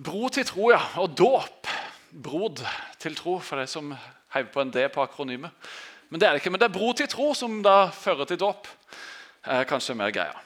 Bro 0.00 0.30
til 0.32 0.46
tro, 0.48 0.70
ja. 0.72 0.80
Og 1.02 1.12
dåp. 1.12 1.68
Brod 2.10 2.62
til 2.98 3.14
tro, 3.16 3.36
for 3.44 3.60
de 3.60 3.66
som 3.68 3.92
heiv 4.34 4.48
på 4.52 4.62
en 4.62 4.70
D 4.72 4.86
på 4.88 5.02
akronymet. 5.02 5.52
Men 6.08 6.20
det 6.20 6.26
er 6.26 6.32
det 6.32 6.40
ikke. 6.40 6.52
Men 6.54 6.60
det 6.62 6.68
er 6.70 6.78
bro 6.78 6.92
til 6.96 7.08
tro 7.10 7.32
som 7.36 7.58
da 7.62 7.90
fører 7.92 8.24
til 8.26 8.38
dåp. 8.40 8.68
Eh, 9.46 9.64
kanskje 9.68 9.94
mer 9.94 10.10
greia. 10.14 10.38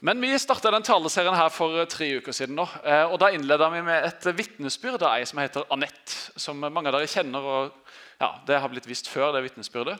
Men 0.00 0.20
vi 0.22 0.30
starta 0.38 0.70
taleserien 0.80 1.36
her 1.36 1.50
for 1.50 1.80
eh, 1.80 1.88
tre 1.90 2.06
uker 2.18 2.32
siden. 2.32 2.54
nå, 2.56 2.66
eh, 2.84 3.04
og 3.04 3.18
Da 3.20 3.30
innleda 3.34 3.68
vi 3.70 3.82
med 3.82 4.04
et 4.06 4.28
vitnesbyrd 4.38 5.02
av 5.02 5.18
ei 5.18 5.24
som 5.26 5.38
heter 5.42 5.66
Anette. 5.70 6.32
Som 6.36 6.62
mange 6.62 6.88
av 6.88 6.94
dere 6.94 7.10
kjenner. 7.10 7.42
og 7.42 7.72
ja, 8.20 8.30
Det 8.46 8.60
har 8.60 8.68
blitt 8.68 8.86
vist 8.86 9.08
før, 9.08 9.32
det 9.32 9.42
vitnesbyrdet. 9.42 9.98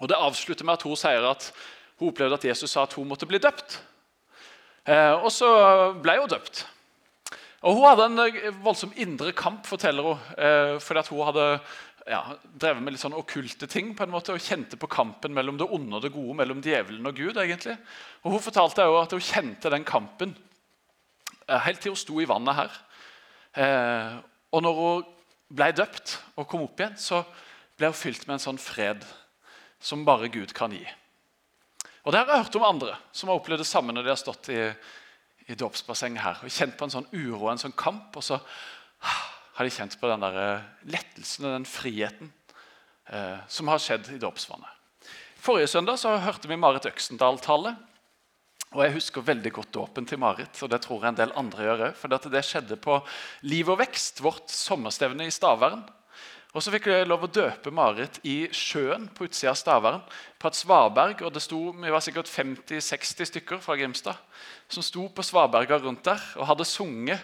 Og 0.00 0.08
Det 0.08 0.16
avslutter 0.16 0.64
med 0.64 0.74
at 0.74 0.82
hun 0.82 0.96
sier 0.96 1.30
at 1.30 1.52
hun 1.98 2.12
opplevde 2.12 2.34
at 2.34 2.44
Jesus 2.44 2.70
sa 2.70 2.82
at 2.82 2.92
hun 2.92 3.08
måtte 3.08 3.26
bli 3.26 3.38
døpt. 3.38 3.80
Eh, 4.86 5.12
og 5.16 5.32
så 5.32 5.94
ble 6.02 6.18
hun 6.20 6.28
døpt. 6.28 6.66
Og 7.60 7.76
Hun 7.76 7.84
hadde 7.84 8.06
en 8.08 8.22
eh, 8.24 8.50
voldsom 8.64 8.92
indre 8.96 9.34
kamp, 9.36 9.66
forteller 9.68 10.06
hun. 10.06 10.28
Eh, 10.40 10.76
fordi 10.80 11.02
hun 11.12 11.26
hadde 11.28 11.46
ja, 12.08 12.22
drevet 12.42 12.82
med 12.82 12.94
litt 12.94 13.02
sånn 13.02 13.16
okkulte 13.18 13.68
ting 13.70 13.92
på 13.96 14.06
en 14.06 14.12
måte, 14.14 14.32
og 14.32 14.42
kjente 14.42 14.78
på 14.80 14.88
kampen 14.90 15.34
mellom 15.36 15.58
det 15.60 15.68
onde 15.68 15.98
og 15.98 16.04
det 16.04 16.12
gode, 16.14 16.38
mellom 16.40 16.62
djevelen 16.64 17.06
og 17.06 17.18
Gud. 17.18 17.36
egentlig. 17.36 17.76
Og 18.24 18.32
Hun 18.32 18.44
fortalte 18.44 18.86
også 18.86 19.02
at 19.04 19.16
hun 19.16 19.26
kjente 19.28 19.72
den 19.72 19.84
kampen 19.84 20.34
eh, 21.46 21.60
helt 21.66 21.82
til 21.84 21.92
hun 21.92 22.00
sto 22.00 22.20
i 22.20 22.28
vannet 22.28 22.56
her. 22.62 22.78
Eh, 23.60 24.14
og 24.56 24.64
når 24.64 24.80
hun 24.80 25.10
ble 25.50 25.72
døpt 25.76 26.16
og 26.38 26.48
kom 26.48 26.64
opp 26.64 26.80
igjen, 26.80 26.96
så 26.96 27.24
ble 27.76 27.90
hun 27.90 27.98
fylt 27.98 28.24
med 28.26 28.38
en 28.38 28.46
sånn 28.48 28.62
fred 28.62 29.04
som 29.80 30.06
bare 30.06 30.32
Gud 30.32 30.54
kan 30.56 30.72
gi. 30.72 30.84
Og 32.04 32.12
Det 32.12 32.20
har 32.20 32.32
jeg 32.32 32.44
hørt 32.46 32.56
om 32.56 32.64
andre 32.64 32.96
som 33.12 33.28
har 33.28 33.36
opplevd 33.36 33.60
det 33.60 33.68
samme 33.68 33.92
når 33.92 34.06
de 34.06 34.12
har 34.14 34.20
stått 34.20 34.48
i, 34.52 34.60
i 35.50 35.58
dåpsbassenget 35.58 36.22
her 36.24 36.42
og 36.44 36.52
kjent 36.54 36.76
på 36.78 36.86
en 36.86 36.94
sånn 36.94 37.08
uro 37.12 37.50
en 37.50 37.60
sånn 37.60 37.76
kamp. 37.76 38.16
og 38.16 38.24
så 38.24 38.40
har 39.60 39.66
de 39.66 39.72
kjent 39.74 39.98
på 40.00 40.08
den 40.08 40.22
der 40.24 40.36
eh, 40.40 40.68
lettelsen 40.94 41.48
og 41.48 41.56
den 41.58 41.68
friheten 41.68 42.32
eh, 43.12 43.38
som 43.48 43.68
har 43.68 43.82
skjedd 43.82 44.08
i 44.14 44.20
dåpsvannet. 44.22 44.78
Forrige 45.40 45.70
søndag 45.72 45.98
så 46.00 46.14
hørte 46.20 46.48
vi 46.48 46.58
Marit 46.60 46.88
Øksendal 46.88 47.40
tale. 47.44 47.74
Og 48.70 48.84
Jeg 48.84 48.94
husker 48.94 49.26
veldig 49.26 49.50
godt 49.52 49.72
dåpen 49.74 50.06
til 50.06 50.20
Marit, 50.22 50.54
og 50.62 50.70
det 50.70 50.78
tror 50.84 51.02
jeg 51.02 51.10
en 51.10 51.18
del 51.18 51.32
andre 51.36 51.64
gjør 51.64 51.80
òg. 51.88 51.96
For 51.98 52.12
det 52.30 52.42
skjedde 52.46 52.76
på 52.78 53.00
Liv 53.50 53.72
og 53.72 53.80
vekst, 53.80 54.22
vårt 54.22 54.52
sommerstevne 54.54 55.26
i 55.26 55.34
Stavern. 55.34 55.82
Og 56.50 56.62
Så 56.64 56.72
fikk 56.74 56.88
jeg 56.90 57.06
lov 57.06 57.22
å 57.22 57.30
døpe 57.30 57.70
Marit 57.70 58.18
i 58.26 58.48
sjøen 58.50 59.06
på 59.14 59.28
utsida 59.28 59.52
av 59.52 59.58
Stavern, 59.58 60.00
på 60.38 60.48
et 60.48 60.58
svaberg. 60.58 61.22
og 61.22 61.32
det 61.32 61.42
sto, 61.42 61.70
Vi 61.72 61.90
var 61.90 62.00
sikkert 62.00 62.26
50-60 62.26 63.30
stykker 63.30 63.58
fra 63.62 63.76
Grimstad 63.76 64.16
som 64.68 64.82
sto 64.82 65.08
på 65.08 65.22
svaberga 65.22 65.78
rundt 65.78 66.04
der 66.04 66.20
og 66.36 66.46
hadde 66.46 66.64
sunget 66.64 67.20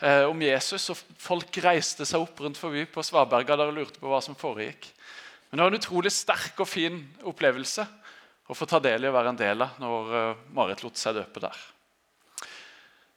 eh, 0.00 0.22
om 0.22 0.40
Jesus. 0.42 0.90
og 0.90 0.96
Folk 1.18 1.50
reiste 1.62 2.06
seg 2.06 2.22
opp 2.22 2.40
rundt 2.40 2.58
forbi 2.58 2.86
på 2.86 3.02
svaberga 3.02 3.56
der 3.56 3.72
og 3.72 3.74
lurte 3.74 3.98
på 3.98 4.10
hva 4.10 4.22
som 4.22 4.38
foregikk. 4.38 4.86
Men 5.50 5.58
det 5.58 5.64
var 5.64 5.72
en 5.72 5.80
utrolig 5.80 6.14
sterk 6.14 6.62
og 6.62 6.68
fin 6.70 7.02
opplevelse 7.26 7.86
å 8.50 8.54
få 8.54 8.66
ta 8.66 8.78
del 8.82 9.04
i 9.04 9.10
å 9.10 9.14
være 9.14 9.34
en 9.34 9.38
del 9.38 9.66
av 9.66 9.82
når 9.82 10.16
eh, 10.20 10.48
Marit 10.54 10.86
lot 10.86 10.98
seg 10.98 11.18
døpe 11.18 11.42
der. 11.42 11.58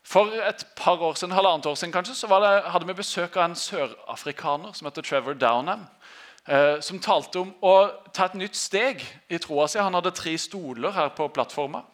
For 0.04 0.32
et 0.36 0.66
par 0.76 1.00
år 1.02 1.16
siden, 1.16 1.34
halvannet 1.36 1.66
år 1.66 1.76
siden 1.80 1.94
kanskje, 1.94 2.16
så 2.16 2.40
det, 2.44 2.72
hadde 2.72 2.88
vi 2.88 2.96
besøk 2.98 3.38
av 3.38 3.50
en 3.50 3.56
sørafrikaner 3.56 4.76
som 4.76 4.88
heter 4.90 5.06
Trevor 5.06 5.38
Downham. 5.40 5.88
Eh, 6.46 6.82
som 6.84 7.00
talte 7.00 7.40
om 7.40 7.54
å 7.64 7.88
ta 8.12 8.28
et 8.28 8.36
nytt 8.36 8.58
steg 8.60 9.04
i 9.32 9.40
troa 9.40 9.70
si. 9.72 9.80
Han 9.80 9.96
hadde 9.96 10.12
tre 10.12 10.36
stoler 10.38 10.92
her 10.92 11.14
på 11.16 11.30
plattforma. 11.32 11.86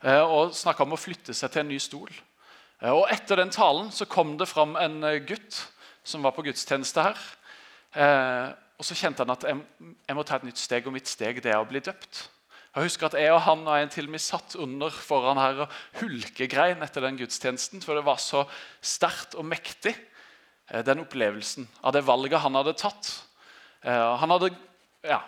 Eh, 0.00 0.24
og 0.24 0.54
snakka 0.56 0.86
om 0.86 0.96
å 0.96 1.00
flytte 1.00 1.36
seg 1.36 1.52
til 1.52 1.60
en 1.60 1.70
ny 1.74 1.78
stol. 1.78 2.08
Eh, 2.80 2.88
og 2.88 3.04
Etter 3.12 3.36
den 3.42 3.52
talen 3.52 3.92
så 3.92 4.08
kom 4.08 4.38
det 4.40 4.48
fram 4.48 4.72
en 4.80 5.04
gutt 5.28 5.60
som 6.02 6.24
var 6.24 6.32
på 6.32 6.46
gudstjeneste 6.48 7.04
her. 7.04 7.24
Eh, 7.92 8.48
og 8.80 8.84
Så 8.84 8.96
kjente 8.96 9.20
han 9.20 9.36
at 9.36 9.44
jeg, 9.44 9.60
jeg, 10.08 10.16
må 10.16 10.22
ta 10.24 10.38
et 10.38 10.46
nytt 10.48 10.58
steg, 10.58 10.86
og 10.86 10.94
mitt 10.96 11.08
steg 11.08 11.42
det 11.44 11.52
er 11.52 11.60
å 11.60 11.68
bli 11.68 11.82
døpt. 11.84 12.30
Jeg 12.70 12.86
husker 12.86 13.08
at 13.08 13.16
jeg 13.18 13.32
og 13.34 13.42
han 13.42 13.64
og 13.66 13.74
en 13.74 13.90
til 13.90 14.06
vi 14.12 14.20
satt 14.22 14.54
under 14.62 14.94
foran 14.94 15.40
her 15.40 15.64
og 15.64 15.72
hulkegrein 15.98 16.84
etter 16.86 17.02
den 17.02 17.18
gudstjenesten, 17.18 17.82
for 17.82 17.98
det 17.98 18.04
var 18.06 18.20
så 18.22 18.44
sterkt 18.78 19.34
og 19.34 19.48
mektig, 19.50 19.96
den 20.86 21.02
opplevelsen 21.02 21.66
av 21.82 21.96
det 21.96 22.04
valget 22.06 22.44
han 22.44 22.54
hadde 22.54 22.76
tatt. 22.78 23.10
Han 23.82 24.30
hadde 24.30 24.52
ja, 25.02 25.18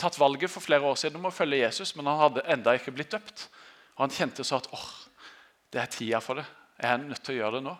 tatt 0.00 0.16
valget 0.16 0.48
for 0.48 0.64
flere 0.64 0.88
år 0.88 0.96
siden 0.96 1.20
om 1.20 1.28
å 1.28 1.34
følge 1.34 1.60
Jesus, 1.60 1.92
men 1.96 2.08
han 2.08 2.22
hadde 2.22 2.46
enda 2.48 2.72
ikke 2.78 2.96
blitt 2.96 3.12
døpt. 3.12 3.50
Og 3.98 4.06
Han 4.06 4.14
kjente 4.14 4.46
så 4.46 4.62
at 4.62 4.70
åh, 4.72 4.88
det 5.74 5.82
er 5.82 5.92
tida 5.92 6.22
for 6.24 6.40
det. 6.40 6.46
Jeg 6.78 6.88
er 6.94 7.04
nødt 7.04 7.20
til 7.26 7.36
å 7.36 7.38
gjøre 7.42 7.58
det 7.58 7.66
nå. 7.66 7.76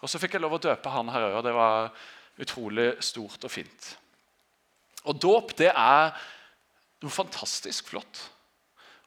Og 0.00 0.08
Så 0.08 0.20
fikk 0.22 0.38
jeg 0.38 0.44
lov 0.46 0.56
å 0.56 0.62
døpe 0.62 0.92
han 0.94 1.12
her 1.12 1.28
òg, 1.28 1.40
det 1.44 1.52
var 1.52 1.90
utrolig 2.40 2.92
stort 3.04 3.44
og 3.44 3.52
fint. 3.52 3.94
Og 5.04 5.18
Dåp 5.20 5.56
det 5.58 5.74
er 5.74 6.14
noe 7.00 7.12
fantastisk 7.12 7.90
flott. 7.92 8.22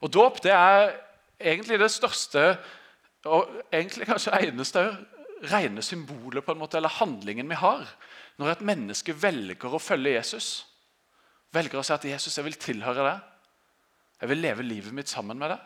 Og 0.04 0.12
Dåp 0.14 0.42
det 0.44 0.52
er 0.52 0.94
egentlig 1.40 1.80
det 1.80 1.92
største 1.92 2.58
og 3.30 3.48
egentlig 3.72 4.08
kanskje 4.10 4.36
eneste 4.44 4.84
rene 5.52 5.84
symbolet 5.84 6.44
på 6.44 6.54
en 6.54 6.60
måte, 6.60 6.78
eller 6.78 6.92
handlingen 7.00 7.50
vi 7.50 7.60
har 7.60 7.88
når 8.40 8.56
et 8.56 8.66
menneske 8.66 9.16
velger 9.16 9.76
å 9.76 9.82
følge 9.82 10.16
Jesus. 10.16 10.48
Velger 11.54 11.80
å 11.80 11.84
si 11.86 11.94
at 11.94 12.06
'Jesus, 12.06 12.38
jeg 12.38 12.46
vil 12.46 12.58
tilhøre 12.58 13.06
deg. 13.06 13.20
Jeg 14.22 14.30
vil 14.30 14.42
leve 14.42 14.64
livet 14.64 14.94
mitt 14.94 15.10
sammen 15.10 15.38
med 15.38 15.50
deg.' 15.52 15.62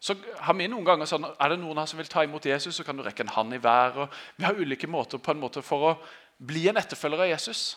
Så 0.00 0.14
har 0.36 0.54
vi 0.54 0.66
noen 0.68 0.84
ganger 0.84 1.06
sånn, 1.06 1.24
Er 1.24 1.48
det 1.48 1.58
noen 1.58 1.78
her 1.78 1.86
som 1.86 1.96
vil 1.96 2.06
ta 2.06 2.22
imot 2.22 2.44
Jesus, 2.44 2.76
så 2.76 2.84
kan 2.84 2.96
du 2.96 3.02
rekke 3.02 3.20
en 3.20 3.28
hand 3.28 3.54
i 3.54 3.58
været. 3.62 4.10
Vi 4.36 4.44
har 4.44 4.54
ulike 4.54 4.86
måter 4.86 5.18
på 5.18 5.30
en 5.30 5.40
måte 5.40 5.62
for 5.62 5.78
å 5.78 5.98
bli 6.38 6.68
en 6.68 6.76
etterfølger 6.76 7.20
av 7.20 7.28
Jesus. 7.28 7.76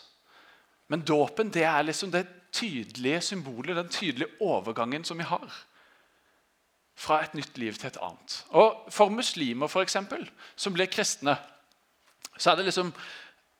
Men 0.88 1.04
dåpen 1.04 1.52
det 1.52 1.64
er 1.68 1.82
liksom 1.84 2.12
det 2.12 2.26
tydelige 2.52 3.20
symbolet, 3.20 3.76
den 3.76 3.88
tydelige 3.92 4.30
overgangen 4.40 5.04
som 5.04 5.18
vi 5.18 5.26
har. 5.28 5.52
Fra 6.98 7.20
et 7.22 7.34
nytt 7.34 7.58
liv 7.58 7.76
til 7.78 7.90
et 7.90 8.00
annet. 8.02 8.40
Og 8.50 8.88
For 8.92 9.12
muslimer 9.12 9.70
for 9.70 9.84
eksempel, 9.84 10.30
som 10.56 10.74
blir 10.74 10.90
kristne, 10.90 11.36
så 12.38 12.50
er 12.50 12.56
det 12.56 12.64
liksom 12.64 12.92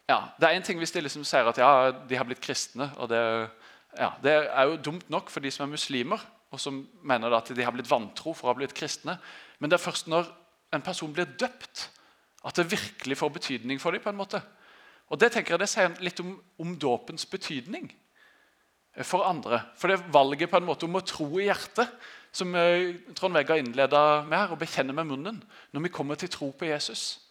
ja, 0.08 0.22
Det 0.40 0.48
er 0.48 0.56
en 0.56 0.62
ting 0.62 0.78
hvis 0.78 0.92
de 0.94 1.00
liksom 1.00 1.24
sier 1.24 1.44
at 1.44 1.58
ja, 1.58 1.90
de 2.08 2.16
har 2.16 2.24
blitt 2.24 2.40
kristne. 2.40 2.90
og 2.96 3.08
det, 3.08 3.50
ja, 3.98 4.10
det 4.22 4.32
er 4.32 4.64
jo 4.64 4.76
dumt 4.76 5.10
nok 5.10 5.30
for 5.30 5.40
de 5.40 5.50
som 5.50 5.66
er 5.66 5.74
muslimer 5.74 6.22
og 6.50 6.60
som 6.60 6.80
mener 7.04 7.34
at 7.36 7.50
de 7.52 7.64
har 7.64 7.74
blitt 7.74 7.90
vantro 7.90 8.32
for 8.32 8.48
å 8.48 8.52
ha 8.52 8.56
blitt 8.56 8.74
kristne. 8.76 9.18
Men 9.58 9.70
det 9.70 9.76
er 9.76 9.84
først 9.84 10.08
når 10.08 10.30
en 10.72 10.84
person 10.84 11.12
blir 11.12 11.28
døpt, 11.40 11.90
at 12.44 12.56
det 12.56 12.70
virkelig 12.70 13.18
får 13.18 13.34
betydning 13.34 13.80
for 13.80 13.92
dem. 13.92 14.00
på 14.00 14.08
en 14.08 14.16
måte. 14.16 14.40
Og 15.08 15.18
Det 15.20 15.30
tenker 15.32 15.54
jeg 15.54 15.62
det 15.62 15.70
sier 15.72 15.94
litt 16.04 16.20
om, 16.20 16.34
om 16.60 16.74
dåpens 16.76 17.24
betydning 17.28 17.88
for 19.06 19.24
andre. 19.24 19.62
For 19.78 19.88
det 19.88 19.98
er 19.98 20.12
valget 20.12 20.50
på 20.50 20.58
en 20.58 20.66
måte 20.68 20.88
om 20.88 20.98
å 20.98 21.04
tro 21.06 21.28
i 21.38 21.46
hjertet, 21.46 21.90
som 22.34 22.52
eh, 22.58 22.98
Trond 23.16 23.34
Vegga 23.34 23.56
innleda 23.56 24.02
med 24.26 24.36
her, 24.36 24.52
å 24.52 24.60
bekjenne 24.60 24.92
med 24.94 25.08
munnen 25.08 25.40
når 25.72 25.86
vi 25.86 25.92
kommer 25.94 26.18
til 26.20 26.30
tro 26.32 26.50
på 26.52 26.68
Jesus, 26.68 27.22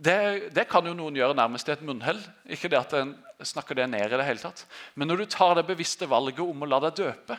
det, 0.00 0.52
det 0.56 0.64
kan 0.70 0.86
jo 0.86 0.94
noen 0.96 1.18
gjøre 1.18 1.36
nærmest 1.36 1.68
i 1.68 1.74
et 1.74 1.82
munnhell. 1.84 2.20
Ikke 2.48 2.70
det 2.72 2.78
at 2.78 2.94
en 2.96 3.12
snakker 3.44 3.76
det 3.76 3.90
ned 3.92 4.06
i 4.06 4.16
det 4.16 4.24
hele 4.24 4.40
tatt. 4.40 4.62
Men 4.96 5.10
når 5.10 5.22
du 5.22 5.32
tar 5.34 5.58
det 5.58 5.66
bevisste 5.68 6.08
valget 6.08 6.40
om 6.40 6.64
å 6.64 6.68
la 6.68 6.78
deg 6.86 7.02
døpe, 7.02 7.36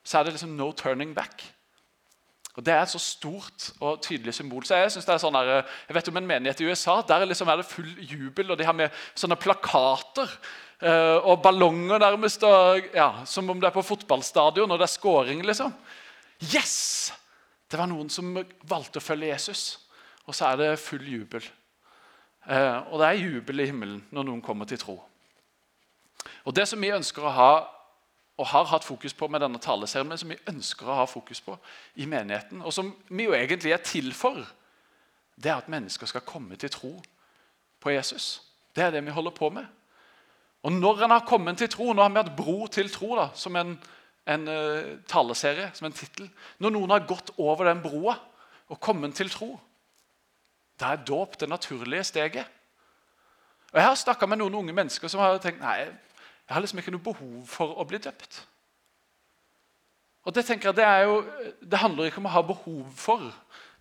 så 0.00 0.18
er 0.18 0.24
det 0.24 0.38
liksom 0.38 0.54
no 0.56 0.70
turning 0.76 1.12
back. 1.16 1.44
Og 2.52 2.64
Det 2.64 2.72
er 2.74 2.82
et 2.82 2.92
så 2.92 2.98
stort 3.00 3.70
og 3.80 4.02
tydelig 4.04 4.34
symbol. 4.34 4.64
Så 4.64 4.76
Jeg 4.76 4.90
synes 4.92 5.06
det 5.08 5.14
er 5.14 5.22
sånn 5.22 5.38
der, 5.38 5.62
jeg 5.88 5.96
vet 5.96 6.08
om 6.08 6.16
en 6.20 6.26
menighet 6.26 6.60
i 6.60 6.68
USA 6.68 7.00
der 7.08 7.24
liksom 7.24 7.48
er 7.48 7.56
det 7.62 7.68
full 7.68 7.88
jubel, 7.98 8.50
og 8.50 8.58
de 8.58 8.66
har 8.68 8.76
med 8.76 8.92
sånne 9.14 9.38
plakater 9.40 10.28
eh, 10.82 11.16
og 11.16 11.40
ballonger 11.42 11.98
nærmest, 11.98 12.44
og, 12.44 12.92
ja, 12.94 13.24
som 13.24 13.48
om 13.50 13.60
det 13.60 13.70
er 13.70 13.76
på 13.76 13.86
fotballstadion 13.86 14.70
og 14.70 14.78
det 14.78 14.88
er 14.88 14.96
scoring. 14.98 15.42
liksom. 15.46 15.72
Yes! 16.52 17.12
Det 17.72 17.80
var 17.80 17.88
noen 17.88 18.10
som 18.12 18.34
valgte 18.68 19.00
å 19.00 19.04
følge 19.04 19.30
Jesus, 19.30 19.78
og 20.28 20.36
så 20.36 20.50
er 20.50 20.58
det 20.60 20.80
full 20.82 21.06
jubel. 21.08 21.46
Eh, 22.44 22.78
og 22.92 23.00
det 23.00 23.06
er 23.08 23.22
jubel 23.22 23.62
i 23.62 23.70
himmelen 23.70 24.02
når 24.12 24.28
noen 24.28 24.42
kommer 24.44 24.68
til 24.68 24.80
tro. 24.82 24.98
Og 26.44 26.52
Det 26.54 26.66
som 26.68 26.80
vi 26.82 26.92
ønsker 26.92 27.24
å 27.24 27.32
ha 27.32 27.52
og 28.42 28.48
har 28.50 28.66
hatt 28.72 28.84
fokus 28.84 29.14
på 29.14 29.28
med 29.30 29.44
denne 29.44 29.60
taleserien, 29.62 30.08
men 30.10 30.18
som 30.18 30.32
vi 30.32 30.40
ønsker 30.50 30.88
å 30.88 30.96
ha 30.98 31.04
fokus 31.06 31.40
på 31.44 31.54
i 32.02 32.08
menigheten, 32.10 32.62
og 32.66 32.74
som 32.74 32.90
vi 33.06 33.28
jo 33.28 33.36
egentlig 33.38 33.70
er 33.70 33.84
til 33.86 34.10
for, 34.16 34.40
det 35.38 35.52
er 35.52 35.60
at 35.60 35.70
mennesker 35.70 36.10
skal 36.10 36.24
komme 36.26 36.58
til 36.58 36.72
tro 36.74 36.96
på 37.82 37.94
Jesus. 37.94 38.42
Det 38.74 38.82
er 38.82 38.90
det 38.90 39.04
vi 39.06 39.14
holder 39.14 39.34
på 39.36 39.50
med. 39.54 39.66
Og 40.62 40.72
når 40.72 41.04
en 41.04 41.14
har 41.14 41.26
kommet 41.26 41.58
til 41.58 41.70
tro, 41.70 41.92
Nå 41.92 42.02
har 42.02 42.10
vi 42.10 42.20
hatt 42.20 42.36
Bro 42.36 42.66
til 42.66 42.90
tro 42.90 43.16
da, 43.18 43.28
som 43.34 43.56
en, 43.58 43.76
en 44.26 44.48
uh, 44.48 44.98
taleserie, 45.10 45.70
som 45.74 45.86
en 45.86 45.96
tittel. 45.96 46.30
Når 46.58 46.74
noen 46.74 46.94
har 46.94 47.06
gått 47.06 47.32
over 47.38 47.66
den 47.66 47.82
broa 47.82 48.16
og 48.70 48.80
kommet 48.80 49.14
til 49.18 49.30
tro, 49.30 49.56
da 50.80 50.92
er 50.92 51.06
dåp 51.06 51.38
det 51.40 51.48
naturlige 51.50 52.04
steget. 52.04 52.46
Og 53.72 53.78
Jeg 53.78 53.86
har 53.86 53.98
snakka 53.98 54.26
med 54.26 54.38
noen 54.38 54.54
unge 54.62 54.74
mennesker 54.76 55.10
som 55.10 55.22
har 55.22 55.38
tenkt 55.42 55.62
nei, 55.62 55.90
jeg 56.48 56.54
har 56.54 56.64
liksom 56.64 56.80
ikke 56.82 56.94
noe 56.94 57.04
behov 57.04 57.36
for 57.48 57.76
å 57.78 57.86
bli 57.88 58.00
døpt. 58.02 58.42
Og 60.22 60.34
Det 60.34 60.44
tenker 60.46 60.70
jeg, 60.70 60.78
det, 60.78 60.88
jo, 61.02 61.14
det 61.66 61.80
handler 61.82 62.08
ikke 62.08 62.20
om 62.22 62.28
å 62.30 62.34
ha 62.36 62.42
behov 62.46 62.90
for, 62.94 63.24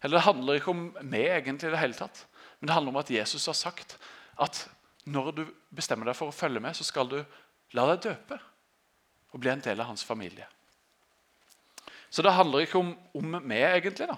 eller 0.01 0.17
det 0.17 0.25
handler 0.25 0.57
ikke 0.57 0.73
om 0.73 0.85
meg 1.01 1.27
egentlig 1.37 1.69
i 1.69 1.73
det 1.75 1.81
hele 1.81 1.97
tatt. 1.97 2.23
Men 2.59 2.69
det 2.69 2.77
handler 2.77 2.95
om 2.95 3.01
at 3.01 3.11
Jesus 3.13 3.45
har 3.49 3.57
sagt 3.57 3.97
at 4.41 4.63
når 5.05 5.31
du 5.37 5.43
bestemmer 5.73 6.09
deg 6.09 6.17
for 6.17 6.29
å 6.29 6.35
følge 6.35 6.61
med, 6.61 6.77
så 6.77 6.85
skal 6.85 7.09
du 7.09 7.19
la 7.77 7.85
deg 7.91 8.07
døpe 8.09 8.37
og 9.31 9.41
bli 9.41 9.51
en 9.53 9.63
del 9.63 9.81
av 9.81 9.89
hans 9.91 10.03
familie. 10.05 10.47
Så 12.11 12.25
det 12.25 12.33
handler 12.35 12.65
ikke 12.65 12.81
om, 12.81 12.91
om 13.15 13.37
meg, 13.39 13.63
egentlig, 13.77 14.09
da. 14.09 14.17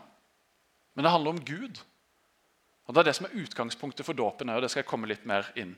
men 0.95 1.05
det 1.05 1.11
handler 1.13 1.35
om 1.35 1.43
Gud. 1.45 1.83
Og 2.87 2.95
Det 2.95 3.03
er 3.03 3.09
det 3.11 3.15
som 3.15 3.27
er 3.27 3.37
utgangspunktet 3.43 4.05
for 4.05 4.17
dåpen. 4.17 4.49
og 4.49 4.61
Det 4.61 4.71
skal 4.71 4.81
jeg 4.81 4.89
komme 4.89 5.07
litt 5.07 5.27
mer 5.29 5.51
inn 5.55 5.75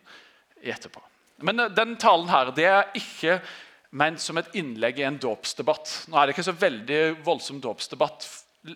i 0.63 0.71
etterpå. 0.73 1.01
Men 1.43 1.59
eh, 1.59 1.71
den 1.75 1.95
talen 2.01 2.31
her, 2.31 2.51
det 2.55 2.67
er 2.69 2.89
ikke 2.97 3.39
ment 3.95 4.21
som 4.21 4.37
et 4.39 4.51
innlegg 4.59 4.99
i 4.99 5.07
en 5.07 5.19
dåpsdebatt. 5.21 5.93
Nå 6.11 6.19
er 6.19 6.27
det 6.27 6.35
ikke 6.35 6.49
så 6.49 6.57
veldig 6.59 7.01
voldsom 7.25 7.61
dåpsdebatt 7.63 8.27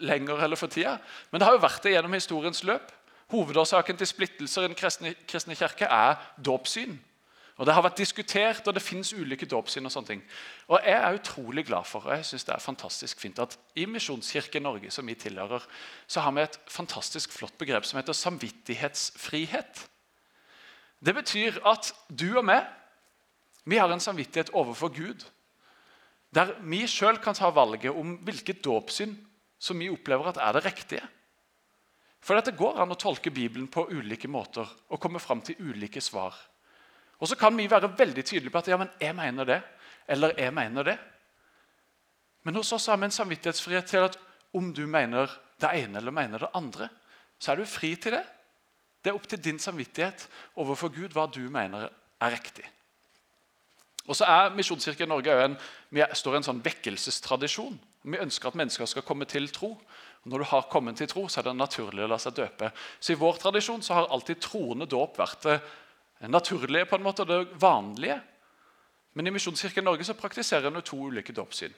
lenger 0.05 0.43
eller 0.45 0.59
for 0.59 0.69
tida, 0.69 0.99
men 1.31 1.41
det 1.41 1.47
har 1.47 1.55
jo 1.55 1.63
vært 1.63 1.83
det 1.83 1.95
gjennom 1.95 2.13
historiens 2.13 2.63
løp. 2.67 2.91
Hovedårsaken 3.29 3.97
til 3.97 4.09
splittelser 4.09 4.65
i 4.65 4.69
den 4.69 4.77
kristne, 4.77 5.13
kristne 5.29 5.57
kirke 5.57 5.89
er 5.89 6.17
dåpssyn. 6.45 6.95
Og 7.59 7.65
Det 7.67 7.73
har 7.75 7.83
vært 7.83 7.99
diskutert, 7.99 8.67
og 8.67 8.73
det 8.73 8.81
fins 8.81 9.11
ulike 9.13 9.45
dåpssyn. 9.45 9.85
Og 9.85 9.91
sånne 9.91 10.07
ting. 10.07 10.21
Og 10.69 10.79
Jeg 10.79 10.95
er 10.95 11.17
utrolig 11.17 11.65
glad 11.67 11.85
for 11.85 12.05
og 12.07 12.15
jeg 12.15 12.25
synes 12.25 12.43
det 12.47 12.53
er 12.55 12.63
fantastisk 12.63 13.19
fint 13.19 13.39
at 13.39 13.57
i 13.75 13.85
Misjonskirken 13.85 14.63
Norge, 14.63 14.91
som 14.91 15.07
vi 15.07 15.13
tilhører, 15.13 15.65
så 16.07 16.21
har 16.21 16.31
vi 16.31 16.41
et 16.41 16.59
fantastisk 16.67 17.31
flott 17.31 17.57
begrep 17.57 17.85
som 17.85 17.99
heter 17.99 18.13
samvittighetsfrihet. 18.13 19.88
Det 20.99 21.15
betyr 21.15 21.61
at 21.67 21.93
du 22.09 22.31
og 22.37 22.45
meg 22.47 22.67
vi 23.69 23.77
har 23.77 23.91
en 23.91 24.01
samvittighet 24.01 24.49
overfor 24.57 24.89
Gud. 24.89 25.23
Der 26.33 26.55
vi 26.61 26.85
sjøl 26.89 27.19
kan 27.21 27.37
ta 27.37 27.51
valget 27.53 27.93
om 27.93 28.15
hvilket 28.25 28.63
dåpssyn 28.65 29.13
som 29.59 29.79
vi 29.79 29.89
opplever 29.91 30.31
at 30.31 30.39
er 30.41 30.55
det 30.55 30.65
riktige. 30.65 31.03
For 32.23 32.39
det 32.39 32.57
går 32.57 32.81
an 32.81 32.91
å 32.91 32.99
tolke 32.99 33.31
Bibelen 33.31 33.69
på 33.71 33.87
ulike 33.91 34.27
måter 34.27 34.67
og 34.89 34.99
komme 34.99 35.21
fram 35.23 35.41
til 35.45 35.59
ulike 35.59 36.01
svar. 36.01 36.35
Og 37.19 37.27
så 37.27 37.35
kan 37.39 37.55
vi 37.57 37.67
være 37.69 37.91
veldig 37.99 38.23
tydelige 38.25 38.51
på 38.51 38.61
at 38.61 38.71
ja, 38.71 38.77
men 38.79 38.91
jeg 38.99 39.15
mener 39.15 39.47
det, 39.47 39.59
eller 40.07 40.35
jeg 40.39 40.53
mener 40.55 40.87
det. 40.87 40.97
Men 42.43 42.55
hos 42.55 42.71
oss 42.75 42.87
har 42.87 42.99
vi 42.99 43.09
en 43.09 43.15
samvittighetsfrihet 43.15 43.87
til 43.91 44.07
at 44.07 44.17
om 44.55 44.71
du 44.73 44.85
mener 44.87 45.31
det 45.59 45.71
ene 45.83 45.99
eller 45.99 46.15
mener 46.15 46.45
det 46.45 46.53
andre, 46.55 46.89
så 47.39 47.51
er 47.51 47.59
du 47.59 47.69
fri 47.69 47.93
til 47.99 48.15
det. 48.15 48.23
Det 49.03 49.11
er 49.11 49.15
opp 49.15 49.27
til 49.31 49.41
din 49.43 49.59
samvittighet 49.59 50.25
overfor 50.59 50.91
Gud 50.93 51.15
hva 51.15 51.27
du 51.31 51.41
mener 51.51 51.87
er 52.19 52.33
riktig. 52.35 52.65
Og 54.09 54.17
så 54.17 54.25
er 54.25 54.55
Misjonskirken 54.57 55.09
Norge 55.11 55.35
en, 55.43 55.55
vi 55.93 56.03
står 56.17 56.35
i 56.35 56.39
en 56.39 56.47
sånn 56.47 56.63
vekkelsestradisjon. 56.65 57.75
Vi 58.09 58.21
ønsker 58.21 58.49
at 58.49 58.57
mennesker 58.57 58.89
skal 58.89 59.05
komme 59.05 59.27
til 59.29 59.45
tro. 59.53 59.75
Og 60.23 60.31
når 60.31 60.41
du 60.41 60.47
har 60.49 60.69
kommet 60.71 60.97
til 60.97 61.07
tro, 61.07 61.27
så 61.29 61.39
er 61.39 61.49
det 61.49 61.55
naturlig 61.55 62.03
å 62.03 62.09
la 62.09 62.17
seg 62.19 62.35
døpe. 62.39 62.71
Så 62.99 63.13
I 63.13 63.19
vår 63.19 63.37
tradisjon 63.43 63.83
så 63.85 63.99
har 63.99 64.09
alltid 64.09 64.41
troende 64.43 64.89
dåp 64.89 65.19
vært 65.21 65.45
det 65.45 65.59
naturlige 66.31 66.89
på 66.89 66.97
en 66.97 67.05
måte, 67.05 67.27
det 67.27 67.43
vanlige. 67.61 68.17
Men 69.13 69.29
i 69.29 69.33
Misjonskirken 69.35 69.85
Norge 69.85 70.07
så 70.07 70.17
praktiserer 70.17 70.67
en 70.67 70.81
to 70.81 70.99
ulike 71.07 71.35
dåpssyn. 71.35 71.75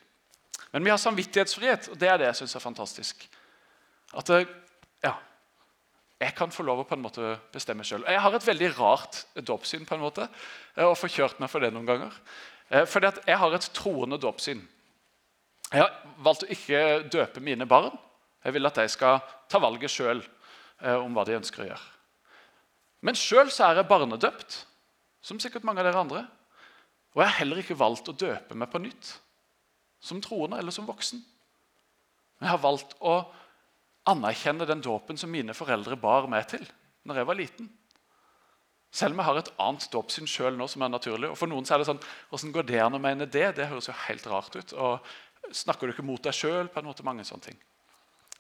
Men 0.71 0.88
vi 0.88 0.94
har 0.94 1.00
samvittighetsfrihet, 1.01 1.91
og 1.91 2.00
det 2.00 2.09
er 2.09 2.19
det 2.21 2.29
jeg 2.31 2.41
syns 2.41 2.56
er 2.56 2.63
fantastisk. 2.63 3.27
At 4.18 4.31
det, 4.31 4.45
ja, 5.03 5.18
jeg 6.21 6.35
kan 6.38 6.51
få 6.53 6.63
lov 6.68 6.83
å 6.83 6.85
på 6.85 6.94
en 6.94 7.01
måte 7.01 7.33
bestemme 7.53 7.85
sjøl. 7.88 8.03
Jeg 8.06 8.21
har 8.21 8.35
et 8.38 8.45
veldig 8.45 8.69
rart 8.77 9.23
dåpssyn 9.41 9.88
på 9.89 9.97
en 9.97 10.03
måte, 10.03 10.27
eh, 10.75 10.85
og 10.85 10.97
får 11.00 11.15
kjørt 11.15 11.39
meg 11.41 11.50
for 11.50 11.63
det 11.63 11.71
noen 11.73 11.88
ganger. 11.88 12.19
Eh, 12.69 12.85
fordi 12.85 13.09
at 13.09 13.23
jeg 13.25 13.38
har 13.41 13.56
et 13.57 13.69
troende 13.73 14.19
dåpssyn. 14.21 14.62
Jeg 15.71 15.81
har 15.81 15.95
valgt 16.21 16.45
å 16.45 16.51
ikke 16.51 17.09
døpe 17.09 17.41
mine 17.41 17.65
barn. 17.65 17.97
Jeg 18.44 18.53
vil 18.53 18.69
at 18.69 18.77
de 18.77 18.88
skal 18.91 19.21
ta 19.50 19.59
valget 19.59 19.89
sjøl 19.89 20.21
eh, 20.21 20.95
om 20.95 21.13
hva 21.15 21.25
de 21.25 21.39
ønsker 21.39 21.63
å 21.63 21.69
gjøre. 21.71 21.89
Men 23.01 23.18
sjøl 23.18 23.50
er 23.50 23.81
jeg 23.81 23.89
barnedøpt, 23.89 24.65
som 25.25 25.39
sikkert 25.41 25.65
mange 25.65 25.81
av 25.81 25.89
dere 25.89 26.06
andre. 26.06 26.25
Og 27.15 27.23
jeg 27.23 27.31
har 27.31 27.39
heller 27.41 27.62
ikke 27.63 27.79
valgt 27.79 28.09
å 28.09 28.15
døpe 28.15 28.56
meg 28.56 28.69
på 28.69 28.81
nytt, 28.83 29.15
som 30.01 30.21
troende 30.21 30.59
eller 30.62 30.71
som 30.75 30.85
voksen. 30.85 31.21
Men 32.38 32.47
jeg 32.47 32.56
har 32.56 32.62
valgt 32.62 32.94
å 33.01 33.23
anerkjenne 34.09 34.65
den 34.65 34.81
dåpen 34.81 35.19
som 35.19 35.31
mine 35.31 35.53
foreldre 35.53 35.98
bar 36.00 36.27
meg 36.31 36.48
til 36.53 36.65
når 37.07 37.21
jeg 37.21 37.27
var 37.30 37.38
liten. 37.38 37.69
Selv 38.92 39.15
om 39.15 39.21
jeg 39.21 39.30
har 39.30 39.39
et 39.39 39.51
annet 39.63 39.88
dåpssyn 39.94 40.27
sjøl 40.27 40.57
nå 40.59 40.68
som 40.68 40.83
er 40.83 40.92
naturlig. 40.92 41.30
Og 41.31 41.38
for 41.39 41.50
noen 41.50 41.65
så 41.65 41.75
er 41.75 41.81
det 41.81 41.88
sånn, 41.88 42.01
Åssen 42.36 42.51
går 42.51 42.68
det 42.68 42.81
an 42.83 42.98
å 42.98 43.01
mene 43.01 43.30
det? 43.30 43.53
Det 43.56 43.69
høres 43.71 43.88
jo 43.88 43.95
helt 44.07 44.27
rart 44.27 44.57
ut. 44.57 44.74
Og 44.75 45.12
Snakker 45.51 45.88
du 45.88 45.95
ikke 45.95 46.06
mot 46.06 46.21
deg 46.21 46.36
sjøl? 46.36 46.69
Mange 47.03 47.25
sånne 47.27 47.50
ting. 47.50 47.57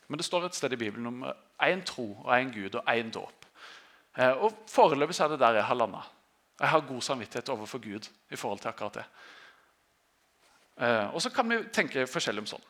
Men 0.07 0.19
det 0.19 0.25
står 0.27 0.45
et 0.47 0.55
sted 0.55 0.73
i 0.75 0.79
Bibelen 0.79 1.07
om 1.09 1.23
én 1.63 1.81
tro 1.87 2.05
og 2.21 2.31
én 2.35 2.51
Gud 2.53 2.75
og 2.77 2.87
én 2.87 3.11
dåp. 3.11 3.47
Eh, 4.17 4.31
og 4.31 4.63
Foreløpig 4.69 5.17
er 5.23 5.31
det 5.33 5.39
der 5.41 5.59
jeg 5.59 5.67
har 5.67 5.79
landa. 5.79 6.03
Jeg 6.59 6.69
har 6.69 6.87
god 6.87 7.01
samvittighet 7.01 7.49
overfor 7.49 7.81
Gud 7.81 8.07
i 8.29 8.35
forhold 8.37 8.59
til 8.61 8.69
akkurat 8.69 8.99
det. 8.99 9.05
Eh, 10.77 11.07
og 11.15 11.21
så 11.23 11.31
kan 11.33 11.49
vi 11.49 11.61
tenke 11.73 12.05
forskjellig 12.07 12.43
om 12.43 12.51
sånn. 12.53 12.67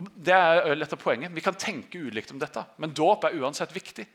Og 0.00 0.08
det 0.16 0.32
er 0.32 0.76
litt 0.76 0.92
av 0.94 1.00
poenget. 1.00 1.34
Vi 1.36 1.44
kan 1.44 1.56
tenke 1.60 2.00
ulikt 2.00 2.32
om 2.32 2.40
dette, 2.40 2.62
men 2.80 2.94
dåp 2.96 3.26
er 3.28 3.36
uansett 3.42 3.74
viktig. 3.74 4.06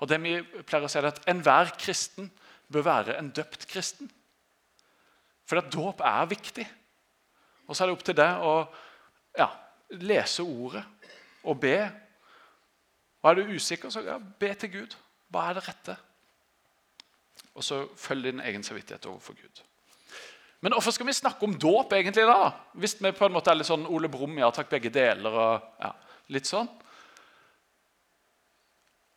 Og 0.00 0.08
det 0.08 0.18
vi 0.22 0.38
pleier 0.64 0.86
å 0.86 0.90
si 0.90 1.00
er 1.00 1.10
at 1.10 1.20
Enhver 1.28 1.74
kristen 1.76 2.30
bør 2.72 2.86
være 2.86 3.18
en 3.18 3.28
døpt 3.36 3.66
kristen. 3.68 4.08
For 5.46 5.60
at 5.60 5.68
dåp 5.72 6.00
er 6.04 6.30
viktig. 6.30 6.64
Og 7.66 7.76
så 7.76 7.84
er 7.84 7.90
det 7.90 7.98
opp 7.98 8.06
til 8.06 8.16
deg 8.16 8.46
å 8.46 8.54
ja, 9.36 9.50
lese 10.00 10.46
ordet 10.46 10.82
og 11.46 11.60
be. 11.62 11.76
Og 13.22 13.30
Er 13.30 13.38
du 13.38 13.54
usikker, 13.56 13.90
så 13.90 14.02
ja, 14.06 14.18
be 14.18 14.52
til 14.54 14.72
Gud. 14.72 14.96
Hva 15.28 15.50
er 15.50 15.58
det 15.58 15.66
rette? 15.68 15.96
Og 17.56 17.64
så 17.64 17.84
følg 17.98 18.28
din 18.28 18.40
egen 18.40 18.64
samvittighet 18.64 19.08
overfor 19.10 19.36
Gud. 19.36 19.65
Men 20.64 20.72
hvorfor 20.72 20.94
skal 20.94 21.06
vi 21.08 21.14
snakke 21.16 21.44
om 21.44 21.54
dåp 21.60 21.92
egentlig 21.92 22.24
da? 22.26 22.50
Hvis 22.80 22.96
vi 23.00 23.12
på 23.14 23.28
en 23.28 23.34
måte 23.34 23.52
er 23.52 23.60
litt 23.60 23.68
sånn 23.68 23.86
Ole 23.92 24.08
Brumm, 24.12 24.38
ja 24.40 24.48
takk, 24.54 24.70
begge 24.72 24.90
deler 24.92 25.36
og 25.36 25.68
ja, 25.82 25.92
litt 26.32 26.48
sånn. 26.48 26.68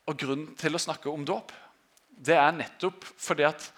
Og 0.09 0.17
Grunnen 0.19 0.53
til 0.59 0.75
å 0.75 0.81
snakke 0.81 1.11
om 1.11 1.25
dåp 1.27 1.53
det 2.19 2.35
er 2.35 2.55
nettopp 2.55 3.05
fordi 3.19 3.45
at 3.47 3.69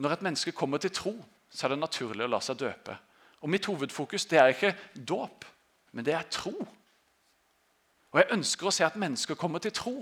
når 0.00 0.14
et 0.14 0.26
menneske 0.28 0.54
kommer 0.56 0.80
til 0.80 0.92
tro, 0.94 1.12
så 1.50 1.66
er 1.66 1.74
det 1.74 1.80
naturlig 1.82 2.24
å 2.24 2.30
la 2.30 2.38
seg 2.44 2.60
døpe. 2.62 2.94
Og 3.42 3.50
Mitt 3.50 3.66
hovedfokus 3.68 4.28
det 4.30 4.38
er 4.38 4.52
ikke 4.54 4.74
dåp, 4.94 5.44
men 5.92 6.06
det 6.06 6.14
er 6.14 6.28
tro. 6.30 6.54
Og 8.10 8.20
Jeg 8.20 8.32
ønsker 8.36 8.68
å 8.68 8.74
se 8.74 8.86
at 8.86 8.98
mennesker 9.00 9.38
kommer 9.38 9.62
til 9.62 9.74
tro. 9.74 9.96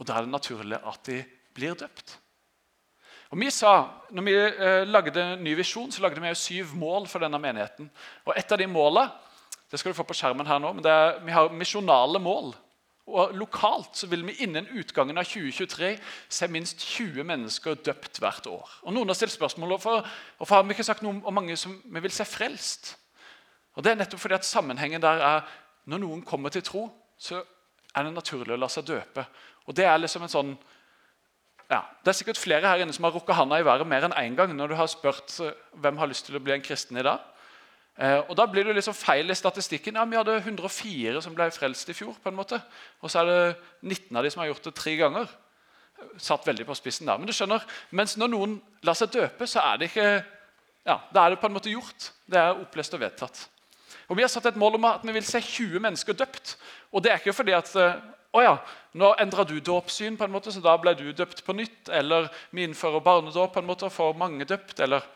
Og 0.00 0.08
da 0.08 0.16
er 0.16 0.26
det 0.26 0.32
naturlig 0.32 0.80
at 0.80 1.04
de 1.06 1.20
blir 1.54 1.76
døpt. 1.76 2.16
Og 3.30 3.38
vi 3.38 3.50
sa, 3.54 3.74
når 4.10 4.26
vi 4.26 4.36
eh, 4.36 4.84
lagde 4.88 5.26
ny 5.38 5.54
visjon, 5.58 5.90
så 5.92 6.02
lagde 6.02 6.22
vi 6.22 6.32
syv 6.34 6.74
mål 6.78 7.06
for 7.06 7.22
denne 7.22 7.38
menigheten. 7.38 7.90
Og 8.26 8.34
Et 8.36 8.52
av 8.52 8.58
de 8.58 8.66
målene 8.66 9.10
det 9.70 9.78
skal 9.78 9.92
du 9.92 9.96
få 10.00 10.02
på 10.02 10.16
skjermen 10.18 10.48
her 10.50 10.58
nå, 10.58 10.72
men 10.74 10.82
det 10.82 10.90
er, 10.90 11.20
vi 11.22 11.30
har 11.30 11.52
misjonale 11.54 12.18
mål. 12.18 12.50
Og 13.10 13.34
Lokalt 13.38 13.98
så 13.98 14.08
vil 14.10 14.24
vi 14.26 14.34
innen 14.42 14.66
utgangen 14.74 15.18
av 15.18 15.28
2023 15.30 15.92
se 16.28 16.48
minst 16.50 16.82
20 16.82 17.26
mennesker 17.26 17.78
døpt 17.78 18.18
hvert 18.22 18.48
år. 18.50 18.72
Og 18.82 18.94
Noen 18.94 19.10
har 19.10 19.18
stilt 19.18 19.34
spørsmål 19.34 19.76
hvorfor, 19.76 20.02
hvorfor 20.38 20.58
har 20.58 20.66
vi 20.66 20.74
ikke 20.74 20.86
sagt 20.86 21.06
noe 21.06 21.22
om 21.22 21.34
mange 21.34 21.54
som 21.58 21.76
vi 21.84 22.02
vil 22.02 22.14
se 22.14 22.26
frelst. 22.26 22.96
Og 23.78 23.86
Det 23.86 23.92
er 23.92 24.02
nettopp 24.02 24.22
fordi 24.24 24.38
at 24.40 24.46
sammenhengen 24.46 25.02
der 25.02 25.22
er 25.22 25.46
når 25.86 26.02
noen 26.02 26.26
kommer 26.26 26.50
til 26.50 26.66
tro, 26.66 26.88
så 27.18 27.38
er 27.94 28.06
det 28.06 28.14
naturlig 28.14 28.54
å 28.54 28.60
la 28.60 28.68
seg 28.70 28.90
døpe. 28.90 29.24
Og 29.66 29.74
Det 29.74 29.86
er 29.86 30.02
liksom 30.02 30.26
en 30.26 30.34
sånn 30.34 30.52
ja, 31.70 31.80
Det 32.04 32.10
er 32.10 32.18
sikkert 32.18 32.40
flere 32.40 32.66
her 32.66 32.82
inne 32.82 32.92
som 32.92 33.04
har 33.06 33.14
rukket 33.14 33.36
handa 33.38 33.60
i 33.60 33.64
været 33.64 33.86
mer 33.86 34.04
enn 34.08 34.16
én 34.16 34.32
en 34.32 34.36
gang 34.36 34.54
når 34.56 34.72
du 34.72 34.74
har 34.74 34.88
spurt 34.90 35.36
eh, 35.40 35.52
hvem 35.78 35.98
har 35.98 36.10
lyst 36.10 36.26
til 36.26 36.36
å 36.36 36.42
bli 36.42 36.52
en 36.56 36.64
kristen 36.64 36.98
i 36.98 37.04
dag. 37.06 37.20
Eh, 38.00 38.18
og 38.28 38.36
Da 38.36 38.46
blir 38.46 38.64
det 38.64 38.74
liksom 38.74 38.94
feil 38.94 39.30
i 39.30 39.34
statistikken. 39.34 39.94
Ja, 39.94 40.04
Vi 40.04 40.16
hadde 40.16 40.40
104 40.40 41.22
som 41.22 41.34
ble 41.34 41.50
frelst 41.50 41.88
i 41.88 41.94
fjor. 41.94 42.16
på 42.22 42.28
en 42.28 42.36
måte. 42.36 42.60
Og 43.02 43.10
så 43.10 43.20
er 43.20 43.26
det 43.26 43.56
19 43.82 44.16
av 44.16 44.24
de 44.24 44.30
som 44.30 44.40
har 44.40 44.48
gjort 44.48 44.64
det 44.64 44.74
tre 44.74 44.96
ganger. 44.96 45.28
Satt 46.16 46.46
veldig 46.46 46.66
på 46.66 46.74
spissen 46.74 47.06
der. 47.06 47.18
Men 47.18 47.26
du 47.26 47.32
skjønner, 47.32 47.62
mens 47.90 48.16
når 48.16 48.28
noen 48.28 48.60
lar 48.82 48.94
seg 48.94 49.12
døpe, 49.12 49.46
så 49.46 49.60
er 49.60 49.76
det 49.76 49.90
ikke 49.90 50.24
ja, 50.86 50.98
Da 51.12 51.26
er 51.26 51.30
det 51.30 51.40
på 51.40 51.46
en 51.46 51.52
måte 51.52 51.70
gjort. 51.70 52.12
Det 52.26 52.38
er 52.38 52.56
opplest 52.56 52.94
og 52.94 53.00
vedtatt. 53.00 53.48
Og 54.08 54.16
Vi 54.16 54.22
har 54.22 54.28
satt 54.28 54.46
et 54.46 54.56
mål 54.56 54.74
om 54.74 54.84
at 54.84 55.04
vi 55.04 55.12
vil 55.12 55.24
se 55.24 55.40
20 55.40 55.78
mennesker 55.78 56.12
døpt. 56.12 56.56
Og 56.92 57.02
det 57.02 57.12
er 57.12 57.18
ikke 57.18 57.32
fordi 57.36 57.52
at 57.52 57.76
eh, 57.76 58.00
å 58.30 58.42
ja, 58.44 58.56
nå 58.94 59.14
endra 59.18 59.44
du 59.44 59.56
dåpssyn, 59.58 60.16
på 60.18 60.26
en 60.26 60.34
måte, 60.34 60.52
så 60.54 60.62
da 60.62 60.76
ble 60.78 60.92
du 60.98 61.08
døpt 61.12 61.42
på 61.46 61.54
nytt. 61.56 61.88
Eller 61.90 62.28
vi 62.54 62.62
innfører 62.66 63.02
barnedåp 63.02 63.54
på 63.54 63.62
en 63.62 63.70
måte 63.70 63.88
og 63.88 63.94
får 63.94 64.18
mange 64.18 64.46
døpt. 64.46 64.80
eller... 64.80 65.06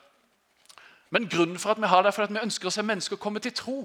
Men 1.15 1.29
grunnen 1.31 1.61
for 1.63 1.71
at 1.71 1.79
vi 1.79 1.87
har 1.87 2.03
det, 2.03 2.11
er 2.11 2.17
for 2.17 2.27
at 2.27 2.33
vi 2.35 2.43
ønsker 2.43 2.67
å 2.67 2.75
se 2.75 2.83
mennesker 2.83 3.21
komme 3.23 3.43
til 3.43 3.55
tro. 3.55 3.77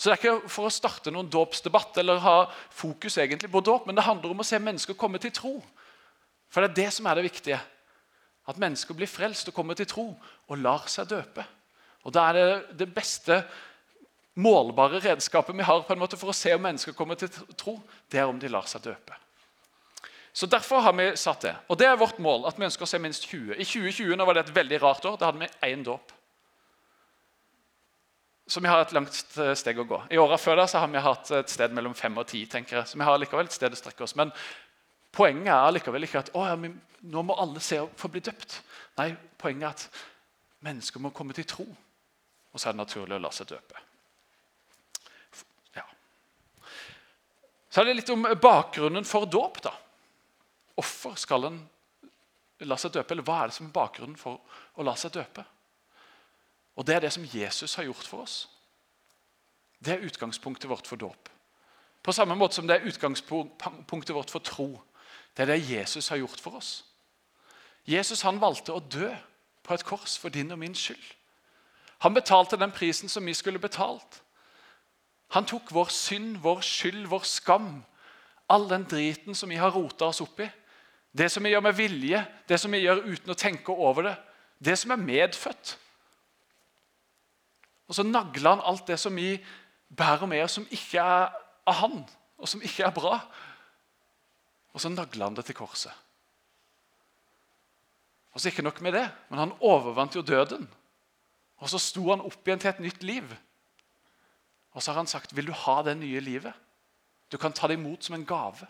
Så 0.00 0.08
Det 0.08 0.14
er 0.14 0.20
ikke 0.22 0.48
for 0.48 0.64
å 0.64 0.72
starte 0.72 1.12
noen 1.12 1.28
dåpsdebatt 1.28 1.98
eller 2.00 2.22
ha 2.24 2.36
fokus 2.72 3.18
egentlig 3.20 3.50
på 3.52 3.60
dåp, 3.60 3.84
men 3.86 3.98
det 3.98 4.06
handler 4.06 4.32
om 4.32 4.40
å 4.40 4.46
se 4.48 4.56
mennesker 4.56 4.96
komme 4.96 5.20
til 5.20 5.34
tro. 5.36 5.58
For 6.48 6.64
det 6.64 6.70
er 6.70 6.78
det 6.78 6.92
som 6.96 7.06
er 7.10 7.20
det 7.20 7.26
viktige. 7.26 7.58
At 8.48 8.58
mennesker 8.58 8.96
blir 8.96 9.10
frelst 9.10 9.52
og 9.52 9.58
kommer 9.58 9.76
til 9.76 9.90
tro 9.90 10.06
og 10.48 10.62
lar 10.64 10.88
seg 10.88 11.10
døpe. 11.10 11.44
Og 12.08 12.14
Da 12.16 12.30
er 12.30 12.38
det 12.38 12.78
det 12.80 12.88
beste 12.94 13.42
målbare 14.34 15.00
redskapet 15.00 15.56
vi 15.56 15.66
har 15.66 15.82
på 15.82 15.92
en 15.92 16.02
måte 16.02 16.18
for 16.20 16.30
å 16.30 16.36
se 16.36 16.54
om 16.54 16.62
mennesker 16.62 16.94
kommer 16.96 17.18
til 17.18 17.32
tro, 17.58 17.80
det 18.10 18.20
er 18.20 18.30
om 18.30 18.38
de 18.38 18.48
lar 18.48 18.68
seg 18.70 18.84
døpe. 18.84 19.16
Så 20.32 20.46
Derfor 20.46 20.80
har 20.80 20.94
vi 20.94 21.08
satt 21.18 21.42
det. 21.42 21.56
Og 21.68 21.78
det 21.78 21.88
er 21.88 21.98
vårt 21.98 22.18
mål. 22.18 22.46
at 22.46 22.58
vi 22.58 22.64
ønsker 22.64 22.86
å 22.86 22.88
se 22.88 22.98
minst 23.02 23.26
20. 23.26 23.56
I 23.58 23.64
2020 23.66 24.16
nå 24.16 24.24
var 24.24 24.34
det 24.34 24.44
et 24.46 24.54
veldig 24.54 24.78
rart 24.82 25.04
år. 25.04 25.16
Da 25.18 25.26
hadde 25.26 25.42
vi 25.42 25.72
én 25.72 25.82
dåp. 25.84 26.12
Så 28.46 28.60
vi 28.60 28.68
har 28.68 28.80
et 28.82 28.92
langt 28.92 29.14
steg 29.58 29.78
å 29.78 29.86
gå. 29.86 29.98
I 30.10 30.18
åra 30.18 30.38
før 30.38 30.56
da 30.56 30.66
så 30.66 30.78
har 30.82 30.88
vi 30.90 31.02
hatt 31.02 31.30
et 31.38 31.50
sted 31.50 31.74
mellom 31.74 31.94
fem 31.94 32.16
og 32.18 32.26
ti. 32.26 32.46
tenker 32.46 32.76
jeg. 32.76 32.86
Så 32.86 32.98
vi 32.98 33.04
har 33.04 33.18
likevel 33.18 33.46
et 33.46 33.54
sted 33.54 33.74
å 33.74 33.78
strekke 33.78 34.06
oss. 34.06 34.16
Men 34.18 34.32
poenget 35.14 35.52
er 35.54 35.74
likevel 35.76 36.06
ikke 36.06 36.22
at 36.24 36.32
å, 36.34 36.46
ja, 36.46 36.56
nå 36.56 37.22
må 37.22 37.36
alle 37.38 37.62
se 37.62 37.78
og 37.82 37.92
få 37.98 38.10
bli 38.10 38.22
døpt. 38.26 38.60
Nei, 38.98 39.12
poenget 39.38 39.66
er 39.66 39.70
at 39.70 40.02
mennesker 40.66 41.02
må 41.02 41.12
komme 41.14 41.36
til 41.36 41.46
tro. 41.46 41.66
Og 42.50 42.58
så 42.58 42.68
er 42.68 42.74
det 42.74 42.82
naturlig 42.82 43.18
å 43.18 43.22
la 43.22 43.30
seg 43.34 43.52
døpe. 43.52 43.84
Ja. 45.78 45.86
Så 47.70 47.80
er 47.80 47.86
det 47.86 47.96
litt 48.00 48.10
om 48.10 48.26
bakgrunnen 48.42 49.04
for 49.06 49.24
dåp. 49.30 49.62
da. 49.62 49.72
Hvorfor 50.74 51.14
skal 51.14 51.44
en 51.46 51.60
la 52.66 52.76
seg 52.76 52.92
døpe? 52.92 53.14
Eller 53.14 53.26
hva 53.26 53.42
er 53.42 53.50
det 53.50 53.56
som 53.56 53.66
er 53.66 53.74
bakgrunnen 53.74 54.16
for 54.18 54.40
å 54.74 54.86
la 54.86 54.96
seg 54.98 55.14
døpe? 55.14 55.44
Og 56.76 56.86
Det 56.86 56.94
er 56.94 57.00
det 57.00 57.12
som 57.12 57.24
Jesus 57.24 57.74
har 57.74 57.84
gjort 57.84 58.06
for 58.06 58.22
oss. 58.22 58.48
Det 59.84 59.92
er 59.94 60.06
utgangspunktet 60.06 60.68
vårt 60.68 60.86
for 60.86 60.96
dåp. 60.96 61.28
På 62.02 62.12
samme 62.12 62.34
måte 62.34 62.54
som 62.54 62.66
det 62.66 62.76
er 62.76 62.88
utgangspunktet 62.88 64.14
vårt 64.14 64.30
for 64.30 64.40
tro. 64.40 64.80
Det 65.36 65.42
er 65.42 65.52
det 65.52 65.70
Jesus 65.70 66.08
har 66.08 66.16
gjort 66.16 66.40
for 66.40 66.56
oss. 66.56 66.84
Jesus 67.84 68.22
han 68.22 68.40
valgte 68.40 68.72
å 68.72 68.80
dø 68.80 69.10
på 69.62 69.74
et 69.74 69.84
kors 69.84 70.18
for 70.18 70.28
din 70.28 70.52
og 70.52 70.58
min 70.58 70.74
skyld. 70.74 71.14
Han 72.00 72.14
betalte 72.14 72.56
den 72.56 72.72
prisen 72.72 73.08
som 73.08 73.26
vi 73.26 73.34
skulle 73.34 73.58
betalt. 73.58 74.22
Han 75.34 75.46
tok 75.46 75.70
vår 75.74 75.92
synd, 75.94 76.40
vår 76.42 76.62
skyld, 76.66 77.04
vår 77.10 77.26
skam, 77.28 77.84
all 78.50 78.66
den 78.70 78.86
driten 78.90 79.36
som 79.38 79.50
vi 79.52 79.60
har 79.60 79.70
rota 79.74 80.08
oss 80.10 80.22
opp 80.24 80.40
i. 80.42 80.48
Det 81.12 81.28
som 81.30 81.44
vi 81.44 81.52
gjør 81.52 81.62
med 81.66 81.76
vilje, 81.78 82.22
det 82.48 82.58
som 82.60 82.72
vi 82.74 82.82
gjør 82.82 83.04
uten 83.06 83.32
å 83.34 83.38
tenke 83.38 83.74
over 83.74 84.10
det. 84.10 84.16
Det 84.58 84.76
som 84.78 84.94
er 84.94 85.02
medfødt. 85.02 85.76
Og 87.90 87.96
så 87.98 88.04
nagla 88.06 88.54
han 88.54 88.64
alt 88.66 88.86
det 88.86 88.98
som 89.02 89.16
vi 89.16 89.34
bærer 89.90 90.26
med 90.30 90.44
oss, 90.44 90.58
som 90.58 90.66
ikke 90.70 91.02
er 91.02 91.32
av 91.66 91.78
han, 91.80 91.96
og 92.38 92.50
som 92.50 92.62
ikke 92.62 92.86
er 92.86 92.94
bra. 92.94 93.16
Og 94.74 94.82
så 94.82 94.90
nagla 94.92 95.26
han 95.26 95.38
det 95.38 95.48
til 95.48 95.58
korset. 95.58 95.94
Og 98.30 98.40
så 98.40 98.48
Ikke 98.48 98.62
nok 98.62 98.80
med 98.80 98.92
det, 98.92 99.08
men 99.28 99.38
han 99.38 99.56
overvant 99.60 100.14
jo 100.14 100.22
døden. 100.22 100.68
Og 101.58 101.68
så 101.68 101.78
sto 101.78 102.10
han 102.10 102.22
opp 102.22 102.46
igjen 102.46 102.60
til 102.62 102.70
et 102.70 102.80
nytt 102.80 103.02
liv. 103.02 103.34
Og 104.70 104.82
så 104.82 104.92
har 104.92 105.00
han 105.00 105.06
sagt, 105.06 105.36
'Vil 105.36 105.46
du 105.46 105.52
ha 105.52 105.82
det 105.82 105.96
nye 105.96 106.20
livet?' 106.20 106.54
Du 107.32 107.38
kan 107.38 107.52
ta 107.52 107.66
det 107.66 107.74
imot 107.74 108.04
som 108.04 108.14
en 108.14 108.26
gave. 108.26 108.66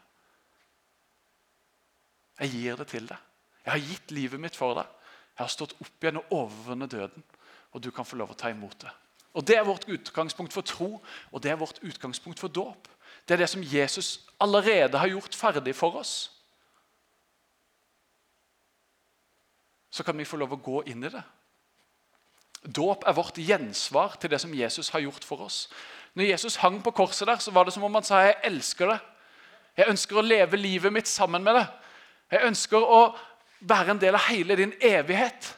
Jeg 2.40 2.50
gir 2.50 2.76
det 2.76 2.87
til 2.87 3.09
deg. 3.09 3.16
Jeg 3.64 3.73
har 3.73 3.78
gitt 3.78 4.11
livet 4.11 4.40
mitt 4.40 4.57
for 4.57 4.75
deg. 4.75 4.87
Jeg 5.38 5.45
har 5.45 5.49
stått 5.49 5.73
opp 5.80 6.04
igjen 6.04 6.16
og 6.16 6.33
overvunnet 6.33 6.90
døden, 6.90 7.25
og 7.73 7.83
du 7.85 7.90
kan 7.90 8.04
få 8.04 8.16
lov 8.16 8.30
å 8.30 8.35
ta 8.35 8.50
imot 8.50 8.78
det. 8.80 8.90
Og 9.35 9.47
Det 9.47 9.57
er 9.57 9.64
vårt 9.64 9.88
utgangspunkt 9.88 10.52
for 10.52 10.61
tro, 10.61 11.02
og 11.33 11.42
det 11.42 11.50
er 11.50 11.57
vårt 11.57 11.78
utgangspunkt 11.83 12.40
for 12.40 12.49
dåp. 12.49 12.88
Det 13.28 13.35
er 13.35 13.38
det 13.38 13.49
som 13.49 13.62
Jesus 13.62 14.28
allerede 14.40 14.99
har 14.99 15.07
gjort 15.07 15.35
ferdig 15.35 15.75
for 15.76 15.97
oss. 15.97 16.30
Så 19.90 20.02
kan 20.02 20.19
vi 20.19 20.25
få 20.25 20.37
lov 20.37 20.52
å 20.52 20.62
gå 20.62 20.83
inn 20.87 21.04
i 21.04 21.09
det. 21.09 21.23
Dåp 22.64 23.07
er 23.09 23.17
vårt 23.17 23.38
gjensvar 23.40 24.19
til 24.21 24.31
det 24.31 24.40
som 24.43 24.55
Jesus 24.55 24.90
har 24.93 25.00
gjort 25.00 25.25
for 25.25 25.47
oss. 25.47 25.69
Når 26.14 26.25
Jesus 26.33 26.59
hang 26.61 26.83
på 26.85 26.90
korset, 26.90 27.26
der, 27.26 27.37
så 27.40 27.50
var 27.50 27.64
det 27.64 27.73
som 27.73 27.85
om 27.87 27.95
han 27.95 28.05
sa 28.05 28.21
jeg 28.25 28.40
elsker 28.45 28.93
det. 28.93 28.99
Jeg 29.79 29.88
ønsker 29.93 30.19
å 30.19 30.26
leve 30.26 30.59
livet 30.59 30.93
mitt 30.93 31.09
sammen 31.09 31.45
med 31.45 31.57
det. 31.57 31.67
Jeg 32.31 32.47
ønsker 32.50 32.85
å 32.85 33.00
være 33.61 33.95
en 33.95 34.00
del 34.02 34.17
av 34.17 34.26
hele 34.29 34.57
din 34.59 34.75
evighet. 34.81 35.55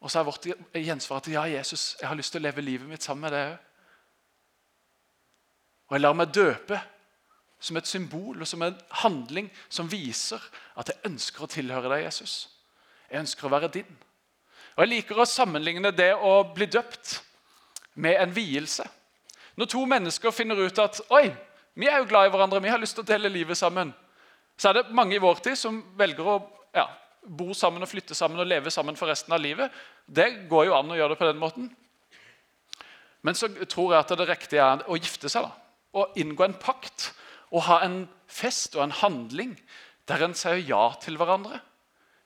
Og 0.00 0.10
så 0.10 0.20
er 0.20 0.28
vårt 0.28 0.46
gjensvar 0.74 1.18
at 1.18 1.30
ja, 1.32 1.46
Jesus, 1.50 1.96
jeg 2.00 2.08
har 2.08 2.18
lyst 2.18 2.32
til 2.32 2.42
å 2.42 2.46
leve 2.46 2.62
livet 2.62 2.88
mitt 2.88 3.02
sammen 3.02 3.26
med 3.26 3.34
deg 3.34 3.48
òg. 3.54 3.64
Og 5.88 5.96
jeg 5.96 6.04
lar 6.04 6.16
meg 6.20 6.34
døpe 6.36 6.78
som 7.64 7.78
et 7.80 7.88
symbol 7.88 8.42
og 8.42 8.46
som 8.46 8.62
en 8.62 8.76
handling 9.00 9.48
som 9.72 9.88
viser 9.90 10.42
at 10.78 10.92
jeg 10.92 11.00
ønsker 11.08 11.46
å 11.46 11.50
tilhøre 11.50 11.88
deg, 11.88 12.04
Jesus. 12.04 12.34
Jeg 13.08 13.24
ønsker 13.24 13.48
å 13.48 13.52
være 13.54 13.70
din. 13.72 13.88
Og 14.78 14.84
Jeg 14.84 14.92
liker 14.92 15.18
å 15.18 15.24
sammenligne 15.26 15.90
det 15.90 16.12
å 16.14 16.44
bli 16.54 16.68
døpt 16.70 17.16
med 17.98 18.14
en 18.22 18.30
vielse. 18.30 18.84
Når 19.58 19.70
to 19.72 19.80
mennesker 19.90 20.30
finner 20.30 20.60
ut 20.62 20.78
at 20.78 21.00
oi, 21.10 21.24
vi 21.74 21.88
er 21.90 21.98
jo 21.98 22.06
glad 22.06 22.28
i 22.28 22.30
hverandre, 22.30 22.60
vi 22.62 22.70
har 22.70 22.78
lyst 22.78 22.94
til 22.94 23.02
å 23.02 23.08
dele 23.08 23.32
livet 23.32 23.58
sammen, 23.58 23.90
så 24.54 24.70
er 24.70 24.78
det 24.78 24.94
mange 24.94 25.16
i 25.16 25.22
vår 25.22 25.42
tid 25.42 25.58
som 25.58 25.80
velger 25.98 26.30
å 26.30 26.36
ja, 26.78 26.84
bo 27.26 27.50
sammen 27.58 27.82
og 27.82 27.90
flytte 27.90 28.14
sammen 28.14 28.38
og 28.38 28.46
leve 28.46 28.70
sammen 28.70 28.94
for 28.98 29.10
resten 29.10 29.34
av 29.34 29.42
livet. 29.42 29.74
Det 30.06 30.46
går 30.50 30.68
jo 30.68 30.76
an 30.78 30.94
å 30.94 31.00
gjøre 31.00 31.16
det 31.16 31.20
på 31.24 31.28
den 31.32 31.42
måten. 31.42 31.66
Men 33.26 33.34
så 33.34 33.50
tror 33.50 33.96
jeg 33.96 34.04
at 34.04 34.14
det 34.14 34.28
riktige 34.30 34.62
er 34.62 34.86
å 34.86 34.98
gifte 34.98 35.30
seg. 35.32 35.42
da, 35.42 35.82
Å 35.98 36.06
inngå 36.22 36.46
en 36.46 36.54
pakt. 36.54 37.10
Og 37.50 37.66
ha 37.66 37.80
en 37.82 38.04
fest 38.30 38.78
og 38.78 38.86
en 38.86 38.94
handling 38.94 39.56
der 40.06 40.22
en 40.22 40.38
sier 40.38 40.62
ja 40.62 40.84
til 41.02 41.18
hverandre. 41.18 41.58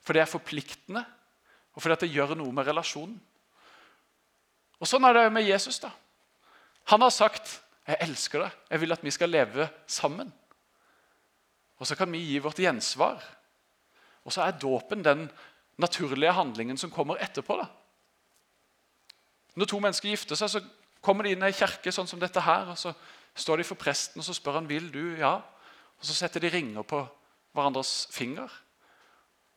For 0.04 0.12
det 0.12 0.26
er 0.26 0.34
forpliktende, 0.34 1.06
og 1.74 1.82
fordi 1.82 1.92
at 1.92 2.04
det 2.04 2.12
gjør 2.12 2.34
noe 2.36 2.52
med 2.52 2.66
relasjonen. 2.68 3.18
Og 4.82 4.88
Sånn 4.88 5.04
er 5.06 5.14
det 5.14 5.32
med 5.32 5.46
Jesus. 5.46 5.78
da. 5.78 5.90
Han 6.90 7.00
har 7.00 7.10
sagt 7.10 7.60
'Jeg 7.86 7.96
elsker 8.00 8.38
deg. 8.38 8.50
Jeg 8.70 8.80
vil 8.80 8.92
at 8.92 9.04
vi 9.04 9.10
skal 9.10 9.28
leve 9.30 9.68
sammen'. 9.86 10.32
Og 11.78 11.86
så 11.86 11.96
kan 11.96 12.12
vi 12.12 12.18
gi 12.18 12.38
vårt 12.38 12.58
gjensvar. 12.58 13.22
Og 14.24 14.32
så 14.32 14.42
er 14.42 14.58
dåpen 14.58 15.02
den 15.04 15.30
naturlige 15.76 16.32
handlingen 16.32 16.78
som 16.78 16.90
kommer 16.90 17.16
etterpå. 17.16 17.56
da. 17.56 17.66
Når 19.54 19.66
to 19.66 19.78
mennesker 19.78 20.08
gifter 20.08 20.34
seg, 20.34 20.50
så 20.50 20.60
kommer 21.02 21.24
de 21.24 21.30
inn 21.30 21.42
i 21.42 21.46
ei 21.46 21.52
kirke 21.52 21.92
sånn 21.92 22.06
som 22.08 22.20
dette 22.20 22.40
her. 22.40 22.70
og 22.70 22.78
Så 22.78 22.92
står 23.34 23.56
de 23.56 23.64
for 23.64 23.74
presten 23.74 24.20
og 24.20 24.24
så 24.24 24.34
spør 24.34 24.52
han, 24.60 24.68
vil 24.68 24.92
du 24.92 25.16
ja. 25.16 25.34
Og 25.98 26.04
Så 26.04 26.14
setter 26.14 26.40
de 26.40 26.50
ringer 26.50 26.82
på 26.82 27.08
hverandres 27.52 28.08
finger. 28.10 28.50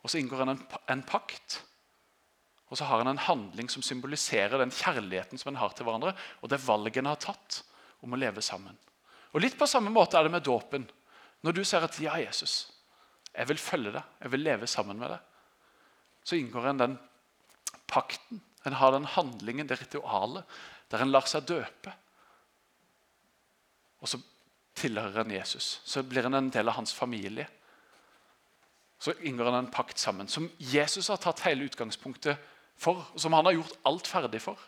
Og 0.02 0.10
så 0.10 0.18
inngår 0.18 0.44
han 0.44 0.48
en, 0.48 0.66
en 0.88 1.02
pakt. 1.02 1.62
Og 2.70 2.78
så 2.78 2.84
har 2.88 2.98
han 2.98 3.12
en 3.12 3.22
handling 3.22 3.68
som 3.70 3.84
symboliserer 3.84 4.58
den 4.58 4.74
kjærligheten 4.74 5.38
som 5.38 5.52
en 5.52 5.60
har 5.60 5.74
til 5.76 5.86
hverandre, 5.86 6.16
og 6.42 6.50
det 6.50 6.62
valget 6.66 6.98
en 7.02 7.12
har 7.12 7.20
tatt 7.22 7.62
om 8.02 8.14
å 8.14 8.18
leve 8.18 8.42
sammen. 8.42 8.74
Og 9.34 9.42
Litt 9.42 9.58
på 9.58 9.68
samme 9.70 9.92
måte 9.92 10.18
er 10.18 10.26
det 10.26 10.34
med 10.34 10.46
dåpen. 10.46 10.86
Når 11.42 11.52
du 11.52 11.64
ser 11.64 11.84
at 11.84 12.00
'ja, 12.00 12.16
Jesus', 12.16 12.72
jeg 13.34 13.48
vil 13.48 13.58
følge 13.58 13.92
deg, 13.92 14.02
jeg 14.22 14.32
vil 14.32 14.40
leve 14.40 14.66
sammen 14.66 14.98
med 14.98 15.10
deg. 15.10 15.18
Så 16.24 16.36
inngår 16.36 16.70
en 16.70 16.78
den 16.78 16.98
pakten. 17.86 18.40
En 18.64 18.72
har 18.72 18.90
den 18.90 19.04
handlingen, 19.04 19.66
det 19.66 19.80
ritualet, 19.80 20.44
der 20.90 21.02
en 21.02 21.12
lar 21.12 21.26
seg 21.26 21.46
døpe. 21.46 21.92
Og 24.00 24.08
så 24.08 24.18
tilhører 24.74 25.20
en 25.20 25.30
Jesus. 25.30 25.80
Så 25.84 26.02
blir 26.02 26.26
en 26.26 26.34
en 26.34 26.50
del 26.50 26.68
av 26.68 26.74
hans 26.74 26.94
familie. 26.94 27.46
Så 28.98 29.12
inngår 29.12 29.48
en 29.48 29.54
en 29.54 29.70
pakt 29.70 29.98
sammen, 29.98 30.28
som 30.28 30.50
Jesus 30.58 31.08
har 31.08 31.16
tatt 31.16 31.40
hele 31.40 31.64
utgangspunktet 31.64 32.38
for, 32.76 33.06
som 33.16 33.32
han 33.32 33.48
har 33.48 33.56
gjort 33.56 33.78
alt 33.88 34.08
ferdig 34.10 34.40
for. 34.44 34.60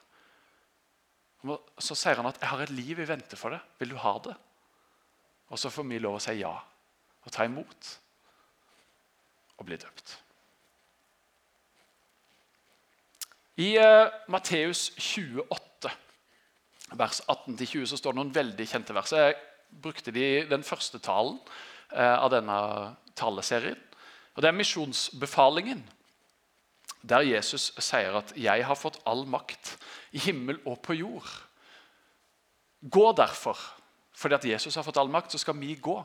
Så 1.79 1.95
sier 1.95 2.17
han 2.19 2.27
at 2.27 2.41
'jeg 2.41 2.49
har 2.49 2.62
et 2.62 2.71
liv 2.71 2.99
i 2.99 3.09
vente 3.09 3.37
for 3.37 3.50
det. 3.50 3.61
Vil 3.79 3.91
du 3.91 3.97
ha 3.97 4.19
det?' 4.19 4.37
Og 5.50 5.59
så 5.59 5.71
får 5.71 5.83
vi 5.88 5.99
lov 5.99 6.17
å 6.17 6.21
si 6.21 6.33
ja 6.41 6.55
og 7.25 7.33
ta 7.33 7.45
imot 7.45 7.99
og 9.59 9.67
bli 9.67 9.77
døpt. 9.77 10.19
I 13.59 13.75
uh, 13.83 14.07
Matteus 14.31 14.93
28, 14.97 15.91
vers 16.95 17.21
18-20, 17.27 17.87
så 17.91 17.97
står 17.99 18.15
det 18.15 18.21
noen 18.21 18.35
veldig 18.35 18.67
kjente 18.71 18.95
vers. 18.95 19.12
Jeg 19.12 19.35
brukte 19.83 20.15
de 20.15 20.47
den 20.47 20.62
første 20.62 21.00
talen 21.03 21.41
uh, 21.91 22.17
av 22.23 22.31
denne 22.31 22.59
taleserien. 23.19 23.81
Og 24.37 24.43
Det 24.43 24.49
er 24.49 24.61
misjonsbefalingen, 24.61 25.83
der 27.09 27.27
Jesus 27.27 27.73
sier 27.79 28.17
at 28.17 28.33
'jeg 28.37 28.67
har 28.67 28.75
fått 28.75 29.00
all 29.07 29.27
makt 29.27 29.79
i 30.12 30.19
himmel 30.19 30.59
og 30.67 30.83
på 30.83 30.93
jord'. 30.93 31.43
Gå 32.91 33.12
derfor, 33.12 33.59
fordi 34.12 34.35
at 34.35 34.45
Jesus 34.45 34.75
har 34.75 34.83
fått 34.83 34.97
all 34.97 35.09
makt, 35.09 35.33
så 35.33 35.38
skal 35.38 35.61
vi 35.61 35.75
gå 35.75 36.05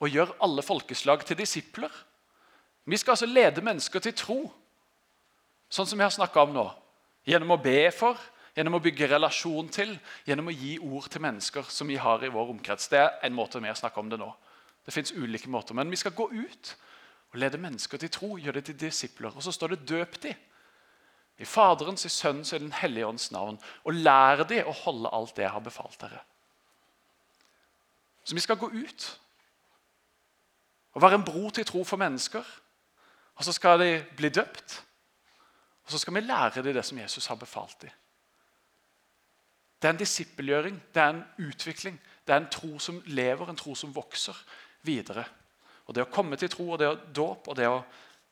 og 0.00 0.08
gjøre 0.08 0.34
alle 0.40 0.62
folkeslag 0.62 1.24
til 1.24 1.38
disipler 1.38 1.90
vi 2.86 2.96
skal 2.96 3.16
altså 3.16 3.26
lede 3.26 3.64
mennesker 3.66 4.02
til 4.02 4.14
tro, 4.14 4.38
sånn 5.68 5.88
som 5.90 5.98
vi 5.98 6.06
har 6.06 6.14
snakka 6.14 6.44
om 6.46 6.52
nå. 6.54 6.66
Gjennom 7.26 7.56
å 7.56 7.58
be 7.58 7.88
for, 7.90 8.18
gjennom 8.54 8.78
å 8.78 8.82
bygge 8.82 9.08
relasjon 9.10 9.70
til, 9.74 9.96
gjennom 10.28 10.52
å 10.52 10.54
gi 10.54 10.76
ord 10.78 11.08
til 11.10 11.24
mennesker 11.24 11.66
som 11.72 11.90
vi 11.90 11.98
har 11.98 12.22
i 12.22 12.30
vår 12.30 12.52
omkrets. 12.54 12.86
Det 12.92 13.00
er 13.02 13.16
en 13.26 13.34
måte 13.34 13.58
vi 13.58 13.66
har 13.66 13.78
snakka 13.78 13.98
om 14.00 14.12
det 14.12 14.20
nå. 14.22 14.28
Det 14.86 14.94
fins 14.94 15.10
ulike 15.16 15.50
måter, 15.50 15.74
men 15.74 15.90
vi 15.90 15.98
skal 15.98 16.14
gå 16.14 16.28
ut 16.30 16.76
og 17.36 17.40
lede 17.40 17.58
mennesker 17.60 18.00
til 18.00 18.10
tro, 18.10 18.36
gjøre 18.40 18.54
det 18.58 18.64
til 18.64 18.80
disipler. 18.80 19.34
Og 19.36 19.42
så 19.42 19.52
står 19.52 19.66
det 19.74 19.88
'døp 19.88 20.14
de'. 20.24 20.34
I 21.38 21.44
Faderens, 21.44 22.04
i 22.04 22.08
Sønnens 22.08 22.52
og 22.52 22.60
i 22.60 22.62
Den 22.62 22.72
hellige 22.72 23.06
ånds 23.06 23.30
navn. 23.30 23.58
Og 23.84 23.92
lær 23.92 24.42
de 24.48 24.64
å 24.64 24.72
holde 24.72 25.10
alt 25.12 25.36
det 25.36 25.42
jeg 25.42 25.50
har 25.50 25.60
befalt 25.60 26.00
dere. 26.00 26.20
Så 28.24 28.34
vi 28.34 28.40
skal 28.40 28.56
gå 28.56 28.66
ut 28.66 29.20
og 30.92 31.02
være 31.02 31.14
en 31.14 31.24
bro 31.24 31.50
til 31.50 31.64
tro 31.64 31.84
for 31.84 31.96
mennesker. 31.96 32.44
Og 33.34 33.44
så 33.44 33.52
skal 33.52 33.80
de 33.80 34.04
bli 34.16 34.28
døpt. 34.28 34.84
Og 35.84 35.90
så 35.90 35.98
skal 35.98 36.14
vi 36.14 36.20
lære 36.20 36.62
dem 36.62 36.74
det 36.74 36.84
som 36.84 36.98
Jesus 36.98 37.26
har 37.26 37.34
befalt 37.34 37.82
dem. 37.82 37.90
Det 39.82 39.88
er 39.88 39.92
en 39.92 39.98
disippelgjøring, 39.98 40.82
det 40.94 41.02
er 41.02 41.08
en 41.08 41.24
utvikling. 41.38 42.00
Det 42.26 42.32
er 42.32 42.36
en 42.36 42.50
tro 42.50 42.78
som 42.78 43.02
lever, 43.04 43.50
en 43.50 43.56
tro 43.56 43.74
som 43.74 43.94
vokser 43.94 44.44
videre. 44.82 45.24
Og 45.86 45.94
Det 45.94 46.02
å 46.02 46.10
komme 46.10 46.36
til 46.36 46.50
tro 46.50 46.72
og 46.72 46.78
det 46.78 46.88
å 46.90 46.98
dåp 47.14 47.48
og 47.48 47.56
det 47.56 47.68
å 47.70 47.84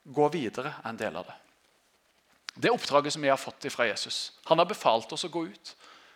gå 0.04 0.28
videre 0.28 0.74
er 0.82 0.90
en 0.90 1.00
del 1.00 1.16
av 1.16 1.26
det. 1.28 1.36
Det 2.54 2.70
oppdraget 2.70 3.12
som 3.12 3.22
vi 3.22 3.30
har 3.30 3.40
fått 3.40 3.66
fra 3.72 3.86
Jesus. 3.86 4.32
Han 4.44 4.58
har 4.58 4.66
befalt 4.66 5.12
oss 5.12 5.24
å 5.24 5.32
gå 5.32 5.46
ut. 5.46 5.74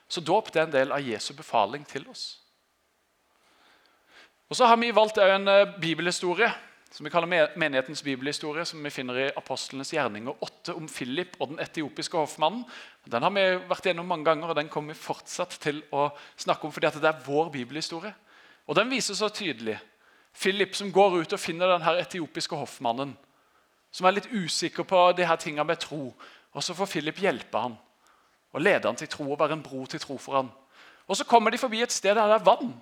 Så 0.08 0.20
dåp 0.20 0.54
er 0.54 0.66
en 0.66 0.74
del 0.74 0.92
av 0.92 1.02
Jesu 1.02 1.32
befaling 1.34 1.84
til 1.84 2.06
oss. 2.08 2.38
Og 4.48 4.56
Så 4.56 4.64
har 4.64 4.76
vi 4.76 4.90
valgt 4.90 5.18
en 5.18 5.48
eh, 5.48 5.78
bibelhistorie 5.80 6.52
som 6.90 7.04
vi 7.04 7.10
kaller 7.12 7.28
menighetens 7.60 8.02
bibelhistorie, 8.02 8.64
som 8.64 8.80
vi 8.82 8.90
finner 8.90 9.18
i 9.20 9.26
Apostlenes 9.36 9.92
gjerninger 9.92 10.44
8 10.44 10.74
om 10.78 10.88
Philip 10.88 11.36
og 11.38 11.52
den 11.52 11.60
etiopiske 11.60 12.16
hoffmannen. 12.16 12.64
Den 13.04 13.22
har 13.22 13.34
vi 13.34 13.44
vært 13.68 13.90
gjennom 13.90 14.08
mange 14.08 14.24
ganger, 14.24 14.48
og 14.48 14.56
den 14.56 14.70
kommer 14.72 14.96
vi 14.96 15.02
fortsatt 15.02 15.58
til 15.60 15.82
å 15.92 16.08
snakke 16.40 16.66
om, 16.66 16.72
fordi 16.72 16.90
det 16.96 17.10
er 17.10 17.20
vår 17.26 17.52
bibelhistorie. 17.52 18.14
Og 18.68 18.76
Den 18.76 18.90
viser 18.90 19.14
så 19.14 19.28
tydelig 19.28 19.78
Philip 20.38 20.76
som 20.76 20.92
går 20.92 21.20
ut 21.22 21.32
og 21.32 21.40
finner 21.40 21.72
den 21.72 21.86
etiopiske 21.98 22.56
hoffmannen, 22.56 23.16
som 23.90 24.06
er 24.06 24.18
litt 24.18 24.30
usikker 24.30 24.86
på 24.86 25.00
de 25.16 25.26
her 25.26 25.36
tingene 25.40 25.64
med 25.66 25.80
tro. 25.82 26.12
Og 26.52 26.62
Så 26.62 26.74
får 26.74 26.86
Philip 26.86 27.18
hjelpe 27.18 27.58
han 27.58 27.76
og 28.52 28.62
lede 28.62 28.88
han 28.88 28.96
til 28.96 29.08
tro 29.08 29.26
og 29.32 29.38
være 29.40 29.58
en 29.58 29.62
bro 29.62 29.86
til 29.86 30.00
tro 30.00 30.16
for 30.18 30.36
han. 30.36 30.50
Og 31.06 31.16
Så 31.16 31.24
kommer 31.24 31.50
de 31.50 31.58
forbi 31.58 31.82
et 31.82 31.92
sted 31.92 32.14
der 32.14 32.26
det 32.26 32.40
er 32.40 32.44
vann. 32.44 32.72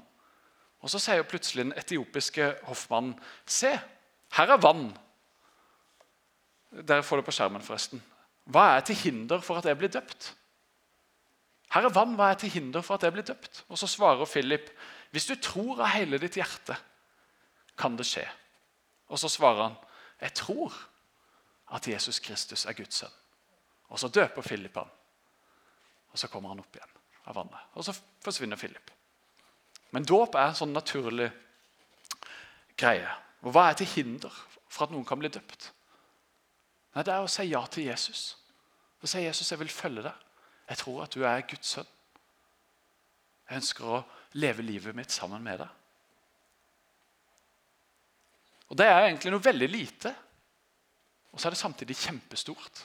Og 0.81 0.91
Så 0.91 0.99
sier 0.99 1.23
plutselig 1.23 1.65
den 1.65 1.75
etiopiske 1.77 2.55
hoffmannen 2.63 3.17
Se, 3.47 3.73
her 4.37 4.53
er 4.53 4.61
vann. 4.63 4.91
Dere 6.71 7.03
får 7.03 7.17
det 7.17 7.25
på 7.25 7.33
skjermen, 7.33 7.63
forresten. 7.63 8.03
Hva 8.45 8.77
er 8.77 8.81
til 8.81 8.95
hinder 8.95 9.41
for 9.41 9.59
at 9.59 9.65
jeg 9.65 9.79
blir 9.79 9.89
døpt? 9.89 10.35
Her 11.75 11.89
er 11.89 11.95
vann, 11.95 12.15
hva 12.15 12.31
er 12.31 12.39
til 12.39 12.51
hinder 12.51 12.83
for 12.83 12.95
at 12.95 13.03
jeg 13.03 13.13
blir 13.13 13.27
døpt? 13.27 13.65
Og 13.69 13.79
Så 13.79 13.87
svarer 13.87 14.27
Philip, 14.27 14.71
hvis 15.11 15.27
du 15.27 15.35
tror 15.35 15.81
av 15.81 15.95
hele 15.95 16.19
ditt 16.19 16.37
hjerte, 16.37 16.77
kan 17.79 17.97
det 17.97 18.07
skje. 18.09 18.25
Og 19.09 19.21
så 19.21 19.31
svarer 19.31 19.63
han, 19.63 19.77
jeg 20.21 20.35
tror 20.35 20.75
at 21.77 21.89
Jesus 21.89 22.19
Kristus 22.19 22.65
er 22.67 22.77
Guds 22.79 23.03
sønn. 23.03 23.17
Og 23.89 24.01
så 24.01 24.09
døper 24.09 24.43
Philip 24.43 24.75
han. 24.75 24.91
Og 26.13 26.19
så 26.19 26.29
kommer 26.33 26.49
han 26.53 26.61
opp 26.63 26.77
igjen 26.77 26.95
av 27.27 27.37
vannet. 27.37 27.73
Og 27.75 27.85
så 27.85 27.95
forsvinner 28.25 28.59
Philip. 28.59 28.91
Men 29.95 30.07
dåp 30.07 30.35
er 30.35 30.51
en 30.51 30.59
sånn 30.59 30.75
naturlig 30.75 31.29
greie. 32.79 33.11
Og 33.45 33.53
Hva 33.55 33.69
er 33.71 33.79
til 33.79 33.91
hinder 33.93 34.33
for 34.69 34.87
at 34.87 34.95
noen 34.95 35.07
kan 35.07 35.21
bli 35.21 35.31
døpt? 35.33 35.71
Nei, 36.97 37.05
Det 37.05 37.13
er 37.13 37.23
å 37.23 37.31
si 37.31 37.45
ja 37.51 37.63
til 37.67 37.91
Jesus. 37.91 38.37
Å 39.03 39.07
si 39.07 39.23
Jesus, 39.23 39.51
jeg 39.51 39.61
vil 39.61 39.71
følge 39.71 40.07
deg. 40.09 40.25
Jeg 40.69 40.79
tror 40.79 41.03
at 41.05 41.15
du 41.15 41.23
er 41.25 41.45
Guds 41.47 41.77
sønn. 41.77 41.91
Jeg 43.47 43.61
ønsker 43.61 43.85
å 43.87 44.05
leve 44.41 44.63
livet 44.63 44.97
mitt 44.97 45.13
sammen 45.15 45.43
med 45.45 45.61
deg. 45.63 45.69
Og 48.69 48.79
Det 48.79 48.87
er 48.87 49.07
egentlig 49.07 49.33
noe 49.33 49.45
veldig 49.45 49.69
lite, 49.71 50.15
og 51.33 51.41
så 51.41 51.49
er 51.49 51.55
det 51.55 51.61
samtidig 51.61 51.97
kjempestort. 51.97 52.85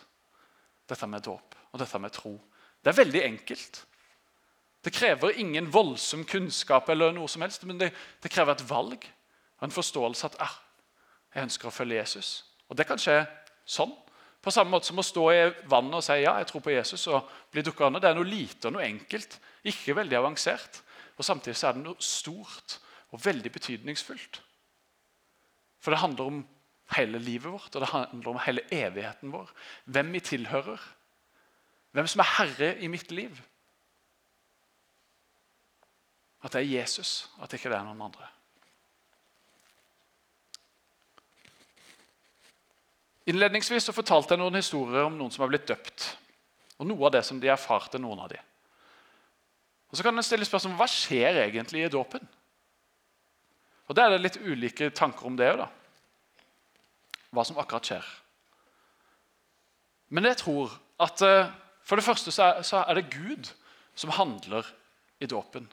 Dette 0.90 1.08
med 1.08 1.24
dåp 1.24 1.56
og 1.72 1.80
dette 1.80 2.00
med 2.00 2.12
tro. 2.12 2.34
Det 2.84 2.92
er 2.92 2.98
veldig 3.00 3.24
enkelt. 3.24 3.86
Det 4.84 4.94
krever 4.94 5.38
ingen 5.40 5.70
voldsom 5.74 6.26
kunnskap, 6.26 6.90
eller 6.90 7.14
noe 7.16 7.30
som 7.30 7.46
helst, 7.46 7.64
men 7.70 7.80
det, 7.80 7.92
det 8.24 8.32
krever 8.32 8.58
et 8.58 8.70
valg 8.70 9.06
og 9.62 9.68
en 9.68 9.74
forståelse 9.74 10.26
at 10.32 10.38
ah, 10.42 10.56
jeg 11.36 11.46
ønsker 11.48 11.70
å 11.70 11.74
følge 11.74 12.00
Jesus. 12.02 12.32
Og 12.68 12.78
Det 12.78 12.88
kan 12.90 13.00
skje 13.00 13.22
sånn. 13.66 13.94
På 14.42 14.52
samme 14.52 14.74
måte 14.74 14.90
som 14.90 15.00
å 15.00 15.06
stå 15.06 15.26
i 15.32 15.42
vannet 15.70 16.00
og 16.00 16.04
si 16.04 16.18
ja, 16.24 16.34
jeg 16.42 16.48
tror 16.50 16.64
på 16.66 16.74
Jesus 16.74 17.04
og 17.14 17.30
bli 17.54 17.62
under. 17.62 18.02
Det 18.02 18.10
er 18.10 18.18
noe 18.18 18.28
lite 18.28 18.68
og 18.68 18.74
noe 18.76 18.88
enkelt, 18.88 19.38
ikke 19.64 19.96
veldig 19.96 20.18
avansert. 20.18 20.82
Og 21.16 21.26
Samtidig 21.26 21.60
så 21.60 21.70
er 21.70 21.78
det 21.78 21.86
noe 21.86 22.02
stort 22.02 22.80
og 23.14 23.22
veldig 23.22 23.52
betydningsfullt. 23.54 24.42
For 25.82 25.94
det 25.94 26.02
handler 26.02 26.30
om 26.30 26.42
hele 26.96 27.20
livet 27.22 27.52
vårt, 27.52 27.76
og 27.76 27.82
det 27.82 27.90
handler 27.90 28.34
om 28.34 28.42
hele 28.46 28.66
evigheten 28.72 29.32
vår. 29.34 29.50
Hvem 29.86 30.12
vi 30.14 30.20
tilhører. 30.20 30.84
Hvem 31.92 32.08
som 32.08 32.24
er 32.24 32.36
herre 32.38 32.76
i 32.84 32.90
mitt 32.92 33.12
liv. 33.12 33.40
At 36.42 36.54
det 36.54 36.62
er 36.62 36.72
Jesus, 36.80 37.30
at 37.42 37.52
det 37.52 37.60
ikke 37.60 37.74
er 37.74 37.84
noen 37.86 38.02
andre. 38.08 38.30
Innledningsvis 43.30 43.86
så 43.86 43.94
fortalte 43.94 44.34
jeg 44.34 44.42
noen 44.42 44.58
historier 44.58 45.06
om 45.06 45.18
noen 45.18 45.32
som 45.34 45.46
har 45.46 45.52
blitt 45.52 45.70
døpt. 45.70 46.08
Og 46.82 46.88
noe 46.90 47.06
av 47.08 47.14
det 47.14 47.22
som 47.28 47.38
de 47.40 47.52
erfarte, 47.54 48.02
noen 48.02 48.24
av 48.24 48.32
de. 48.32 48.40
Og 49.92 49.98
Så 49.98 50.04
kan 50.04 50.18
en 50.18 50.26
stille 50.26 50.48
spørsmål 50.48 50.80
hva 50.80 50.88
skjer 50.90 51.44
egentlig 51.44 51.86
i 51.86 51.92
dåpen. 51.92 52.24
Og 53.92 53.96
Det 53.96 54.04
er 54.04 54.14
det 54.14 54.22
litt 54.24 54.38
ulike 54.40 54.88
tanker 54.96 55.28
om 55.28 55.36
det 55.36 55.50
òg, 55.52 55.66
hva 57.36 57.44
som 57.44 57.58
akkurat 57.60 57.90
skjer. 57.90 58.06
Men 60.16 60.30
jeg 60.30 60.38
tror 60.40 60.72
at 61.04 61.20
eh, 61.28 61.50
for 61.84 62.00
det 62.00 62.06
første 62.06 62.32
så 62.32 62.80
er 62.86 62.96
det 62.96 63.10
Gud 63.12 63.50
som 64.00 64.14
handler 64.16 64.64
i 65.20 65.28
dåpen. 65.28 65.68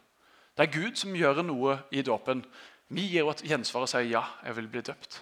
Det 0.58 0.66
er 0.66 0.74
Gud 0.74 0.98
som 0.98 1.14
gjør 1.14 1.44
noe 1.46 1.76
i 1.94 2.02
dåpen. 2.02 2.42
Vi 2.90 3.04
gir 3.06 3.22
jo 3.22 3.30
et 3.30 3.44
gjensvar 3.46 3.86
og 3.86 3.92
sier 3.92 4.10
ja, 4.10 4.24
jeg 4.42 4.56
vil 4.58 4.70
bli 4.72 4.82
døpt. 4.82 5.20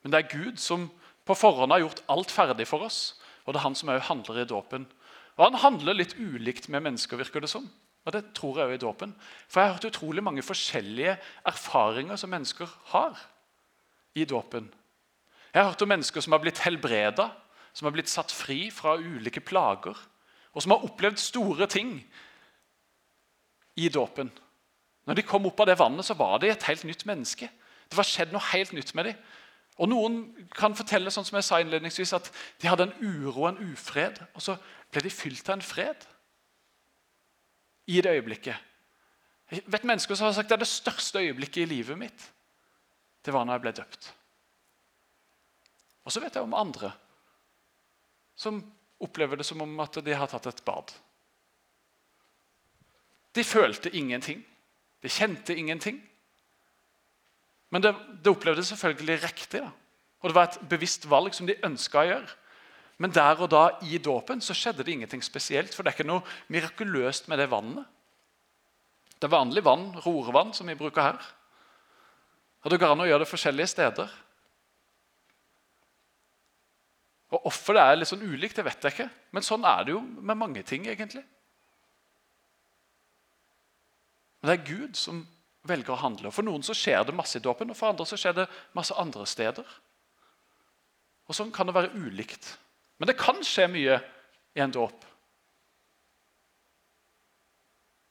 Men 0.00 0.14
det 0.14 0.22
er 0.22 0.32
Gud 0.32 0.56
som 0.62 0.88
på 1.28 1.36
forhånd 1.36 1.74
har 1.74 1.82
gjort 1.84 2.00
alt 2.08 2.32
ferdig 2.32 2.64
for 2.70 2.86
oss. 2.86 3.18
Og 3.44 3.52
det 3.52 3.60
er 3.60 3.66
han 3.66 3.76
som 3.76 3.92
også 3.92 4.08
handler 4.08 4.40
i 4.40 4.48
dåpen. 4.48 4.88
Og 5.36 5.44
han 5.50 5.60
handler 5.60 6.00
litt 6.00 6.16
ulikt 6.16 6.70
med 6.72 6.86
mennesker, 6.86 7.20
virker 7.20 7.44
det 7.44 7.52
som. 7.52 7.68
Og 8.08 8.14
det 8.14 8.30
tror 8.32 8.56
jeg 8.56 8.70
òg 8.70 8.78
i 8.78 8.80
dåpen. 8.80 9.10
For 9.52 9.60
jeg 9.60 9.68
har 9.68 9.74
hørt 9.76 9.90
utrolig 9.90 10.22
mange 10.24 10.42
forskjellige 10.42 11.18
erfaringer 11.46 12.16
som 12.16 12.32
mennesker 12.32 12.70
har 12.94 13.20
i 14.16 14.24
dåpen. 14.24 14.70
Jeg 15.52 15.60
har 15.60 15.68
hørt 15.68 15.84
om 15.84 15.92
mennesker 15.92 16.24
som 16.24 16.32
har 16.32 16.40
blitt 16.40 16.62
helbreda, 16.64 17.28
som 17.76 17.84
har 17.84 17.92
blitt 17.92 18.08
satt 18.08 18.32
fri 18.32 18.70
fra 18.72 18.96
ulike 18.96 19.44
plager, 19.44 20.00
og 20.56 20.64
som 20.64 20.72
har 20.72 20.88
opplevd 20.88 21.20
store 21.20 21.68
ting 21.68 21.98
i 23.76 23.88
dåpen. 23.92 24.32
Når 25.04 25.20
de 25.20 25.28
kom 25.28 25.44
opp 25.46 25.60
av 25.60 25.68
det 25.68 25.78
vannet, 25.78 26.08
så 26.08 26.16
var 26.16 26.40
de 26.40 26.48
et 26.48 26.68
helt 26.68 26.88
nytt 26.88 27.04
menneske. 27.06 27.50
Det 27.88 27.96
var 27.96 28.08
skjedd 28.08 28.32
noe 28.32 28.52
helt 28.54 28.72
nytt 28.72 28.94
med 28.96 29.10
dem. 29.10 29.24
Og 29.78 29.92
Noen 29.92 30.22
kan 30.56 30.74
fortelle 30.74 31.12
sånn 31.12 31.28
som 31.28 31.36
jeg 31.36 31.44
sa 31.44 31.60
innledningsvis, 31.60 32.16
at 32.16 32.32
de 32.60 32.72
hadde 32.72 32.88
en 32.88 32.96
uro 33.04 33.44
og 33.44 33.50
en 33.52 33.74
ufred. 33.74 34.16
Og 34.32 34.42
så 34.42 34.56
ble 34.90 35.04
de 35.04 35.12
fylt 35.12 35.48
av 35.48 35.60
en 35.60 35.68
fred 35.76 36.08
i 37.88 38.00
det 38.04 38.12
øyeblikket. 38.18 38.56
Jeg 39.50 39.64
vet 39.66 39.86
mennesker 39.88 40.16
som 40.16 40.28
har 40.28 40.36
sagt 40.36 40.50
det 40.50 40.58
er 40.58 40.64
det 40.64 40.70
største 40.70 41.22
øyeblikket 41.24 41.62
i 41.64 41.70
livet 41.70 41.98
mitt. 41.98 42.24
Det 43.24 43.32
var 43.32 43.46
når 43.46 43.56
jeg 43.56 43.64
ble 43.64 43.72
døpt. 43.80 44.08
Og 46.04 46.12
så 46.12 46.20
vet 46.20 46.36
jeg 46.36 46.44
om 46.44 46.56
andre 46.56 46.92
som 48.38 48.60
opplever 49.02 49.38
det 49.38 49.46
som 49.46 49.60
om 49.64 49.80
at 49.82 49.98
de 50.04 50.14
har 50.14 50.30
tatt 50.30 50.46
et 50.46 50.64
bad. 50.66 50.92
De 53.34 53.44
følte 53.44 53.90
ingenting. 53.96 54.44
De 55.02 55.10
kjente 55.10 55.56
ingenting. 55.56 55.98
Men 57.70 57.82
det, 57.82 57.92
det 58.24 58.32
opplevdes 58.32 58.70
selvfølgelig 58.72 59.22
riktig. 59.22 59.60
Da. 59.60 59.70
Og 60.20 60.30
Det 60.30 60.34
var 60.34 60.48
et 60.48 60.60
bevisst 60.70 61.06
valg 61.10 61.34
som 61.34 61.46
de 61.46 61.58
ønska 61.66 62.02
å 62.02 62.08
gjøre. 62.08 62.36
Men 62.98 63.14
der 63.14 63.38
og 63.38 63.50
da 63.52 63.64
i 63.86 63.98
dåpen 64.02 64.42
så 64.42 64.56
skjedde 64.58 64.82
det 64.82 64.92
ingenting 64.96 65.22
spesielt. 65.22 65.74
For 65.74 65.82
det 65.82 65.92
er 65.92 65.98
ikke 66.00 66.08
noe 66.10 66.26
mirakuløst 66.50 67.28
med 67.30 67.38
det 67.38 67.50
vannet. 67.50 67.86
Det 69.18 69.26
er 69.26 69.34
vanlig 69.34 69.64
vann, 69.66 69.92
rorevann, 70.04 70.52
som 70.54 70.66
vi 70.66 70.78
bruker 70.78 71.02
her. 71.02 71.28
Og 72.64 72.70
Det 72.70 72.80
går 72.80 72.94
an 72.94 73.04
å 73.04 73.06
gjøre 73.06 73.22
det 73.24 73.30
forskjellige 73.30 73.70
steder. 73.74 74.10
Og 77.30 77.42
Hvorfor 77.44 77.76
det 77.76 77.84
er 77.84 77.98
litt 77.98 78.10
sånn 78.10 78.24
ulikt, 78.24 78.56
det 78.58 78.66
vet 78.66 78.84
jeg 78.84 78.96
ikke. 78.96 79.10
Men 79.34 79.46
sånn 79.46 79.66
er 79.68 79.84
det 79.84 79.94
jo 79.94 80.02
med 80.02 80.38
mange 80.38 80.62
ting, 80.66 80.86
egentlig. 80.90 81.24
Men 84.40 84.50
det 84.50 84.56
er 84.58 84.70
Gud 84.70 84.96
som 84.98 85.26
velger 85.68 85.94
å 85.94 86.02
handle. 86.02 86.32
For 86.34 86.46
noen 86.46 86.64
så 86.66 86.74
skjer 86.76 87.04
det 87.06 87.14
masse 87.14 87.38
i 87.38 87.44
dåpen, 87.44 87.70
og 87.70 87.78
for 87.78 87.90
andre 87.92 88.06
så 88.08 88.18
skjer 88.18 88.40
det 88.40 88.48
masse 88.74 88.94
andre 88.98 89.26
steder. 89.26 89.76
Og 91.28 91.36
Sånn 91.36 91.52
kan 91.52 91.68
det 91.68 91.76
være 91.76 91.92
ulikt. 91.98 92.56
Men 92.98 93.10
det 93.10 93.18
kan 93.18 93.38
skje 93.46 93.68
mye 93.70 93.98
i 94.58 94.62
en 94.62 94.74
dåp. 94.74 95.04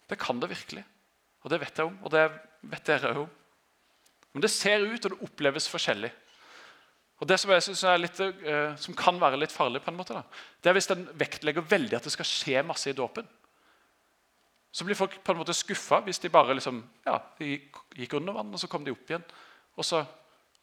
Det 0.07 0.19
kan 0.19 0.39
det 0.39 0.51
virkelig. 0.53 0.83
Og 1.43 1.51
det 1.51 1.59
vet 1.61 1.79
jeg 1.79 1.89
om, 1.89 1.97
og 2.03 2.13
det 2.13 2.23
vet 2.67 2.87
dere 2.87 3.11
òg 3.13 3.25
om. 3.25 3.33
Men 4.33 4.43
det 4.43 4.51
ser 4.53 4.85
ut 4.85 5.05
og 5.05 5.11
det 5.13 5.25
oppleves 5.25 5.67
forskjellig. 5.71 6.11
Og 7.17 7.27
Det 7.27 7.39
som 7.41 7.51
jeg 7.51 7.63
synes 7.65 7.83
litt, 7.99 8.19
uh, 8.21 8.75
som 8.77 8.93
kan 8.93 9.17
være 9.19 9.39
litt 9.41 9.51
farlig, 9.51 9.81
på 9.81 9.89
en 9.89 9.97
måte, 9.97 10.13
da, 10.13 10.21
det 10.61 10.69
er 10.69 10.77
hvis 10.77 10.89
den 10.91 11.07
vektlegger 11.17 11.65
veldig 11.65 11.97
at 11.97 12.05
det 12.05 12.13
skal 12.13 12.29
skje 12.29 12.61
masse 12.63 12.91
i 12.91 12.97
dåpen. 12.97 13.25
Så 14.71 14.85
blir 14.85 14.99
folk 14.99 15.15
på 15.23 15.33
en 15.33 15.39
måte 15.39 15.55
skuffa 15.57 16.03
hvis 16.05 16.21
de 16.21 16.29
bare 16.29 16.53
liksom, 16.53 16.83
ja, 17.07 17.17
de 17.39 17.55
gikk 17.97 18.13
under 18.19 18.35
vann, 18.37 18.53
og 18.53 18.61
så 18.61 18.69
kom 18.69 18.85
de 18.85 18.93
opp 18.93 19.09
igjen. 19.09 19.25
Og 19.77 19.85
så 19.87 20.03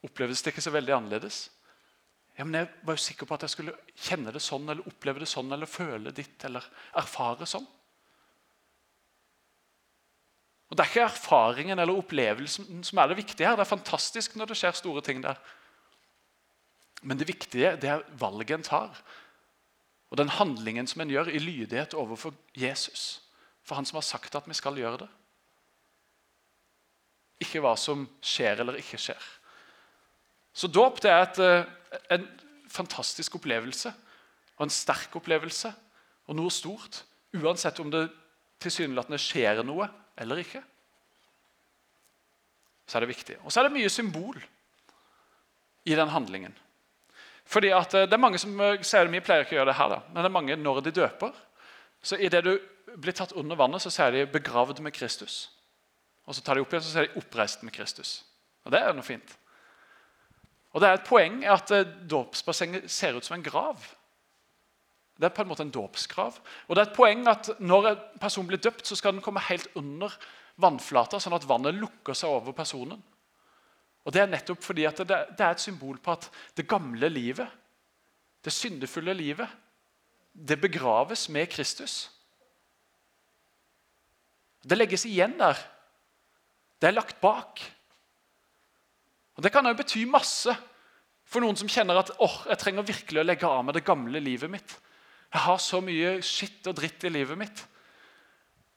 oppleves 0.06 0.44
det 0.44 0.52
ikke 0.52 0.62
så 0.62 0.70
veldig 0.74 0.94
annerledes. 0.94 1.48
Ja, 2.35 2.44
men 2.44 2.55
Jeg 2.59 2.68
var 2.83 2.97
jo 2.97 3.05
sikker 3.05 3.27
på 3.27 3.37
at 3.37 3.47
jeg 3.47 3.55
skulle 3.55 3.77
kjenne 3.94 4.33
det 4.35 4.42
sånn, 4.42 4.66
eller 4.68 4.87
oppleve 4.90 5.23
det 5.23 5.31
sånn, 5.31 5.53
eller 5.55 5.70
føle 5.70 6.11
ditt, 6.14 6.37
eller 6.44 6.66
erfare 6.99 7.47
sånn. 7.47 7.66
Og 10.70 10.77
Det 10.77 10.83
er 10.83 10.90
ikke 10.90 11.05
erfaringen 11.07 11.79
eller 11.79 11.94
opplevelsen 11.94 12.81
som 12.83 12.99
er 12.99 13.12
det 13.12 13.20
viktige 13.20 13.47
her. 13.47 13.55
Det 13.55 13.62
er 13.62 13.77
fantastisk 13.77 14.35
når 14.35 14.51
det 14.51 14.57
skjer 14.59 14.75
store 14.75 15.03
ting 15.07 15.20
der. 15.23 15.38
Men 17.05 17.20
det 17.20 17.29
viktige 17.29 17.77
det 17.79 17.90
er 17.92 18.03
valget 18.18 18.59
en 18.59 18.66
tar, 18.66 19.03
og 20.11 20.18
den 20.18 20.33
handlingen 20.33 20.87
som 20.87 21.03
en 21.03 21.11
gjør 21.11 21.31
i 21.31 21.38
lydighet 21.42 21.94
overfor 21.94 22.35
Jesus. 22.55 23.20
For 23.62 23.75
han 23.79 23.87
som 23.87 24.01
har 24.01 24.07
sagt 24.07 24.35
at 24.35 24.49
vi 24.49 24.55
skal 24.55 24.79
gjøre 24.79 25.05
det. 25.05 25.09
Ikke 27.42 27.62
hva 27.64 27.75
som 27.79 28.07
skjer 28.23 28.62
eller 28.62 28.79
ikke 28.79 29.01
skjer. 29.01 29.23
Så 30.55 30.71
dåp 30.71 31.01
det 31.03 31.11
er 31.11 31.23
et, 31.23 31.38
eh, 31.43 32.01
en 32.14 32.29
fantastisk 32.71 33.35
opplevelse 33.40 33.93
og 34.57 34.67
en 34.67 34.71
sterk 34.71 35.17
opplevelse 35.19 35.73
og 36.29 36.37
noe 36.38 36.51
stort. 36.51 37.03
Uansett 37.35 37.81
om 37.83 37.90
det 37.90 38.07
tilsynelatende 38.62 39.19
skjer 39.19 39.64
noe 39.67 39.88
eller 40.17 40.43
ikke. 40.43 40.62
Så 42.87 42.99
er 42.99 43.05
det 43.05 43.14
viktig. 43.14 43.38
Og 43.43 43.53
så 43.53 43.61
er 43.61 43.69
det 43.69 43.77
mye 43.79 43.90
symbol 43.90 44.38
i 45.85 45.97
den 45.97 46.09
handlingen. 46.09 46.55
Fordi 47.45 47.73
at 47.77 47.95
eh, 47.95 48.07
det 48.07 48.17
er 48.17 48.23
mange 48.23 48.38
som 48.40 48.55
eh, 48.61 48.83
sier 48.87 49.11
Vi 49.12 49.21
pleier 49.25 49.45
ikke 49.45 49.57
å 49.57 49.61
gjøre 49.61 49.73
det 49.73 49.81
her, 49.81 49.90
da, 49.97 50.01
men 50.09 50.23
det 50.23 50.31
er 50.31 50.38
mange 50.38 50.57
når 50.57 50.81
de 50.85 50.95
døper. 51.01 51.35
Så 52.05 52.17
Idet 52.21 52.45
du 52.45 52.55
blir 53.01 53.17
tatt 53.17 53.35
under 53.37 53.59
vannet, 53.59 53.83
så 53.83 53.90
sier 53.90 54.12
de 54.12 54.27
'begravd 54.27 54.81
med 54.81 54.95
Kristus'. 54.95 55.49
Og 56.27 56.35
Så 56.35 56.43
tar 56.43 56.55
de 56.55 56.61
opp 56.61 56.73
igjen, 56.73 56.83
så 56.83 56.93
sier 56.93 57.09
de 57.09 57.21
'oppreist 57.21 57.62
med 57.62 57.75
Kristus'. 57.75 58.23
Og 58.64 58.73
Det 58.73 58.81
er 58.81 58.93
noe 58.93 59.03
fint. 59.03 59.37
Og 60.74 60.82
det 60.82 60.88
er 60.88 60.98
et 60.98 61.06
poeng 61.06 61.42
at 61.46 61.70
eh, 61.70 61.87
Dåpsbassenget 62.10 62.90
ser 62.90 63.16
ut 63.16 63.24
som 63.24 63.38
en 63.38 63.46
grav. 63.46 63.82
Det 65.14 65.28
er 65.28 65.34
på 65.34 65.44
en 65.44 65.50
måte 65.50 65.62
en 65.62 65.74
dåpsgrav. 65.74 66.40
Og 66.66 66.74
det 66.74 66.82
er 66.82 66.88
et 66.88 66.96
poeng 66.96 67.22
at 67.30 67.52
når 67.62 67.90
en 67.92 68.00
person 68.20 68.46
blir 68.48 68.58
døpt, 68.58 68.87
så 68.87 68.98
skal 68.98 69.14
den 69.14 69.22
komme 69.22 69.42
helt 69.46 69.68
under 69.78 70.14
vannflata, 70.60 71.20
sånn 71.22 71.37
at 71.37 71.46
vannet 71.46 71.78
lukker 71.78 72.18
seg 72.18 72.34
over 72.34 72.54
personen. 72.56 73.02
Og 74.04 74.12
Det 74.12 74.20
er 74.20 74.28
nettopp 74.28 74.60
fordi 74.60 74.84
at 74.84 74.98
det, 75.06 75.16
er 75.40 75.54
et 75.54 75.62
symbol 75.62 75.96
på 76.02 76.12
at 76.12 76.26
det 76.58 76.66
gamle 76.68 77.08
livet, 77.08 77.48
det 78.44 78.52
syndefulle 78.52 79.14
livet, 79.16 79.48
det 80.34 80.58
begraves 80.60 81.28
med 81.32 81.48
Kristus. 81.48 82.10
Det 84.60 84.76
legges 84.76 85.06
igjen 85.06 85.38
der. 85.38 85.56
Det 86.80 86.90
er 86.90 86.98
lagt 86.98 87.20
bak. 87.22 87.62
Og 89.35 89.42
Det 89.42 89.53
kan 89.53 89.66
jo 89.66 89.75
bety 89.75 90.05
masse 90.07 90.55
for 91.25 91.42
noen 91.42 91.57
som 91.59 91.70
kjenner 91.70 91.99
at 91.99 92.12
oh, 92.23 92.37
jeg 92.49 92.61
trenger 92.61 92.87
virkelig 92.87 93.23
å 93.23 93.27
legge 93.27 93.49
av 93.49 93.64
med 93.66 93.75
det 93.75 93.87
gamle 93.87 94.20
livet 94.23 94.51
mitt. 94.53 94.77
Jeg 95.33 95.42
har 95.47 95.59
så 95.59 95.81
mye 95.83 96.18
skitt 96.23 96.68
og 96.70 96.77
dritt 96.79 97.07
i 97.09 97.11
livet 97.11 97.38
mitt. 97.38 97.64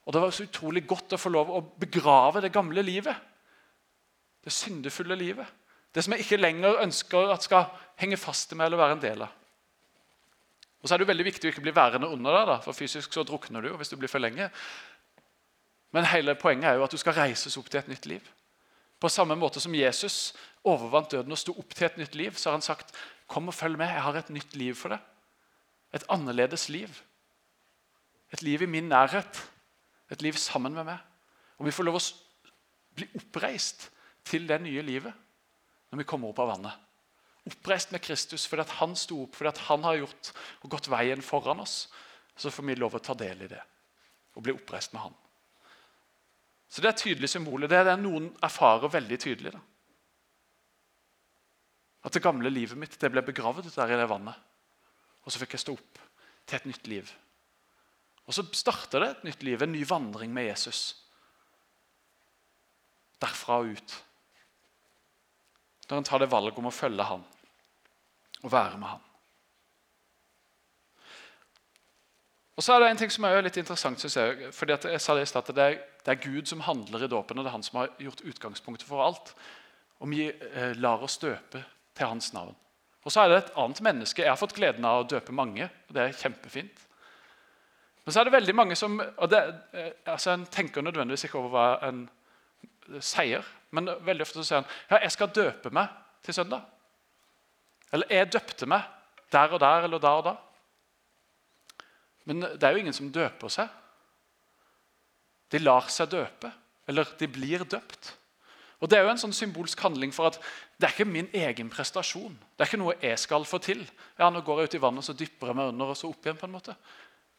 Og 0.07 0.13
Det 0.13 0.21
var 0.23 0.31
så 0.33 0.47
utrolig 0.47 0.85
godt 0.87 1.13
å 1.13 1.21
få 1.21 1.29
lov 1.29 1.51
å 1.51 1.63
begrave 1.77 2.41
det 2.41 2.53
gamle 2.55 2.81
livet. 2.81 3.15
Det 4.43 4.53
syndefulle 4.55 5.17
livet. 5.19 5.45
Det 5.93 6.03
som 6.03 6.13
jeg 6.15 6.23
ikke 6.23 6.39
lenger 6.39 6.81
ønsker 6.83 7.33
at 7.33 7.45
skal 7.45 7.67
henge 7.99 8.17
fast 8.17 8.53
i 8.53 8.57
meg 8.57 8.69
eller 8.69 8.81
være 8.81 8.97
en 8.97 9.03
del 9.03 9.25
av. 9.27 9.35
Og 10.77 10.87
så 10.87 10.93
er 10.93 11.01
det 11.01 11.07
jo 11.07 11.11
veldig 11.11 11.25
viktig 11.25 11.49
å 11.49 11.51
ikke 11.51 11.63
bli 11.65 11.73
værende 11.75 12.09
under 12.13 12.35
deg, 12.37 12.49
da, 12.51 12.57
for 12.63 12.77
fysisk 12.77 13.13
så 13.13 13.25
drukner 13.25 13.63
du 13.63 13.71
jo 13.71 13.79
hvis 13.79 13.89
du 13.91 13.97
blir 13.99 14.11
for 14.11 14.21
lenge. 14.21 14.49
Men 15.95 16.07
hele 16.07 16.37
poenget 16.37 16.69
er 16.69 16.77
jo 16.77 16.85
at 16.85 16.93
du 16.93 17.01
skal 17.01 17.17
reises 17.17 17.57
opp 17.59 17.69
til 17.71 17.81
et 17.81 17.89
nytt 17.91 18.05
liv. 18.09 18.23
På 18.99 19.09
samme 19.09 19.35
måte 19.37 19.61
som 19.61 19.75
Jesus 19.75 20.33
overvant 20.65 21.11
døden 21.11 21.31
og 21.31 21.39
sto 21.39 21.53
opp 21.57 21.75
til 21.75 21.87
et 21.87 21.99
nytt 22.01 22.15
liv, 22.17 22.33
så 22.35 22.49
har 22.49 22.57
han 22.57 22.65
sagt, 22.65 22.95
'Kom 23.27 23.47
og 23.47 23.53
følg 23.53 23.77
med, 23.77 23.87
jeg 23.87 24.01
har 24.01 24.15
et 24.15 24.29
nytt 24.29 24.55
liv 24.55 24.75
for 24.75 24.89
deg.' 24.89 25.03
Et 25.93 26.03
annerledes 26.09 26.69
liv. 26.69 26.89
Et 28.33 28.41
liv 28.41 28.61
i 28.61 28.65
min 28.65 28.89
nærhet. 28.89 29.49
Et 30.11 30.21
liv 30.21 30.33
sammen 30.33 30.73
med 30.73 30.83
meg. 30.83 30.97
Og 31.57 31.65
vi 31.65 31.71
får 31.71 31.83
lov 31.83 31.95
å 31.95 32.03
bli 32.95 33.07
oppreist 33.15 33.89
til 34.27 34.47
det 34.47 34.61
nye 34.61 34.81
livet 34.81 35.13
når 35.91 35.97
vi 36.01 36.03
kommer 36.03 36.29
opp 36.29 36.39
av 36.39 36.47
vannet. 36.47 36.73
Oppreist 37.47 37.91
med 37.91 38.03
Kristus 38.03 38.47
fordi 38.49 38.65
han 38.79 38.95
sto 38.95 39.21
opp, 39.23 39.35
fordi 39.35 39.63
han 39.69 39.83
har 39.83 40.01
gjort 40.01 40.31
og 40.63 40.69
gått 40.75 40.89
veien 40.91 41.23
foran 41.23 41.63
oss. 41.63 41.87
Så 42.37 42.51
får 42.51 42.67
vi 42.67 42.75
lov 42.75 42.95
å 42.95 42.99
ta 43.03 43.15
del 43.17 43.47
i 43.47 43.47
det 43.47 43.63
og 44.37 44.43
bli 44.45 44.53
oppreist 44.53 44.93
med 44.93 45.01
han. 45.01 45.15
Så 46.69 46.81
Det 46.81 46.89
er 46.89 46.99
tydelig 46.99 47.29
symbolet. 47.29 47.69
Det 47.69 47.77
er 47.79 47.85
det 47.87 47.99
noen 48.01 48.29
erfarer 48.43 48.91
veldig 48.91 49.19
tydelig. 49.19 49.53
Da. 49.55 49.61
At 52.03 52.13
det 52.13 52.23
gamle 52.23 52.49
livet 52.49 52.77
mitt 52.79 52.99
det 52.99 53.11
ble 53.11 53.23
begravd 53.23 53.69
der 53.71 53.93
i 53.93 53.99
det 53.99 54.09
vannet. 54.09 54.35
Og 55.23 55.31
så 55.31 55.39
fikk 55.41 55.55
jeg 55.55 55.63
stå 55.63 55.75
opp 55.75 56.03
til 56.47 56.59
et 56.59 56.67
nytt 56.69 56.87
liv. 56.87 57.09
Og 58.27 58.35
så 58.35 58.43
starter 58.55 59.03
det 59.03 59.09
et 59.09 59.25
nytt 59.29 59.43
liv, 59.43 59.63
en 59.63 59.71
ny 59.71 59.83
vandring 59.87 60.33
med 60.35 60.49
Jesus. 60.49 60.95
Derfra 63.23 63.61
og 63.63 63.75
ut. 63.75 63.97
Når 65.87 65.97
en 65.97 66.07
tar 66.07 66.19
det 66.19 66.31
valget 66.31 66.59
om 66.59 66.67
å 66.67 66.75
følge 66.75 67.03
ham 67.07 67.23
og 68.43 68.51
være 68.51 68.77
med 68.77 68.91
ham. 68.91 69.03
Og 72.57 72.63
så 72.63 72.73
er 72.73 72.81
det 72.81 72.89
en 72.89 72.99
ting 72.99 73.11
som 73.13 73.25
er 73.27 73.43
litt 73.45 73.57
interessant, 73.59 73.99
synes 74.01 74.15
jeg. 74.17 74.53
fordi 74.53 74.75
jeg 74.89 75.01
sa 75.01 75.15
det 75.15 75.27
i 75.27 75.29
sted, 75.29 75.43
at 75.43 75.55
det 75.55 75.63
er, 75.63 75.75
det 76.07 76.13
er 76.13 76.23
Gud 76.23 76.47
som 76.47 76.61
handler 76.63 77.03
i 77.03 77.07
dåpen, 77.11 77.35
og 77.35 77.43
det 77.43 77.49
er 77.49 77.57
han 77.57 77.65
som 77.65 77.81
har 77.81 77.89
gjort 77.99 78.21
utgangspunktet 78.23 78.87
for 78.87 79.03
alt. 79.03 79.33
Og 79.99 80.07
vi 80.07 80.29
eh, 80.31 80.71
lar 80.79 81.01
oss 81.03 81.17
døpe 81.19 81.59
til 81.97 82.07
hans 82.07 82.29
navn. 82.31 82.55
Og 83.03 83.11
så 83.11 83.25
er 83.25 83.29
det 83.29 83.37
et 83.41 83.57
annet 83.59 83.81
menneske. 83.83 84.23
Jeg 84.23 84.31
har 84.31 84.39
fått 84.39 84.55
gleden 84.55 84.85
av 84.87 85.01
å 85.01 85.07
døpe 85.11 85.35
mange. 85.35 85.67
og 85.67 85.95
det 85.95 86.05
er 86.05 86.15
kjempefint. 86.15 86.79
Men 88.05 88.15
så 88.15 88.21
er 88.21 88.29
det 88.29 88.37
veldig 88.37 88.55
mange 88.55 88.75
som 88.79 88.95
og 89.01 89.29
det, 89.29 89.41
eh, 89.73 89.91
altså 90.05 90.31
En 90.31 90.45
tenker 90.45 90.81
nødvendigvis 90.81 91.27
ikke 91.27 91.39
over 91.41 91.49
hva 91.49 91.89
en 91.89 92.05
sier. 93.03 93.43
Men 93.71 93.89
veldig 94.01 94.23
ofte 94.23 94.39
så 94.39 94.45
sier 94.47 94.61
han 94.61 94.69
ja, 94.89 95.01
jeg 95.03 95.11
skal 95.11 95.33
døpe 95.35 95.73
meg 95.75 95.91
til 96.23 96.33
søndag. 96.33 96.61
Eller 97.91 98.07
jeg 98.15 98.31
døpte 98.31 98.65
meg 98.65 98.87
der 99.31 99.51
og 99.51 99.59
der 99.59 99.89
eller 99.89 99.99
da 99.99 100.13
og 100.21 100.23
da. 100.23 100.35
Men 102.23 102.47
det 102.47 102.63
er 102.63 102.71
jo 102.71 102.79
ingen 102.85 102.95
som 102.95 103.11
døper 103.11 103.51
seg. 103.51 103.67
De 105.51 105.59
lar 105.59 105.87
seg 105.91 106.11
døpe, 106.11 106.51
eller 106.87 107.07
de 107.19 107.27
blir 107.27 107.63
døpt. 107.63 108.13
Og 108.77 108.89
Det 108.89 108.97
er 108.97 109.07
jo 109.07 109.09
en 109.09 109.21
sånn 109.21 109.33
symbolsk 109.33 109.79
handling 109.81 110.11
for 110.13 110.29
at 110.29 110.37
det 110.77 110.85
er 110.85 110.93
ikke 110.93 111.09
min 111.09 111.29
egen 111.33 111.69
prestasjon. 111.73 112.35
Det 112.53 112.61
er 112.61 112.69
ikke 112.69 112.81
noe 112.83 112.97
jeg 113.01 113.17
skal 113.17 113.45
få 113.45 113.57
til. 113.63 113.81
Ja, 114.19 114.29
Nå 114.29 114.43
går 114.45 114.61
jeg 114.61 114.69
ut 114.69 114.77
i 114.77 114.81
vannet, 114.83 115.05
så 115.07 115.15
dypper 115.17 115.49
jeg 115.49 115.57
meg 115.57 115.71
under 115.71 115.93
og 115.93 115.97
så 115.97 116.11
opp 116.11 116.25
igjen. 116.25 116.37
på 116.37 116.45
en 116.45 116.53
måte. 116.53 116.75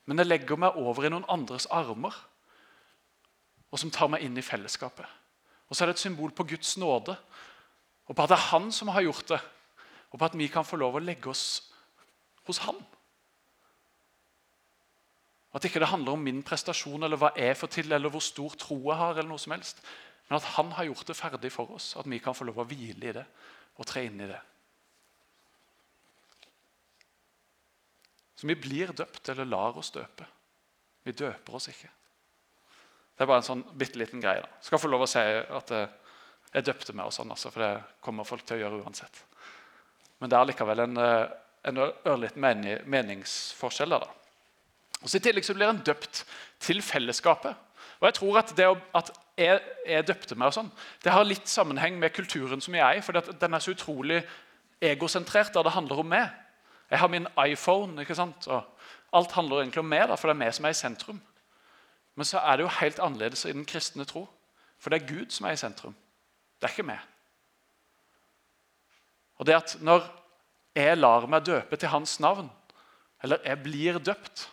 Men 0.06 0.18
jeg 0.18 0.26
legger 0.26 0.58
meg 0.58 0.76
over 0.76 1.06
i 1.06 1.12
noen 1.12 1.28
andres 1.28 1.68
armer, 1.70 2.14
og 3.70 3.78
som 3.78 3.90
tar 3.90 4.08
meg 4.08 4.24
inn 4.24 4.38
i 4.38 4.42
fellesskapet. 4.42 5.06
Og 5.68 5.76
så 5.76 5.84
er 5.84 5.90
det 5.90 5.98
et 5.98 6.06
symbol 6.06 6.32
på 6.32 6.46
Guds 6.48 6.76
nåde, 6.80 7.14
og 8.08 8.16
på 8.16 8.22
at 8.24 8.32
det 8.32 8.38
er 8.38 8.50
Han 8.50 8.72
som 8.72 8.88
har 8.88 9.04
gjort 9.04 9.28
det. 9.28 9.40
Og 10.10 10.18
på 10.18 10.24
at 10.24 10.38
vi 10.38 10.48
kan 10.48 10.64
få 10.64 10.76
lov 10.80 10.96
å 10.96 11.04
legge 11.04 11.28
oss 11.28 11.70
hos 12.48 12.58
Han. 12.64 12.80
At 15.56 15.64
ikke 15.64 15.80
det 15.80 15.88
handler 15.88 16.12
om 16.12 16.24
min 16.24 16.42
prestasjon 16.44 17.02
eller 17.06 17.20
hva 17.20 17.32
jeg 17.37 17.56
får 17.56 17.70
til, 17.72 17.92
eller 17.92 18.12
hvor 18.12 18.24
stor 18.24 18.56
tro 18.61 18.76
jeg 18.82 18.98
har. 19.00 19.16
eller 19.16 19.30
noe 19.30 19.40
som 19.40 19.54
helst. 19.56 19.80
Men 20.28 20.37
at 20.37 20.50
Han 20.58 20.72
har 20.76 20.84
gjort 20.84 21.06
det 21.06 21.16
ferdig 21.16 21.52
for 21.52 21.70
oss, 21.72 21.96
at 21.96 22.06
vi 22.06 22.18
kan 22.18 22.37
få 22.37 22.44
lov 22.44 22.61
å 22.61 22.68
hvile 22.68 23.08
i 23.08 23.16
det 23.16 23.26
og 23.78 23.87
tre 23.87 24.04
inn 24.08 24.20
i 24.20 24.28
det. 24.28 24.40
Så 28.38 28.46
vi 28.46 28.54
blir 28.58 28.92
døpt 28.92 29.28
eller 29.28 29.48
lar 29.48 29.78
oss 29.78 29.90
døpe. 29.94 30.26
Vi 31.02 31.12
døper 31.12 31.54
oss 31.54 31.70
ikke. 31.70 31.88
Det 33.16 33.24
er 33.24 33.30
bare 33.30 33.42
en 33.42 33.48
sånn 33.48 33.64
bitte 33.74 33.98
liten 33.98 34.20
greie. 34.22 34.44
da. 34.44 34.61
Skal 34.62 34.78
få 34.78 34.90
lov 34.90 35.06
å 35.06 35.11
si 35.11 35.18
at 35.22 35.72
eh, 35.74 35.88
jeg 36.52 36.66
døpte 36.68 36.94
meg, 36.94 37.08
og 37.08 37.14
sånn, 37.16 37.32
altså, 37.34 37.50
for 37.50 37.64
det 37.64 37.72
kommer 38.04 38.28
folk 38.28 38.44
til 38.46 38.58
å 38.58 38.61
gjøre 38.61 38.82
uansett. 38.84 39.24
Men 40.20 40.30
det 40.30 40.38
er 40.38 40.46
likevel 40.50 40.84
en, 40.84 41.00
eh, 41.02 41.32
en 41.70 41.82
ørliten 41.82 42.46
meningsforskjell. 42.87 43.96
da. 43.98 44.11
Og 45.02 45.11
så 45.11 45.18
I 45.18 45.24
tillegg 45.28 45.46
så 45.46 45.54
blir 45.54 45.70
en 45.70 45.82
døpt 45.87 46.24
til 46.62 46.82
fellesskapet. 46.82 47.54
Og 47.98 48.06
jeg 48.08 48.16
tror 48.18 48.38
at 48.40 48.52
det 48.56 48.66
at 48.98 49.12
jeg, 49.38 49.61
jeg 49.87 50.06
døpte 50.06 50.34
meg, 50.34 50.50
og 50.50 50.56
sånn, 50.56 50.70
det 51.04 51.14
har 51.14 51.26
litt 51.26 51.50
sammenheng 51.50 51.98
med 51.98 52.14
kulturen 52.14 52.62
som 52.62 52.74
jeg 52.74 52.82
er 52.82 52.98
i. 52.98 53.04
For 53.04 53.14
den 53.14 53.54
er 53.54 53.62
så 53.62 53.74
utrolig 53.74 54.22
egosentrert 54.82 55.54
da 55.54 55.62
det 55.66 55.74
handler 55.74 56.02
om 56.02 56.11
meg. 56.11 56.32
Jeg 56.90 57.02
har 57.02 57.12
min 57.12 57.28
iPhone, 57.44 58.00
ikke 58.02 58.16
sant? 58.18 58.48
og 58.50 58.66
alt 59.12 59.32
handler 59.37 59.62
egentlig 59.62 59.82
om 59.82 59.88
meg, 59.88 60.08
da, 60.08 60.16
for 60.18 60.28
det 60.28 60.37
er 60.37 60.42
meg 60.42 60.54
som 60.56 60.66
er 60.68 60.74
i 60.74 60.78
sentrum. 60.78 61.20
Men 62.18 62.26
så 62.26 62.42
er 62.42 62.58
det 62.58 62.66
jo 62.66 62.74
helt 62.80 62.98
annerledes 62.98 63.44
i 63.46 63.54
den 63.54 63.66
kristne 63.68 64.06
tro. 64.08 64.26
For 64.78 64.90
det 64.90 65.02
er 65.02 65.08
Gud 65.11 65.34
som 65.34 65.46
er 65.46 65.54
i 65.54 65.61
sentrum. 65.61 65.94
Det 66.58 66.68
er 66.68 66.74
ikke 66.74 66.88
meg. 66.88 67.02
Og 69.38 69.46
det 69.46 69.54
at 69.54 69.76
når 69.80 70.06
jeg 70.74 70.98
lar 70.98 71.26
meg 71.30 71.46
døpe 71.46 71.78
til 71.78 71.92
hans 71.92 72.18
navn, 72.20 72.50
eller 73.22 73.42
jeg 73.46 73.62
blir 73.62 73.98
døpt, 74.02 74.48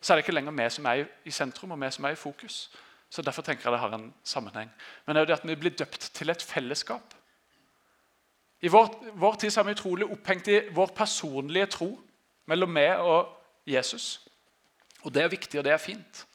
så 0.00 0.12
er 0.12 0.16
det 0.16 0.24
ikke 0.24 0.34
lenger 0.34 0.54
vi 0.54 0.68
som 0.70 0.86
er 0.86 1.06
i 1.24 1.30
sentrum 1.34 1.74
og 1.74 1.80
vi 1.80 1.90
som 1.90 2.04
er 2.04 2.14
i 2.14 2.20
fokus. 2.20 2.70
Så 3.10 3.22
Derfor 3.22 3.42
tenker 3.42 3.64
jeg 3.64 3.72
det 3.72 3.80
har 3.80 3.94
en 3.94 4.14
sammenheng. 4.24 4.70
Men 5.06 5.16
det 5.16 5.20
er 5.20 5.26
jo 5.26 5.30
det 5.32 5.40
at 5.40 5.48
vi 5.48 5.54
blir 5.54 5.76
døpt 5.78 6.10
til 6.14 6.30
et 6.30 6.42
fellesskap. 6.42 7.14
I 8.60 8.68
vår, 8.68 8.88
vår 9.14 9.34
tid 9.34 9.56
er 9.56 9.62
vi 9.62 9.74
utrolig 9.76 10.06
opphengt 10.06 10.48
i 10.48 10.60
vår 10.74 10.92
personlige 10.96 11.66
tro 11.66 11.92
mellom 12.46 12.70
meg 12.74 12.98
og 12.98 13.28
Jesus. 13.66 14.28
Og 15.02 15.14
det 15.14 15.22
er 15.22 15.30
viktig, 15.32 15.60
og 15.60 15.64
det 15.64 15.72
er 15.72 15.82
fint. 15.82 16.26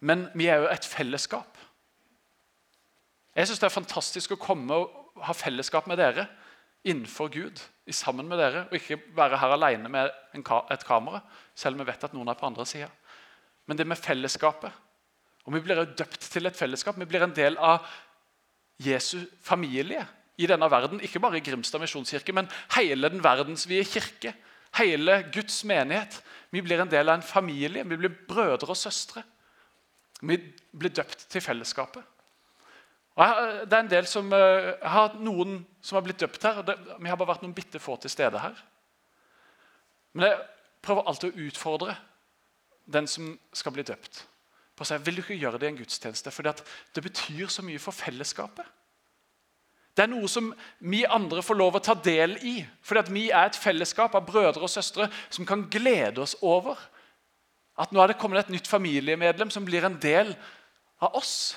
Men 0.00 0.28
vi 0.34 0.46
er 0.46 0.62
jo 0.62 0.70
et 0.72 0.84
fellesskap. 0.84 1.58
Jeg 3.36 3.48
syns 3.48 3.60
det 3.60 3.68
er 3.68 3.76
fantastisk 3.76 4.32
å 4.32 4.40
komme 4.40 4.74
og 4.74 5.22
ha 5.26 5.34
fellesskap 5.36 5.86
med 5.88 6.00
dere 6.00 6.26
innenfor 6.86 7.30
Gud, 7.34 7.60
sammen 7.90 8.28
med 8.30 8.38
dere, 8.40 8.64
og 8.66 8.74
ikke 8.78 8.98
være 9.14 9.38
her 9.38 9.54
alene 9.54 9.90
med 9.90 10.10
et 10.34 10.86
kamera, 10.86 11.20
selv 11.54 11.76
om 11.76 11.82
vi 11.82 11.90
vet 11.90 12.04
at 12.06 12.14
noen 12.14 12.30
er 12.30 12.38
på 12.38 12.46
andre 12.48 12.66
sida. 12.66 12.88
Men 13.66 13.78
det 13.78 13.86
med 13.86 13.98
fellesskapet. 13.98 14.72
Og 15.46 15.54
Vi 15.54 15.60
blir 15.62 15.78
jo 15.78 15.94
døpt 15.98 16.20
til 16.20 16.46
et 16.46 16.56
fellesskap. 16.56 16.98
Vi 16.98 17.06
blir 17.06 17.22
en 17.22 17.34
del 17.34 17.56
av 17.58 17.86
Jesu 18.82 19.20
familie 19.42 20.02
i 20.38 20.46
denne 20.46 20.70
verden. 20.70 21.00
Ikke 21.00 21.22
bare 21.22 21.38
i 21.38 21.44
Grimstad 21.44 21.80
misjonskirke, 21.80 22.34
men 22.34 22.50
hele 22.74 23.08
den 23.08 23.22
verdensvide 23.22 23.86
kirke. 23.86 24.34
Hele 24.76 25.22
Guds 25.32 25.62
menighet. 25.64 26.18
Vi 26.50 26.62
blir 26.62 26.82
en 26.82 26.90
del 26.90 27.08
av 27.08 27.20
en 27.20 27.26
familie. 27.26 27.86
Vi 27.86 27.96
blir 27.96 28.14
brødre 28.28 28.74
og 28.74 28.76
søstre. 28.76 29.22
Vi 30.20 30.36
blir 30.72 30.90
døpt 30.90 31.28
til 31.30 31.40
fellesskapet. 31.40 32.02
Jeg, 33.16 33.60
det 33.64 33.72
er 33.72 33.80
en 33.80 33.90
del 33.90 34.06
som, 34.08 34.32
eh, 34.32 34.72
jeg 34.76 34.92
har 34.92 35.14
noen 35.24 35.60
som 35.80 35.96
har 35.96 36.04
blitt 36.04 36.20
døpt 36.20 36.42
her. 36.44 36.62
Det, 36.66 36.76
vi 37.00 37.08
har 37.08 37.16
bare 37.16 37.32
vært 37.32 37.44
noen 37.46 37.56
bitte 37.56 37.80
få 37.80 37.96
til 38.00 38.12
stede 38.12 38.40
her. 38.42 38.58
Men 40.12 40.28
jeg 40.28 40.40
prøver 40.84 41.08
alltid 41.08 41.32
å 41.32 41.46
utfordre 41.48 41.96
den 42.86 43.08
som 43.10 43.34
skal 43.56 43.72
bli 43.72 43.82
døpt. 43.82 44.24
på 44.76 44.84
å 44.84 44.86
si, 44.86 44.96
Vil 44.98 45.16
du 45.16 45.22
ikke 45.22 45.40
gjøre 45.40 45.58
det 45.58 45.66
i 45.66 45.72
en 45.72 45.78
gudstjeneste? 45.78 46.30
For 46.30 46.42
det 46.42 47.02
betyr 47.02 47.48
så 47.48 47.62
mye 47.62 47.80
for 47.80 47.92
fellesskapet. 47.96 48.66
Det 49.96 50.04
er 50.04 50.12
noe 50.12 50.28
som 50.28 50.50
vi 50.84 51.06
andre 51.08 51.40
får 51.42 51.56
lov 51.56 51.78
å 51.78 51.80
ta 51.80 51.94
del 51.94 52.36
i. 52.44 52.58
Fordi 52.84 53.12
vi 53.12 53.30
er 53.30 53.46
et 53.48 53.56
fellesskap 53.56 54.14
av 54.14 54.26
brødre 54.26 54.60
og 54.60 54.70
søstre 54.70 55.08
som 55.30 55.46
kan 55.48 55.64
glede 55.72 56.20
oss 56.20 56.36
over 56.42 56.76
at 57.80 57.92
nå 57.92 58.00
er 58.02 58.12
det 58.12 58.18
kommet 58.20 58.44
et 58.44 58.52
nytt 58.52 58.68
familiemedlem 58.68 59.50
som 59.52 59.64
blir 59.64 59.84
en 59.84 59.96
del 60.00 60.34
av 61.00 61.16
oss. 61.16 61.56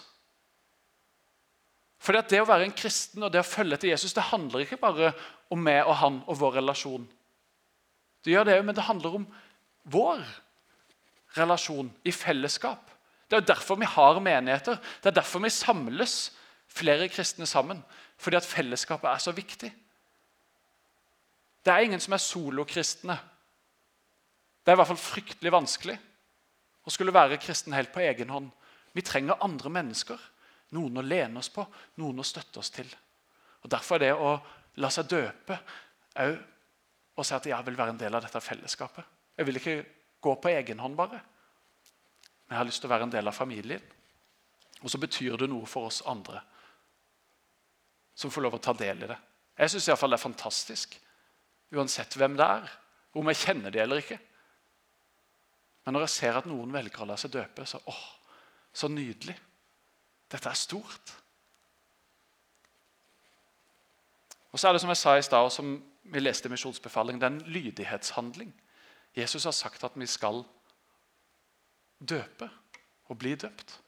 At 1.99 2.29
Det 2.29 2.39
å 2.41 2.47
være 2.47 2.65
en 2.65 2.75
kristen 2.75 3.23
og 3.23 3.31
det 3.31 3.41
å 3.41 3.47
følge 3.47 3.75
etter 3.75 3.91
Jesus 3.91 4.15
det 4.15 4.29
handler 4.31 4.63
ikke 4.63 4.79
bare 4.79 5.11
om 5.51 5.59
meg 5.61 5.83
og 5.85 5.97
han 5.99 6.21
og 6.27 6.39
vår 6.39 6.55
relasjon. 6.61 7.07
Det 8.23 8.31
gjør 8.31 8.47
det 8.47 8.61
men 8.65 8.75
det 8.75 8.87
handler 8.87 9.19
om 9.19 9.27
vår 9.83 10.23
relasjon 11.37 11.91
i 12.07 12.11
fellesskap. 12.11 12.89
Det 13.29 13.37
er 13.37 13.45
derfor 13.45 13.77
vi 13.77 13.85
har 13.85 14.19
menigheter. 14.19 14.79
Det 15.01 15.11
er 15.11 15.19
derfor 15.19 15.43
vi 15.43 15.51
samles 15.53 16.31
flere 16.67 17.09
kristne 17.09 17.45
sammen. 17.45 17.83
Fordi 18.17 18.39
at 18.39 18.47
fellesskapet 18.47 19.09
er 19.09 19.21
så 19.21 19.31
viktig. 19.31 19.69
Det 21.65 21.73
er 21.73 21.85
ingen 21.85 22.01
som 22.01 22.15
er 22.15 22.23
solokristne. 22.23 23.19
Det 24.65 24.71
er 24.71 24.77
i 24.77 24.79
hvert 24.81 24.89
fall 24.89 25.01
fryktelig 25.01 25.53
vanskelig 25.53 25.97
å 26.85 26.93
skulle 26.93 27.13
være 27.13 27.39
kristen 27.41 27.75
helt 27.75 27.93
på 27.93 28.01
egen 28.01 28.31
hånd. 28.33 28.49
Vi 28.97 29.05
trenger 29.05 29.39
andre 29.45 29.69
mennesker. 29.69 30.17
Noen 30.75 31.01
å 31.01 31.05
lene 31.05 31.41
oss 31.41 31.49
på, 31.53 31.65
noen 32.01 32.21
å 32.21 32.25
støtte 32.27 32.61
oss 32.61 32.69
til. 32.73 32.89
Og 33.63 33.71
Derfor 33.71 33.97
er 33.97 34.05
det 34.05 34.13
å 34.13 34.33
la 34.79 34.89
seg 34.93 35.09
døpe 35.09 35.57
òg 36.19 36.37
å 37.19 37.25
si 37.25 37.35
at 37.35 37.47
jeg 37.49 37.65
vil 37.67 37.77
være 37.77 37.95
en 37.95 37.99
del 37.99 38.15
av 38.15 38.23
dette 38.23 38.41
fellesskapet. 38.41 39.05
Jeg 39.35 39.47
vil 39.47 39.59
ikke 39.59 39.77
gå 40.23 40.35
på 40.39 40.51
egen 40.51 40.79
hånd 40.79 40.95
bare. 40.95 41.19
Men 42.47 42.55
jeg 42.55 42.61
har 42.61 42.69
lyst 42.69 42.81
til 42.83 42.89
å 42.89 42.93
være 42.93 43.07
en 43.07 43.13
del 43.13 43.27
av 43.27 43.35
familien. 43.35 43.83
Og 44.79 44.91
så 44.91 45.01
betyr 45.01 45.35
det 45.37 45.49
noe 45.51 45.67
for 45.67 45.89
oss 45.89 46.01
andre 46.07 46.41
som 48.19 48.31
får 48.31 48.43
lov 48.43 48.57
å 48.57 48.63
ta 48.63 48.73
del 48.75 49.05
i 49.05 49.07
det. 49.07 49.15
Jeg 49.59 49.71
syns 49.71 49.85
det 49.87 49.93
er 49.95 50.19
fantastisk, 50.19 50.95
uansett 51.75 52.15
hvem 52.19 52.35
det 52.39 52.47
er, 52.47 52.71
om 53.15 53.27
jeg 53.31 53.39
kjenner 53.45 53.71
det 53.71 53.81
eller 53.83 54.01
ikke. 54.01 54.17
Men 55.85 55.95
når 55.95 56.05
jeg 56.05 56.15
ser 56.17 56.39
at 56.39 56.47
noen 56.49 56.73
velger 56.73 57.03
å 57.03 57.07
la 57.07 57.15
seg 57.19 57.31
døpe, 57.31 57.63
så 57.67 57.79
åh, 57.87 58.01
så 58.75 58.89
nydelig. 58.91 59.35
Dette 60.31 60.49
er 60.49 60.57
stort. 60.57 61.15
Og 64.51 64.59
så 64.59 64.67
er 64.67 64.73
det 64.73 64.81
som 64.81 64.89
jeg 64.89 64.97
sa 64.97 65.15
i 65.17 65.25
stad, 65.25 65.45
og 65.45 65.51
som 65.51 65.75
vi 66.03 66.21
leste 66.21 66.49
i 66.49 66.51
misjonsbefaling, 66.51 67.19
det 67.21 67.27
er 67.27 67.35
en 67.35 67.53
lydighetshandling. 67.53 68.53
Jesus 69.17 69.43
har 69.43 69.51
sagt 69.51 69.83
at 69.83 69.91
vi 69.95 70.05
skal 70.05 70.43
døpe 71.99 72.49
og 73.09 73.17
bli 73.17 73.35
døpt. 73.35 73.79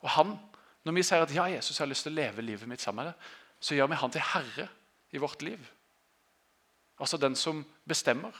Og 0.00 0.10
han, 0.10 0.38
Når 0.86 0.92
vi 0.92 1.02
sier 1.02 1.22
at 1.22 1.34
ja, 1.34 1.44
Jesus 1.50 1.78
har 1.78 1.88
lyst 1.90 2.06
til 2.06 2.12
å 2.12 2.14
leve 2.14 2.42
livet 2.42 2.68
mitt 2.70 2.80
sammen 2.80 3.04
med 3.04 3.08
deg, 3.10 3.30
så 3.58 3.74
gjør 3.74 3.88
vi 3.90 3.96
han 3.98 4.12
til 4.14 4.22
herre 4.22 4.68
i 5.10 5.18
vårt 5.18 5.42
liv. 5.42 5.64
Altså 7.00 7.18
den 7.18 7.34
som 7.36 7.64
bestemmer. 7.88 8.30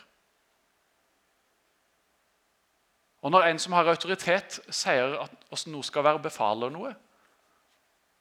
Og 3.27 3.33
Når 3.35 3.43
en 3.43 3.59
som 3.59 3.75
har 3.75 3.89
autoritet, 3.91 4.61
sier 4.71 5.17
at 5.19 5.33
hvordan 5.49 5.73
noe 5.75 5.87
skal 5.87 6.05
være, 6.07 6.23
befaler 6.23 6.71
noe 6.71 6.93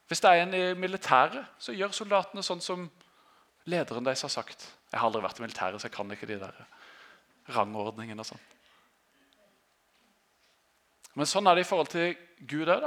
Hvis 0.10 0.22
det 0.22 0.32
er 0.32 0.42
en 0.42 0.54
i 0.54 0.64
militæret, 0.78 1.46
så 1.62 1.74
gjør 1.74 1.94
soldatene 1.94 2.44
sånn 2.46 2.62
som 2.62 2.90
lederen 3.66 4.06
deres 4.06 4.22
har 4.22 4.34
sagt. 4.34 4.66
Jeg 4.92 5.00
har 5.00 5.08
aldri 5.08 5.22
vært 5.22 5.40
i 5.40 5.46
militæret, 5.46 5.82
så 5.82 5.88
jeg 5.88 5.96
kan 5.96 6.12
ikke 6.14 6.30
de 6.30 6.40
der 6.42 6.60
rangordningene. 7.54 8.22
og 8.22 8.26
sånn. 8.26 8.44
Men 11.16 11.30
sånn 11.30 11.48
er 11.48 11.56
det 11.56 11.66
i 11.66 11.70
forhold 11.70 11.90
til 11.94 12.18
Gud 12.42 12.70
òg. 12.70 12.86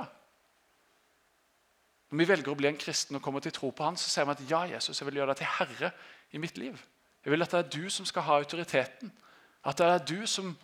Når 2.11 2.19
vi 2.23 2.29
velger 2.31 2.53
å 2.53 2.59
bli 2.59 2.69
en 2.71 2.81
kristen 2.81 3.19
og 3.19 3.23
kommer 3.23 3.41
til 3.41 3.53
tro 3.53 3.71
på 3.71 3.85
han, 3.85 3.97
så 3.97 4.11
ser 4.11 4.25
vi 4.25 4.35
at 4.37 4.47
ja, 4.51 4.65
Jesus, 4.77 5.01
jeg 5.01 5.07
vil 5.07 5.21
gjøre 5.21 5.35
deg 5.35 5.43
til 5.43 5.55
herre 5.59 5.93
i 6.33 6.39
mitt 6.39 6.59
liv. 6.59 6.79
Jeg 7.25 7.35
vil 7.35 7.43
at 7.43 7.51
det 7.55 7.59
er 7.59 7.71
du 7.75 7.91
som 7.91 8.07
skal 8.07 8.27
ha 8.27 8.39
autoriteten. 8.39 9.13
At 9.63 9.79
det 9.79 9.87
er 9.87 10.07
du 10.07 10.27
som 10.27 10.55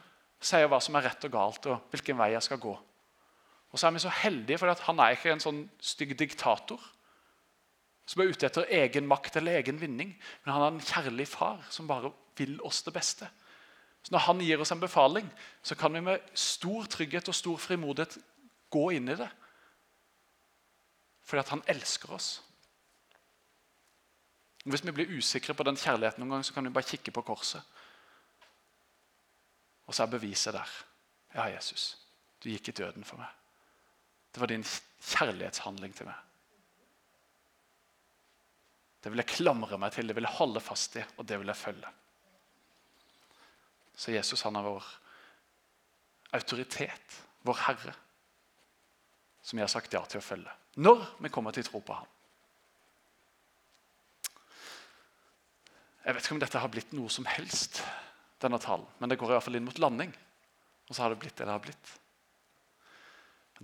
sier 0.45 0.69
hva 0.69 0.81
som 0.83 0.97
er 0.99 1.07
rett 1.09 1.25
og 1.27 1.33
galt, 1.33 1.69
og 1.71 1.89
hvilken 1.93 2.19
vei 2.21 2.33
jeg 2.35 2.45
skal 2.47 2.61
gå. 2.63 2.75
Og 3.75 3.81
så 3.81 3.89
er 3.89 3.95
vi 3.97 4.05
så 4.05 4.13
heldige, 4.23 4.61
for 4.61 4.85
han 4.87 5.01
er 5.03 5.17
ikke 5.17 5.33
en 5.35 5.43
sånn 5.43 5.65
stygg 5.83 6.15
diktator 6.19 6.83
som 8.07 8.21
er 8.21 8.29
ute 8.31 8.47
etter 8.47 8.69
egen 8.83 9.07
makt 9.09 9.39
eller 9.41 9.57
egen 9.59 9.81
vinning, 9.81 10.13
men 10.45 10.53
han 10.53 10.63
er 10.63 10.75
en 10.75 10.85
kjærlig 10.85 11.27
far 11.31 11.63
som 11.73 11.89
bare 11.89 12.13
vil 12.37 12.59
oss 12.63 12.83
det 12.85 12.93
beste. 12.93 13.29
Så 14.05 14.13
Når 14.13 14.27
han 14.27 14.41
gir 14.45 14.61
oss 14.61 14.73
en 14.73 14.81
befaling, 14.81 15.31
så 15.63 15.75
kan 15.75 15.95
vi 15.95 16.01
med 16.05 16.21
stor 16.37 16.85
trygghet 16.85 17.29
og 17.29 17.35
stor 17.35 17.57
frimodighet 17.57 18.19
gå 18.71 18.91
inn 18.93 19.09
i 19.09 19.17
det. 19.17 19.31
Fordi 21.25 21.41
at 21.41 21.49
han 21.49 21.63
elsker 21.67 22.13
oss. 22.13 22.43
Hvis 24.65 24.85
vi 24.85 24.93
blir 24.93 25.17
usikre 25.17 25.55
på 25.55 25.65
den 25.65 25.77
kjærligheten, 25.77 26.21
noen 26.21 26.37
gang, 26.37 26.45
så 26.45 26.53
kan 26.53 26.65
vi 26.65 26.73
bare 26.73 26.89
kikke 26.89 27.13
på 27.17 27.25
korset. 27.25 27.63
Og 29.87 29.95
så 29.95 30.05
er 30.05 30.13
beviset 30.15 30.55
der. 30.57 30.71
Ja, 31.35 31.49
Jesus, 31.51 31.97
du 32.43 32.49
gikk 32.51 32.71
i 32.71 32.77
døden 32.79 33.05
for 33.05 33.21
meg. 33.21 33.33
Det 34.35 34.41
var 34.43 34.51
din 34.51 34.65
kjærlighetshandling 34.65 35.95
til 35.95 36.09
meg. 36.09 36.21
Det 39.05 39.13
vil 39.13 39.21
jeg 39.21 39.35
klamre 39.35 39.79
meg 39.79 39.93
til, 39.93 40.09
det 40.09 40.17
vil 40.17 40.25
jeg 40.25 40.39
holde 40.39 40.63
fast 40.65 40.97
i, 40.97 41.05
og 41.19 41.27
det 41.29 41.37
vil 41.41 41.51
jeg 41.53 41.61
følge. 41.61 41.91
Så 43.95 44.15
Jesus 44.15 44.43
han 44.43 44.57
er 44.57 44.65
vår 44.65 44.87
autoritet, 46.35 47.19
vår 47.47 47.61
Herre, 47.67 47.95
som 49.45 49.61
jeg 49.61 49.67
har 49.67 49.75
sagt 49.75 49.93
ja 49.93 50.01
til 50.09 50.23
å 50.23 50.25
følge. 50.25 50.55
Når 50.81 51.05
vi 51.23 51.31
kommer 51.31 51.55
til 51.55 51.67
å 51.67 51.69
tro 51.69 51.83
på 51.85 51.99
ham. 51.99 52.09
Jeg 56.05 56.17
vet 56.17 56.25
ikke 56.25 56.35
om 56.37 56.41
dette 56.43 56.61
har 56.61 56.73
blitt 56.73 56.97
noe 56.97 57.13
som 57.13 57.29
helst 57.29 57.83
denne 58.45 58.61
talen. 58.63 58.87
Men 59.01 59.11
det 59.11 59.19
går 59.21 59.33
i 59.33 59.37
hvert 59.37 59.47
fall 59.47 59.59
inn 59.59 59.67
mot 59.67 59.81
landing. 59.83 60.15
Og 60.89 60.95
så 60.95 61.05
har 61.05 61.13
det 61.13 61.21
blitt 61.23 61.37
det 61.39 61.47
det 61.49 61.55
har 61.55 61.63
blitt. 61.65 61.93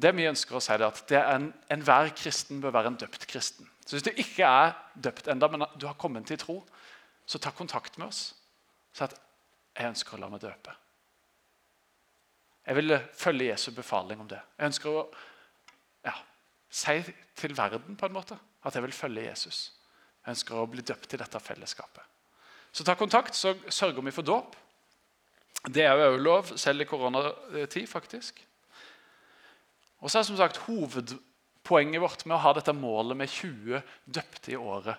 Det 0.00 0.12
vi 0.16 0.28
ønsker 0.30 0.56
å 0.56 0.62
si 0.62 0.72
er 0.72 0.84
at 0.86 1.00
det 1.10 1.18
er 1.18 1.32
en, 1.34 1.48
Enhver 1.72 2.12
kristen 2.16 2.60
bør 2.62 2.74
være 2.76 2.92
en 2.92 3.00
døpt 3.00 3.26
kristen. 3.28 3.68
Så 3.84 3.96
Hvis 3.96 4.06
du 4.06 4.22
ikke 4.22 4.46
er 4.46 4.76
døpt 4.94 5.28
enda, 5.28 5.48
men 5.50 5.66
du 5.76 5.88
har 5.88 5.98
kommet 5.98 6.28
til 6.30 6.38
tro, 6.38 6.60
så 7.26 7.38
ta 7.38 7.50
kontakt 7.50 7.98
med 7.98 8.08
oss. 8.08 8.34
Si 8.92 9.04
at 9.04 9.14
'jeg 9.76 9.88
ønsker 9.88 10.16
å 10.16 10.20
la 10.20 10.28
meg 10.28 10.40
døpe'. 10.40 10.76
Jeg 12.66 12.76
vil 12.76 13.00
følge 13.14 13.50
Jesu 13.50 13.70
befaling 13.70 14.20
om 14.20 14.28
det. 14.28 14.40
Jeg 14.58 14.66
ønsker 14.66 14.90
å 14.90 15.08
ja, 16.04 16.14
si 16.70 17.02
til 17.34 17.56
verden 17.56 17.96
på 17.96 18.06
en 18.06 18.12
måte 18.12 18.38
at 18.62 18.74
jeg 18.74 18.82
vil 18.82 18.92
følge 18.92 19.24
Jesus. 19.24 19.72
Jeg 20.24 20.36
ønsker 20.36 20.54
å 20.54 20.66
bli 20.66 20.82
døpt 20.82 21.14
i 21.14 21.16
dette 21.16 21.40
fellesskapet. 21.40 22.02
Så 22.72 22.84
ta 22.84 22.94
kontakt, 22.94 23.34
så 23.34 23.54
sørger 23.68 24.02
vi 24.02 24.12
for 24.14 24.22
dåp. 24.22 24.56
Det 25.68 25.84
er 25.84 25.92
jo 25.92 26.14
òg 26.14 26.22
lov, 26.24 26.54
selv 26.56 26.80
i 26.80 26.88
koronatid, 26.88 27.86
faktisk. 27.88 28.40
Og 30.00 30.10
så 30.10 30.20
er 30.20 30.28
som 30.28 30.38
sagt 30.38 30.62
hovedpoenget 30.64 32.00
vårt 32.00 32.24
med 32.24 32.38
å 32.38 32.42
ha 32.46 32.54
dette 32.56 32.72
målet 32.72 33.18
med 33.20 33.28
20 33.28 33.82
døpte 34.08 34.54
i 34.54 34.56
året. 34.56 34.96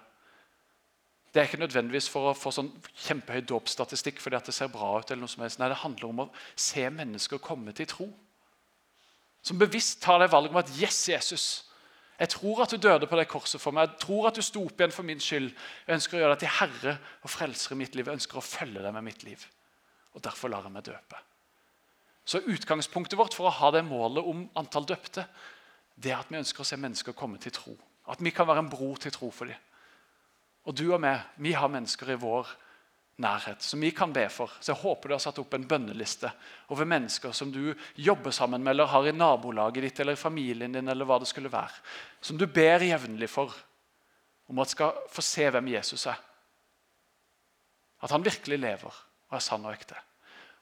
Det 1.32 1.40
er 1.40 1.48
ikke 1.48 1.62
nødvendigvis 1.62 2.10
for 2.12 2.30
å 2.30 2.36
få 2.36 2.52
sånn 2.52 2.70
kjempehøy 3.06 3.46
dåpsstatistikk 3.48 4.20
fordi 4.20 4.38
at 4.38 4.50
det 4.50 4.56
ser 4.56 4.72
bra 4.72 4.98
ut. 5.00 5.12
eller 5.12 5.24
noe 5.24 5.32
som 5.32 5.44
helst. 5.46 5.60
Nei, 5.60 5.70
Det 5.70 5.84
handler 5.84 6.10
om 6.10 6.20
å 6.20 6.32
se 6.56 6.90
mennesker 6.90 7.40
komme 7.40 7.72
til 7.74 7.88
tro. 7.88 8.10
Som 9.42 9.58
bevisst 9.58 10.02
tar 10.04 10.20
det 10.20 10.32
valget 10.32 10.52
om 10.52 10.58
at 10.58 10.74
yes, 10.78 11.10
Jesus, 11.10 11.68
Jeg 12.20 12.30
tror 12.30 12.62
at 12.62 12.70
du 12.70 12.78
døde 12.78 13.08
på 13.08 13.18
det 13.18 13.28
korset 13.28 13.62
for 13.62 13.72
meg. 13.72 13.90
Jeg 13.90 14.00
tror 14.00 14.28
at 14.28 14.36
du 14.36 14.42
sto 14.42 14.62
opp 14.66 14.78
igjen 14.78 14.92
for 14.92 15.02
min 15.02 15.20
skyld. 15.20 15.56
Jeg 15.88 15.96
ønsker 15.96 16.18
å 16.18 16.20
gjøre 16.20 16.36
deg 16.36 16.40
til 16.40 16.54
herre 16.60 17.00
og 17.24 17.30
frelser 17.30 17.72
i 17.74 17.78
mitt 17.80 17.96
liv. 17.96 18.06
Jeg 18.06 18.14
ønsker 18.14 18.38
å 18.38 18.46
følge 18.46 18.84
deg 18.84 18.94
med 18.94 19.04
mitt 19.04 19.24
liv. 19.24 19.48
Og 20.16 20.24
derfor 20.24 20.52
lar 20.52 20.66
jeg 20.68 20.76
meg 20.76 20.86
døpe. 20.88 21.20
Så 22.26 22.42
utgangspunktet 22.46 23.18
vårt 23.20 23.36
for 23.36 23.50
å 23.50 23.56
ha 23.56 23.72
det 23.74 23.84
målet 23.88 24.28
om 24.28 24.44
antall 24.60 24.86
døpte, 24.88 25.26
det 25.96 26.12
er 26.12 26.22
at 26.22 26.32
vi 26.32 26.40
ønsker 26.40 26.64
å 26.64 26.68
se 26.68 26.78
mennesker 26.80 27.18
komme 27.18 27.40
til 27.42 27.54
tro. 27.56 27.76
At 28.12 28.22
vi 28.24 28.34
kan 28.34 28.48
være 28.50 28.66
en 28.66 28.72
bro 28.72 28.94
til 29.00 29.14
tro 29.14 29.30
for 29.34 29.50
dem. 29.50 29.58
Og 30.70 30.76
du 30.78 30.86
og 30.92 31.02
meg, 31.02 31.24
vi 31.42 31.56
har 31.58 31.72
mennesker 31.72 32.14
i 32.14 32.20
vår 32.22 32.50
nærhet 33.22 33.62
som 33.66 33.82
vi 33.82 33.92
kan 33.94 34.14
be 34.14 34.28
for. 34.34 34.52
Så 34.62 34.72
jeg 34.72 34.82
håper 34.82 35.10
du 35.10 35.16
har 35.16 35.24
satt 35.24 35.40
opp 35.42 35.54
en 35.58 35.68
bønneliste 35.68 36.30
over 36.74 36.88
mennesker 36.90 37.34
som 37.36 37.52
du 37.54 37.74
jobber 37.96 38.34
sammen 38.36 38.64
med, 38.64 38.76
eller 38.76 38.90
har 38.94 39.08
i 39.10 39.14
nabolaget 39.16 39.88
ditt 39.88 40.02
eller 40.02 40.18
i 40.18 40.22
familien 40.22 40.74
din, 40.74 40.90
eller 40.90 41.08
hva 41.10 41.20
det 41.22 41.30
skulle 41.30 41.52
være. 41.52 41.82
Som 42.22 42.40
du 42.40 42.48
ber 42.48 42.86
jevnlig 42.86 43.30
for 43.30 43.54
om 44.52 44.62
at 44.62 44.74
skal 44.74 45.06
få 45.10 45.24
se 45.26 45.48
hvem 45.50 45.72
Jesus 45.74 46.06
er. 46.12 46.20
At 48.02 48.14
han 48.14 48.26
virkelig 48.26 48.58
lever 48.60 49.02
og 49.32 49.38
er 49.40 49.44
sann 49.44 49.66
og 49.66 49.74
ekte. 49.74 49.96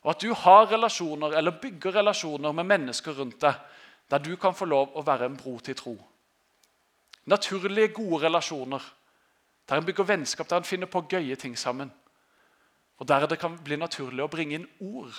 Og 0.05 0.13
at 0.13 0.21
du 0.21 0.33
har 0.33 0.69
relasjoner, 0.71 1.33
eller 1.37 1.59
bygger 1.61 1.95
relasjoner 1.99 2.51
med 2.55 2.69
mennesker 2.69 3.17
rundt 3.17 3.41
deg, 3.41 3.57
der 4.09 4.17
du 4.23 4.35
kan 4.37 4.55
få 4.55 4.65
lov 4.65 4.95
å 4.95 5.03
være 5.05 5.27
en 5.27 5.37
bro 5.37 5.57
til 5.59 5.75
tro. 5.75 5.95
Naturlige, 7.25 7.93
gode 7.93 8.23
relasjoner. 8.25 8.85
Der 9.69 9.77
en 9.77 9.85
bygger 9.85 10.03
vennskap, 10.03 10.49
der 10.49 10.57
en 10.57 10.69
finner 10.69 10.87
på 10.87 11.03
gøye 11.09 11.35
ting 11.35 11.57
sammen. 11.57 11.91
Og 12.97 13.07
Der 13.07 13.27
det 13.27 13.39
kan 13.39 13.57
bli 13.63 13.75
naturlig 13.75 14.23
å 14.23 14.27
bringe 14.31 14.55
inn 14.55 14.69
ord 14.79 15.13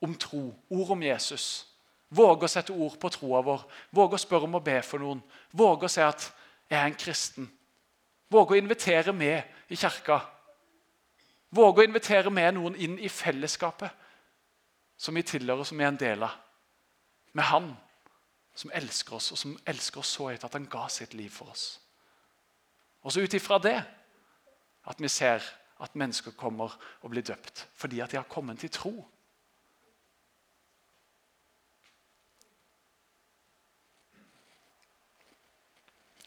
om 0.00 0.14
tro, 0.14 0.54
ord 0.70 0.90
om 0.90 1.02
Jesus. 1.02 1.66
Våge 2.08 2.46
å 2.46 2.48
sette 2.48 2.72
ord 2.72 2.96
på 3.00 3.10
troa 3.12 3.42
vår, 3.44 3.64
våge 3.92 4.16
å 4.16 4.22
spørre 4.22 4.48
om 4.48 4.56
å 4.56 4.64
be 4.64 4.80
for 4.82 4.98
noen. 5.02 5.20
Våge 5.52 5.84
å 5.84 5.88
si 5.88 6.00
at 6.00 6.32
'jeg 6.70 6.80
er 6.80 6.86
en 6.86 6.94
kristen'. 6.94 7.48
Våge 8.30 8.54
å 8.54 8.58
invitere 8.58 9.12
med 9.12 9.42
i 9.68 9.76
kirka. 9.76 10.20
Våge 11.50 11.82
å 11.82 11.88
invitere 11.88 12.30
med 12.30 12.54
noen 12.56 12.76
inn 12.76 12.98
i 13.00 13.08
fellesskapet 13.08 14.06
som 14.98 15.14
vi 15.14 15.22
tilhører, 15.22 15.64
som 15.64 15.78
vi 15.78 15.84
er 15.86 15.92
en 15.92 16.00
del 16.00 16.24
av. 16.26 16.34
Med 17.32 17.44
Han 17.44 17.68
som 18.58 18.72
elsker 18.74 19.14
oss, 19.14 19.30
og 19.32 19.38
som 19.38 19.54
elsker 19.70 20.02
oss 20.02 20.16
så 20.16 20.32
høyt 20.32 20.44
at 20.44 20.56
han 20.58 20.66
ga 20.70 20.88
sitt 20.90 21.14
liv 21.14 21.30
for 21.30 21.52
oss. 21.52 21.78
Og 23.06 23.14
så 23.14 23.22
ut 23.22 23.34
ifra 23.38 23.60
det 23.62 23.76
at 24.90 24.98
vi 24.98 25.08
ser 25.08 25.44
at 25.78 25.94
mennesker 25.94 26.34
kommer 26.34 26.74
og 27.02 27.12
blir 27.12 27.22
døpt 27.22 27.68
fordi 27.78 28.00
at 28.02 28.10
de 28.10 28.18
har 28.18 28.26
kommet 28.26 28.58
til 28.58 28.72
tro. 28.74 28.92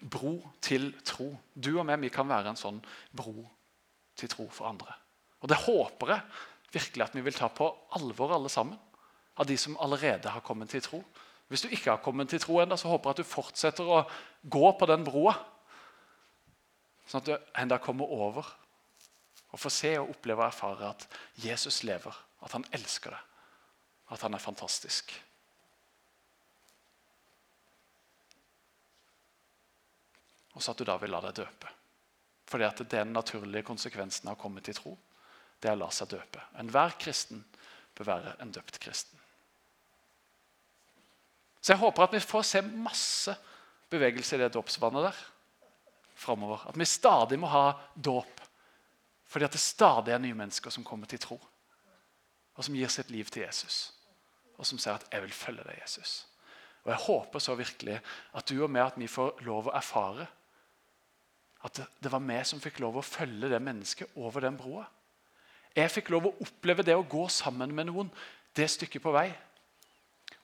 Bro 0.01 0.33
til 0.63 0.93
tro. 1.05 1.33
Du 1.53 1.75
og 1.75 1.85
meg 1.85 1.99
vi 2.01 2.15
kan 2.15 2.31
være 2.31 2.55
en 2.55 2.63
sånn 2.63 2.79
bro 3.11 3.43
til 4.15 4.31
tro 4.31 4.47
for 4.47 4.71
andre. 4.71 5.00
Og 5.41 5.49
Det 5.49 5.57
håper 5.57 6.13
jeg 6.13 6.21
virkelig 6.71 7.05
at 7.05 7.15
vi 7.15 7.21
vil 7.25 7.35
ta 7.35 7.49
på 7.49 7.67
alvor, 7.97 8.33
alle 8.35 8.49
sammen. 8.49 8.79
Av 9.37 9.47
de 9.47 9.57
som 9.57 9.77
allerede 9.79 10.29
har 10.29 10.43
kommet 10.45 10.69
til 10.69 10.83
tro. 10.83 11.01
Hvis 11.51 11.63
du 11.65 11.67
ikke 11.67 11.89
har 11.91 12.03
kommet 12.03 12.29
til 12.29 12.39
tro 12.39 12.59
ennå, 12.61 12.77
så 12.77 12.87
håper 12.87 13.09
jeg 13.09 13.17
at 13.17 13.23
du 13.23 13.27
fortsetter 13.27 13.87
å 13.89 14.03
gå 14.43 14.71
på 14.79 14.87
den 14.87 15.03
broa. 15.07 15.33
Sånn 17.07 17.23
at 17.23 17.27
du 17.27 17.49
enda 17.59 17.79
kommer 17.81 18.07
over 18.07 18.47
og 19.51 19.59
får 19.59 19.73
se 19.75 19.91
og 19.99 20.13
oppleve 20.13 20.45
og 20.45 20.47
erfare 20.47 20.93
at 20.93 21.03
Jesus 21.43 21.81
lever, 21.83 22.15
at 22.39 22.55
han 22.55 22.63
elsker 22.71 23.11
deg, 23.11 23.25
at 24.15 24.23
han 24.23 24.37
er 24.37 24.43
fantastisk. 24.43 25.11
Og 30.55 30.63
så 30.63 30.71
at 30.71 30.79
du 30.79 30.87
da 30.87 30.95
vil 31.01 31.11
la 31.11 31.19
deg 31.25 31.41
døpe. 31.41 31.71
Fordi 32.47 32.67
at 32.67 32.79
det 32.79 32.99
er 32.99 33.07
den 33.07 33.15
naturlige 33.15 33.67
konsekvensen 33.67 34.27
av 34.29 34.37
å 34.37 34.41
komme 34.41 34.63
til 34.63 34.75
tro, 34.75 34.95
det 35.61 35.69
er 35.69 35.77
å 35.77 35.83
la 35.83 35.89
seg 35.93 36.09
døpe. 36.11 36.41
Enhver 36.59 36.95
kristen 36.99 37.43
bør 37.97 38.09
være 38.09 38.35
en 38.41 38.53
døpt 38.53 38.79
kristen. 38.81 39.19
Så 41.61 41.75
jeg 41.75 41.81
håper 41.83 42.07
at 42.07 42.15
vi 42.15 42.23
får 42.23 42.45
se 42.47 42.61
masse 42.65 43.35
bevegelse 43.91 44.35
i 44.35 44.41
det 44.41 44.49
dåpsvannet 44.55 45.05
der 45.05 45.19
framover. 46.17 46.63
At 46.69 46.79
vi 46.79 46.87
stadig 46.89 47.37
må 47.39 47.51
ha 47.51 47.75
dåp 47.95 48.39
fordi 49.31 49.47
at 49.47 49.53
det 49.55 49.61
stadig 49.63 50.11
er 50.11 50.19
nye 50.19 50.35
mennesker 50.35 50.73
som 50.73 50.83
kommer 50.83 51.07
til 51.07 51.21
tro. 51.23 51.37
Og 52.59 52.65
som 52.67 52.75
gir 52.75 52.89
sitt 52.91 53.13
liv 53.13 53.29
til 53.31 53.45
Jesus. 53.45 53.93
Og 54.59 54.67
som 54.67 54.77
sier 54.77 54.97
at 54.97 55.07
'jeg 55.07 55.21
vil 55.21 55.31
følge 55.31 55.63
deg, 55.63 55.79
Jesus'. 55.79 56.25
Og 56.83 56.91
Jeg 56.91 57.05
håper 57.05 57.39
så 57.39 57.55
virkelig 57.55 58.01
at 58.33 58.49
du 58.49 58.63
og 58.63 58.69
meg 58.69 58.85
at 58.85 58.99
vi 58.99 59.07
får 59.07 59.41
lov 59.45 59.67
å 59.67 59.75
erfare 59.77 60.27
at 61.63 61.81
det 62.03 62.11
var 62.11 62.19
vi 62.19 62.43
som 62.43 62.59
fikk 62.59 62.79
lov 62.79 62.97
å 62.97 63.05
følge 63.05 63.49
det 63.49 63.61
mennesket 63.61 64.09
over 64.15 64.41
den 64.41 64.57
broa. 64.57 64.85
Jeg 65.75 65.91
fikk 65.93 66.11
lov 66.11 66.27
å 66.27 66.35
oppleve 66.43 66.83
det 66.83 66.95
å 66.97 67.07
gå 67.07 67.27
sammen 67.31 67.71
med 67.75 67.87
noen 67.87 68.11
det 68.57 68.67
stykket 68.73 69.03
på 69.03 69.13
vei. 69.15 69.29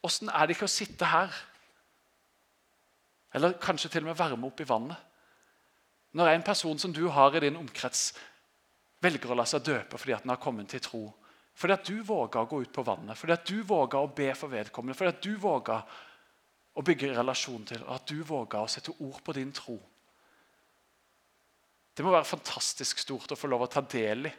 Åssen 0.08 0.32
er 0.32 0.48
det 0.48 0.56
ikke 0.56 0.70
å 0.70 0.72
sitte 0.72 1.10
her? 1.12 1.34
Eller 3.36 3.58
kanskje 3.60 3.92
til 3.92 4.06
og 4.06 4.12
med 4.12 4.20
varme 4.20 4.48
opp 4.48 4.62
i 4.64 4.68
vannet. 4.68 4.98
Når 6.16 6.32
en 6.32 6.46
person 6.48 6.80
som 6.80 6.94
du 6.96 7.04
har 7.12 7.36
i 7.36 7.44
din 7.44 7.60
omkrets, 7.60 8.14
velger 9.04 9.34
å 9.34 9.38
la 9.38 9.46
seg 9.46 9.66
døpe 9.68 10.00
fordi 10.00 10.16
at 10.16 10.24
den 10.24 10.34
har 10.34 10.42
kommet 10.42 10.72
til 10.72 10.82
tro. 10.82 11.04
Fordi 11.58 11.74
at 11.74 11.90
du 11.90 12.00
våga 12.06 12.42
å 12.42 12.50
gå 12.50 12.62
ut 12.64 12.74
på 12.74 12.86
vannet, 12.86 13.18
fordi 13.18 13.34
at 13.34 13.46
du 13.50 13.62
våga 13.66 14.00
å 14.00 14.12
be 14.14 14.30
for 14.38 14.54
vedkommende. 14.54 14.96
Fordi 14.98 15.12
at 15.12 15.24
du 15.26 15.34
våga 15.42 15.82
å 16.78 16.84
bygge 16.86 17.16
relasjon 17.18 17.66
til, 17.66 17.84
og 17.84 17.96
at 17.96 18.10
du 18.10 18.22
våga 18.26 18.62
å 18.62 18.70
sette 18.70 18.94
ord 19.02 19.20
på 19.26 19.34
din 19.34 19.52
tro. 19.52 19.78
Det 21.98 22.06
må 22.06 22.14
være 22.14 22.30
fantastisk 22.30 23.02
stort 23.02 23.34
å 23.34 23.40
få 23.40 23.50
lov 23.50 23.66
å 23.66 23.72
ta 23.74 23.82
del 23.82 24.30
i 24.30 24.34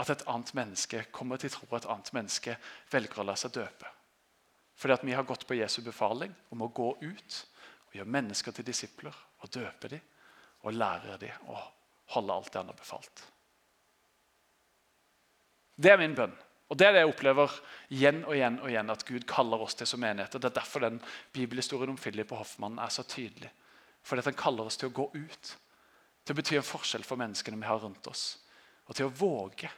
at 0.00 0.10
et 0.12 0.26
annet 0.32 0.52
menneske 0.56 1.02
kommer 1.12 1.40
til 1.40 1.52
tro, 1.52 1.68
et 1.76 1.88
annet 1.88 2.12
menneske 2.16 2.56
velger 2.92 3.20
å 3.20 3.26
la 3.28 3.36
seg 3.36 3.52
døpe. 3.58 3.88
Fordi 4.80 4.96
at 4.96 5.04
vi 5.04 5.12
har 5.12 5.26
gått 5.28 5.44
på 5.46 5.58
Jesu 5.58 5.82
befaling 5.84 6.32
om 6.54 6.64
å 6.64 6.70
gå 6.72 6.94
ut 7.02 7.40
og 7.90 7.98
gjøre 7.98 8.14
mennesker 8.14 8.54
til 8.56 8.64
disipler 8.64 9.16
og 9.42 9.52
døpe 9.52 9.90
dem 9.92 10.06
og 10.64 10.76
lære 10.76 11.18
dem 11.20 11.50
og 11.52 11.60
holde 12.14 12.36
alt 12.36 12.52
det 12.52 12.60
han 12.62 12.72
har 12.72 12.78
befalt. 12.78 13.24
Det 15.80 15.92
er 15.92 16.00
min 16.00 16.16
bønn. 16.16 16.32
Og 16.70 16.78
Det 16.78 16.86
er 16.86 16.92
det 16.94 17.00
jeg 17.02 17.10
opplever 17.10 17.54
igjen 17.90 18.20
og 18.22 18.34
igjen 18.36 18.60
og 18.60 18.68
igjen 18.70 18.92
at 18.92 19.02
Gud 19.08 19.24
kaller 19.26 19.62
oss 19.64 19.74
til 19.74 19.88
som 19.90 20.00
menigheter. 20.00 20.38
Det 20.38 20.52
er 20.52 20.60
derfor 20.60 20.84
den 20.84 21.00
bibelhistorien 21.34 21.90
om 21.90 21.98
Philip 21.98 22.30
og 22.30 22.44
Hoffmann 22.44 22.78
er 22.78 22.92
så 22.94 23.02
tydelig. 23.02 23.50
Fordi 24.06 24.22
at 24.22 24.30
Den 24.30 24.38
kaller 24.38 24.68
oss 24.70 24.76
til 24.78 24.88
å 24.88 24.94
gå 24.94 25.10
ut, 25.14 25.56
til 26.24 26.32
å 26.32 26.38
bety 26.38 26.56
en 26.56 26.68
forskjell 26.68 27.04
for 27.04 27.18
menneskene 27.18 27.58
vi 27.58 27.66
har 27.66 27.82
rundt 27.82 28.06
oss. 28.06 28.38
Og 28.86 28.94
til 28.94 29.08
å 29.08 29.14
våge 29.18 29.70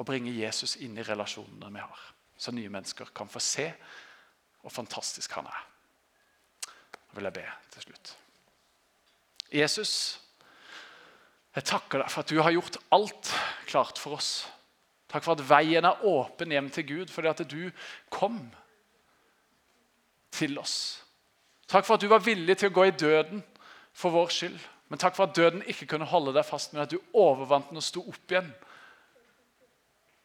å 0.00 0.06
bringe 0.06 0.32
Jesus 0.32 0.78
inn 0.80 0.96
i 0.96 1.04
relasjonene 1.04 1.68
vi 1.74 1.82
har. 1.84 2.06
Så 2.40 2.54
nye 2.56 2.72
mennesker 2.72 3.12
kan 3.14 3.28
få 3.28 3.42
se 3.44 3.66
hvor 4.60 4.72
fantastisk 4.72 5.34
han 5.36 5.48
er. 5.48 5.66
Nå 7.10 7.18
vil 7.18 7.28
jeg 7.28 7.36
be 7.36 7.46
til 7.74 7.84
slutt. 7.84 8.14
Jesus, 9.50 9.92
jeg 11.56 11.66
takker 11.66 12.00
deg 12.00 12.12
for 12.12 12.22
at 12.22 12.32
du 12.32 12.40
har 12.40 12.54
gjort 12.54 12.78
alt 12.94 13.32
klart 13.66 14.00
for 14.00 14.16
oss. 14.16 14.32
Takk 15.10 15.26
for 15.26 15.34
at 15.34 15.44
veien 15.44 15.84
er 15.84 16.04
åpen 16.06 16.54
hjem 16.54 16.70
til 16.72 16.86
Gud 16.86 17.12
fordi 17.12 17.32
at 17.32 17.44
du 17.50 17.62
kom 18.14 18.38
til 20.30 20.56
oss. 20.62 21.02
Takk 21.70 21.86
for 21.86 21.96
at 21.96 22.04
du 22.04 22.08
var 22.10 22.22
villig 22.22 22.56
til 22.58 22.70
å 22.70 22.76
gå 22.78 22.86
i 22.88 22.94
døden 22.94 23.42
for 23.92 24.14
vår 24.14 24.30
skyld. 24.34 24.58
Men 24.90 25.02
takk 25.02 25.16
for 25.18 25.28
at 25.28 25.36
døden 25.36 25.62
ikke 25.70 25.86
kunne 25.92 26.08
holde 26.08 26.32
deg 26.34 26.46
fast, 26.46 26.72
men 26.72 26.82
at 26.82 26.90
du 26.90 26.98
overvant 27.14 27.68
den 27.70 27.78
og 27.78 27.84
sto 27.86 28.02
opp 28.10 28.32
igjen. 28.32 28.48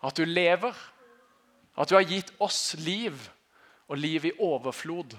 At 0.05 0.17
du 0.17 0.25
lever. 0.25 0.75
At 1.75 1.89
du 1.89 1.97
har 1.97 2.05
gitt 2.07 2.31
oss 2.39 2.75
liv, 2.79 3.17
og 3.87 3.97
liv 3.97 4.25
i 4.25 4.35
overflod. 4.41 5.15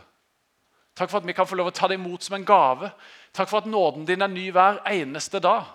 Takk 0.97 1.11
for 1.11 1.21
at 1.21 1.27
vi 1.29 1.35
kan 1.37 1.47
få 1.47 1.59
lov 1.59 1.69
å 1.71 1.75
ta 1.77 1.89
det 1.91 1.99
imot 1.99 2.25
som 2.25 2.39
en 2.39 2.47
gave. 2.47 2.89
Takk 3.37 3.51
for 3.51 3.61
at 3.61 3.69
nåden 3.69 4.07
din 4.09 4.25
er 4.25 4.33
ny 4.33 4.47
hver 4.55 4.81
eneste 4.89 5.43
dag. 5.45 5.69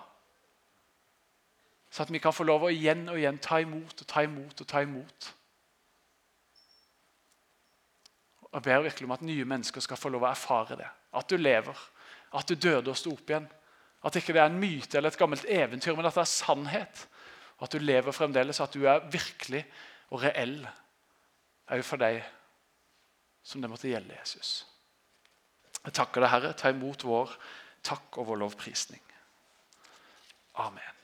Så 1.92 2.02
at 2.02 2.10
vi 2.10 2.20
kan 2.24 2.34
få 2.34 2.46
lov 2.48 2.66
å 2.66 2.72
igjen 2.72 3.04
og 3.12 3.20
igjen 3.20 3.38
ta 3.42 3.60
imot 3.62 4.02
og 4.02 4.08
ta 4.08 4.24
imot 4.24 4.64
og 4.64 4.68
ta 4.68 4.82
imot. 4.82 5.30
Og 8.48 8.58
Jeg 8.58 8.66
ber 8.66 8.84
virkelig 8.88 9.08
om 9.08 9.14
at 9.16 9.24
nye 9.28 9.44
mennesker 9.48 9.84
skal 9.84 10.00
få 10.00 10.10
lov 10.12 10.26
å 10.26 10.32
erfare 10.32 10.76
det. 10.80 10.88
At 11.14 11.28
du 11.28 11.36
lever, 11.36 11.78
at 12.32 12.48
du 12.48 12.56
døde 12.56 12.90
og 12.90 12.98
sto 12.98 13.12
opp 13.14 13.30
igjen. 13.30 13.46
At 14.02 14.16
ikke 14.18 14.34
det 14.34 14.42
er 14.42 14.50
en 14.50 14.58
myte 14.58 14.98
eller 14.98 15.12
et 15.12 15.20
gammelt 15.20 15.46
eventyr, 15.46 15.94
men 15.94 16.08
at 16.08 16.16
det 16.18 16.24
er 16.24 16.32
sannhet. 16.32 17.04
Og 17.58 17.66
at 17.66 17.74
du 17.74 17.82
lever 17.82 18.14
fremdeles, 18.14 18.60
at 18.60 18.74
du 18.74 18.86
er 18.88 19.04
virkelig 19.12 19.64
og 20.10 20.22
reell 20.24 20.60
òg 21.72 21.84
for 21.86 22.00
deg 22.02 22.20
som 23.42 23.62
det 23.62 23.70
måtte 23.70 23.90
gjelde 23.90 24.16
Jesus. 24.16 24.62
Jeg 25.82 25.96
takker 25.98 26.22
deg, 26.22 26.30
Herre. 26.30 26.54
Ta 26.54 26.70
imot 26.70 27.04
vår 27.06 27.32
takk 27.82 28.20
og 28.20 28.28
vår 28.30 28.42
lovprisning. 28.44 29.02
Amen. 30.62 31.01